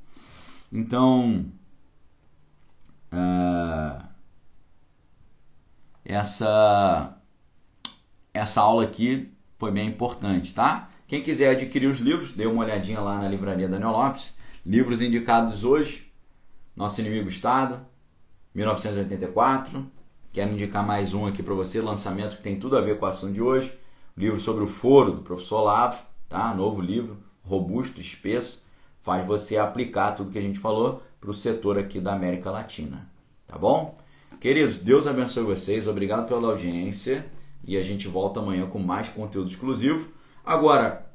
Então, 0.72 1.48
uh, 3.12 4.06
essa 6.06 7.18
essa 8.34 8.62
aula 8.62 8.86
aqui 8.86 9.34
foi 9.60 9.72
bem 9.74 9.90
importante, 9.90 10.54
tá? 10.54 10.95
Quem 11.08 11.22
quiser 11.22 11.50
adquirir 11.50 11.88
os 11.88 12.00
livros, 12.00 12.32
dê 12.32 12.48
uma 12.48 12.64
olhadinha 12.64 13.00
lá 13.00 13.20
na 13.20 13.30
livraria 13.30 13.70
Daniel 13.70 13.92
Lopes. 13.92 14.34
Livros 14.66 15.02
indicados 15.02 15.64
hoje: 15.64 16.12
Nosso 16.76 17.00
Inimigo 17.00 17.30
Estado, 17.30 17.80
1984. 18.56 19.86
Quero 20.34 20.52
indicar 20.52 20.84
mais 20.84 21.14
um 21.14 21.28
aqui 21.28 21.44
para 21.44 21.54
você, 21.54 21.80
lançamento 21.80 22.38
que 22.38 22.42
tem 22.42 22.60
tudo 22.60 22.76
a 22.76 22.82
ver 22.82 22.98
com 22.98 23.06
o 23.06 23.08
assunto 23.08 23.34
de 23.34 23.42
hoje. 23.42 23.72
livro 24.18 24.40
sobre 24.40 24.64
o 24.64 24.68
foro 24.68 25.12
do 25.12 25.22
professor 25.22 25.62
Lavo, 25.62 26.02
tá? 26.28 26.52
Novo 26.56 26.82
livro, 26.82 27.18
robusto, 27.44 28.02
espesso, 28.02 28.66
faz 29.00 29.24
você 29.24 29.58
aplicar 29.58 30.14
tudo 30.14 30.32
que 30.32 30.40
a 30.40 30.42
gente 30.42 30.58
falou 30.58 31.04
para 31.22 31.30
o 31.30 31.34
setor 31.36 31.78
aqui 31.78 32.00
da 32.00 32.14
América 32.14 32.50
Latina, 32.50 33.08
tá 33.46 33.60
bom? 33.60 33.96
Queridos, 34.42 34.80
Deus 34.80 35.06
abençoe 35.06 35.44
vocês, 35.44 35.88
obrigado 35.88 36.28
pela 36.28 36.50
audiência 36.50 37.26
e 37.64 37.78
a 37.78 37.84
gente 37.84 38.08
volta 38.08 38.40
amanhã 38.40 38.66
com 38.66 38.80
mais 38.80 39.08
conteúdo 39.08 39.50
exclusivo. 39.50 40.15
Agora, 40.46 41.08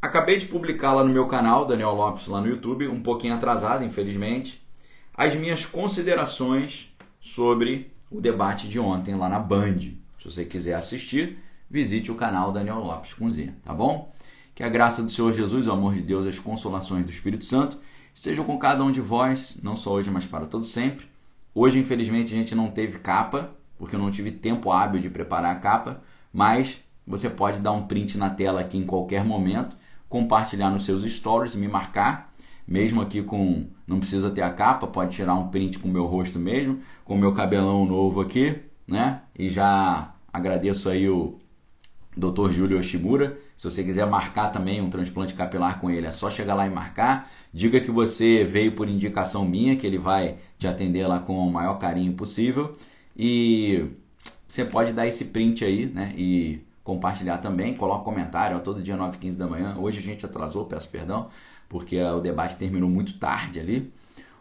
acabei 0.00 0.38
de 0.38 0.46
publicar 0.46 0.94
lá 0.94 1.04
no 1.04 1.12
meu 1.12 1.26
canal, 1.26 1.66
Daniel 1.66 1.92
Lopes, 1.92 2.26
lá 2.28 2.40
no 2.40 2.48
YouTube, 2.48 2.88
um 2.88 3.02
pouquinho 3.02 3.34
atrasado, 3.34 3.84
infelizmente, 3.84 4.66
as 5.14 5.34
minhas 5.34 5.66
considerações 5.66 6.90
sobre 7.20 7.92
o 8.10 8.22
debate 8.22 8.66
de 8.68 8.80
ontem 8.80 9.14
lá 9.14 9.28
na 9.28 9.38
Band. 9.38 9.80
Se 10.18 10.24
você 10.24 10.46
quiser 10.46 10.74
assistir, 10.74 11.38
visite 11.70 12.10
o 12.10 12.14
canal 12.14 12.52
Daniel 12.52 12.78
Lopes 12.78 13.12
com 13.12 13.28
Z, 13.28 13.52
tá 13.62 13.74
bom? 13.74 14.10
Que 14.54 14.62
a 14.62 14.68
graça 14.70 15.02
do 15.02 15.10
Senhor 15.10 15.32
Jesus, 15.34 15.66
o 15.66 15.72
amor 15.72 15.92
de 15.92 16.00
Deus, 16.00 16.26
as 16.26 16.38
consolações 16.38 17.04
do 17.04 17.10
Espírito 17.10 17.44
Santo 17.44 17.78
estejam 18.14 18.46
com 18.46 18.58
cada 18.58 18.82
um 18.82 18.90
de 18.90 19.02
vós, 19.02 19.60
não 19.62 19.76
só 19.76 19.92
hoje, 19.92 20.10
mas 20.10 20.26
para 20.26 20.46
todo 20.46 20.64
sempre. 20.64 21.06
Hoje, 21.54 21.78
infelizmente, 21.78 22.32
a 22.32 22.36
gente 22.36 22.54
não 22.54 22.70
teve 22.70 22.98
capa, 22.98 23.50
porque 23.76 23.94
eu 23.94 24.00
não 24.00 24.10
tive 24.10 24.30
tempo 24.30 24.72
hábil 24.72 25.02
de 25.02 25.10
preparar 25.10 25.54
a 25.54 25.58
capa, 25.58 26.02
mas 26.32 26.80
você 27.10 27.28
pode 27.28 27.60
dar 27.60 27.72
um 27.72 27.82
print 27.82 28.16
na 28.16 28.30
tela 28.30 28.60
aqui 28.60 28.78
em 28.78 28.86
qualquer 28.86 29.24
momento, 29.24 29.76
compartilhar 30.08 30.70
nos 30.70 30.84
seus 30.84 31.02
stories, 31.02 31.54
me 31.54 31.68
marcar, 31.68 32.32
mesmo 32.66 33.02
aqui 33.02 33.20
com 33.22 33.66
não 33.86 33.98
precisa 33.98 34.30
ter 34.30 34.42
a 34.42 34.52
capa, 34.52 34.86
pode 34.86 35.16
tirar 35.16 35.34
um 35.34 35.48
print 35.48 35.80
com 35.80 35.88
o 35.88 35.92
meu 35.92 36.06
rosto 36.06 36.38
mesmo, 36.38 36.78
com 37.04 37.14
o 37.14 37.18
meu 37.18 37.34
cabelão 37.34 37.84
novo 37.84 38.20
aqui, 38.20 38.56
né? 38.86 39.22
E 39.36 39.50
já 39.50 40.14
agradeço 40.32 40.88
aí 40.88 41.08
o 41.08 41.38
Dr. 42.16 42.50
Júlio 42.50 42.78
Oshimura. 42.78 43.38
Se 43.56 43.68
você 43.68 43.82
quiser 43.82 44.06
marcar 44.06 44.50
também 44.50 44.80
um 44.80 44.88
transplante 44.88 45.34
capilar 45.34 45.80
com 45.80 45.90
ele, 45.90 46.06
é 46.06 46.12
só 46.12 46.30
chegar 46.30 46.54
lá 46.54 46.66
e 46.66 46.70
marcar. 46.70 47.30
Diga 47.52 47.80
que 47.80 47.90
você 47.90 48.44
veio 48.44 48.72
por 48.72 48.88
indicação 48.88 49.44
minha, 49.44 49.74
que 49.74 49.86
ele 49.86 49.98
vai 49.98 50.36
te 50.56 50.68
atender 50.68 51.06
lá 51.06 51.18
com 51.18 51.36
o 51.36 51.52
maior 51.52 51.74
carinho 51.74 52.12
possível. 52.12 52.76
E 53.16 53.86
você 54.48 54.64
pode 54.64 54.92
dar 54.92 55.06
esse 55.06 55.26
print 55.26 55.64
aí, 55.64 55.86
né? 55.86 56.14
E 56.16 56.60
compartilhar 56.90 57.38
também. 57.38 57.74
Coloca 57.74 58.04
comentário, 58.04 58.56
ó, 58.56 58.60
todo 58.60 58.82
dia 58.82 58.96
9 58.96 59.18
15 59.18 59.36
da 59.36 59.46
manhã. 59.46 59.76
Hoje 59.78 59.98
a 60.00 60.02
gente 60.02 60.26
atrasou, 60.26 60.64
peço 60.64 60.88
perdão, 60.88 61.28
porque 61.68 62.02
o 62.02 62.20
debate 62.20 62.56
terminou 62.56 62.90
muito 62.90 63.18
tarde 63.18 63.60
ali. 63.60 63.92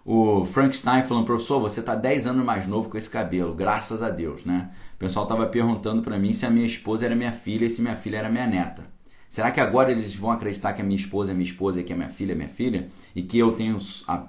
O 0.04 0.44
Frank 0.46 0.76
Stein 0.76 1.04
falando, 1.04 1.26
professor, 1.26 1.60
você 1.60 1.82
está 1.82 1.94
10 1.94 2.26
anos 2.26 2.44
mais 2.44 2.66
novo 2.66 2.90
com 2.90 2.98
esse 2.98 3.10
cabelo, 3.10 3.54
graças 3.54 4.02
a 4.02 4.10
Deus, 4.10 4.44
né? 4.44 4.72
O 4.96 4.98
pessoal 4.98 5.26
estava 5.26 5.46
perguntando 5.46 6.02
para 6.02 6.18
mim 6.18 6.34
se 6.34 6.46
a 6.46 6.50
minha 6.50 6.66
esposa 6.66 7.06
era 7.06 7.16
minha 7.16 7.32
filha 7.32 7.66
e 7.66 7.70
se 7.70 7.82
minha 7.82 7.96
filha 7.96 8.18
era 8.18 8.30
minha 8.30 8.48
neta. 8.48 8.84
Será 9.30 9.52
que 9.52 9.60
agora 9.60 9.92
eles 9.92 10.16
vão 10.16 10.32
acreditar 10.32 10.74
que 10.74 10.82
a 10.82 10.84
minha 10.84 10.96
esposa 10.96 11.32
é 11.32 11.36
minha 11.36 11.46
esposa 11.48 11.80
e 11.80 11.84
que 11.84 11.94
a 11.94 11.96
minha 11.96 12.10
filha 12.10 12.32
é 12.32 12.36
minha 12.36 12.50
filha? 12.50 12.88
E 13.16 13.22
que 13.22 13.38
eu 13.38 13.52
tenho 13.52 13.78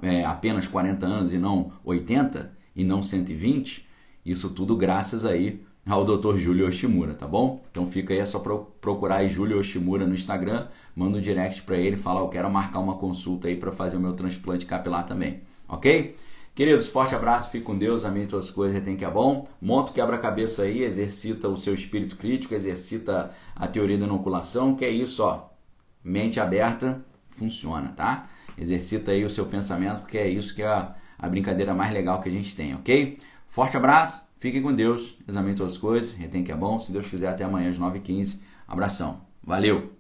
é, 0.03 0.25
apenas 0.27 0.69
40 0.69 1.07
anos 1.07 1.33
e 1.33 1.39
não 1.39 1.73
80? 1.83 2.53
E 2.77 2.85
não 2.85 3.03
120? 3.03 3.89
Isso 4.27 4.51
tudo 4.51 4.77
graças 4.77 5.25
aí 5.25 5.63
ao 5.87 6.05
Dr. 6.05 6.37
Júlio 6.37 6.67
Oshimura, 6.67 7.15
tá 7.15 7.27
bom? 7.27 7.63
Então 7.71 7.87
fica 7.87 8.13
aí, 8.13 8.21
é 8.21 8.27
só 8.27 8.39
procurar 8.81 9.17
aí 9.17 9.31
Júlio 9.31 9.59
Oshimura 9.59 10.07
no 10.07 10.15
Instagram, 10.15 10.69
manda 10.95 11.19
um 11.19 11.21
direct 11.21 11.63
para 11.63 11.77
ele, 11.77 11.97
fala, 11.97 12.21
eu 12.21 12.29
quero 12.29 12.51
marcar 12.51 12.81
uma 12.81 12.97
consulta 12.97 13.49
aí 13.49 13.57
para 13.57 13.73
fazer 13.73 13.97
o 13.97 14.01
meu 14.01 14.13
transplante 14.13 14.67
capilar 14.67 15.07
também, 15.07 15.41
ok? 15.69 16.15
Queridos, 16.55 16.89
forte 16.89 17.15
abraço, 17.15 17.51
fique 17.51 17.65
com 17.65 17.79
Deus, 17.79 18.05
amém 18.05 18.27
todas 18.27 18.47
as 18.47 18.51
coisas, 18.51 18.83
tem 18.83 18.97
que 18.97 19.05
é 19.05 19.11
bom. 19.11 19.49
Monta 19.63 19.93
o 19.93 19.95
quebra-cabeça 19.95 20.63
aí, 20.65 20.83
exercita 20.83 21.49
o 21.49 21.57
seu 21.57 21.73
espírito 21.73 22.17
crítico, 22.17 22.55
exercita 22.55 23.31
a 23.57 23.67
teoria 23.67 23.97
da 23.97 24.05
inoculação, 24.05 24.75
que 24.75 24.85
é 24.85 24.91
isso, 24.91 25.23
ó. 25.23 25.49
Mente 26.05 26.39
aberta, 26.39 27.03
funciona, 27.31 27.93
tá? 27.93 28.29
Exercita 28.59 29.13
aí 29.13 29.25
o 29.25 29.31
seu 29.31 29.47
pensamento, 29.47 30.01
porque 30.01 30.19
é 30.19 30.29
isso 30.29 30.55
que 30.55 30.63
é 30.63 30.67
a, 30.67 30.95
a 31.19 31.29
brincadeira 31.29 31.73
mais 31.73 31.93
legal 31.93 32.21
que 32.21 32.29
a 32.29 32.33
gente 32.33 32.55
tem, 32.55 32.75
ok? 32.75 33.19
Forte 33.49 33.77
abraço, 33.77 34.27
fiquem 34.41 34.61
com 34.61 34.75
Deus, 34.75 35.19
examine 35.29 35.55
todas 35.55 35.75
as 35.75 35.79
coisas, 35.79 36.13
retém 36.13 36.43
que 36.43 36.51
é 36.51 36.57
bom. 36.57 36.81
Se 36.81 36.91
Deus 36.91 37.09
quiser, 37.09 37.29
até 37.29 37.45
amanhã 37.45 37.71
às 37.71 37.79
9h15. 37.79 38.41
Abração, 38.67 39.21
valeu! 39.43 40.00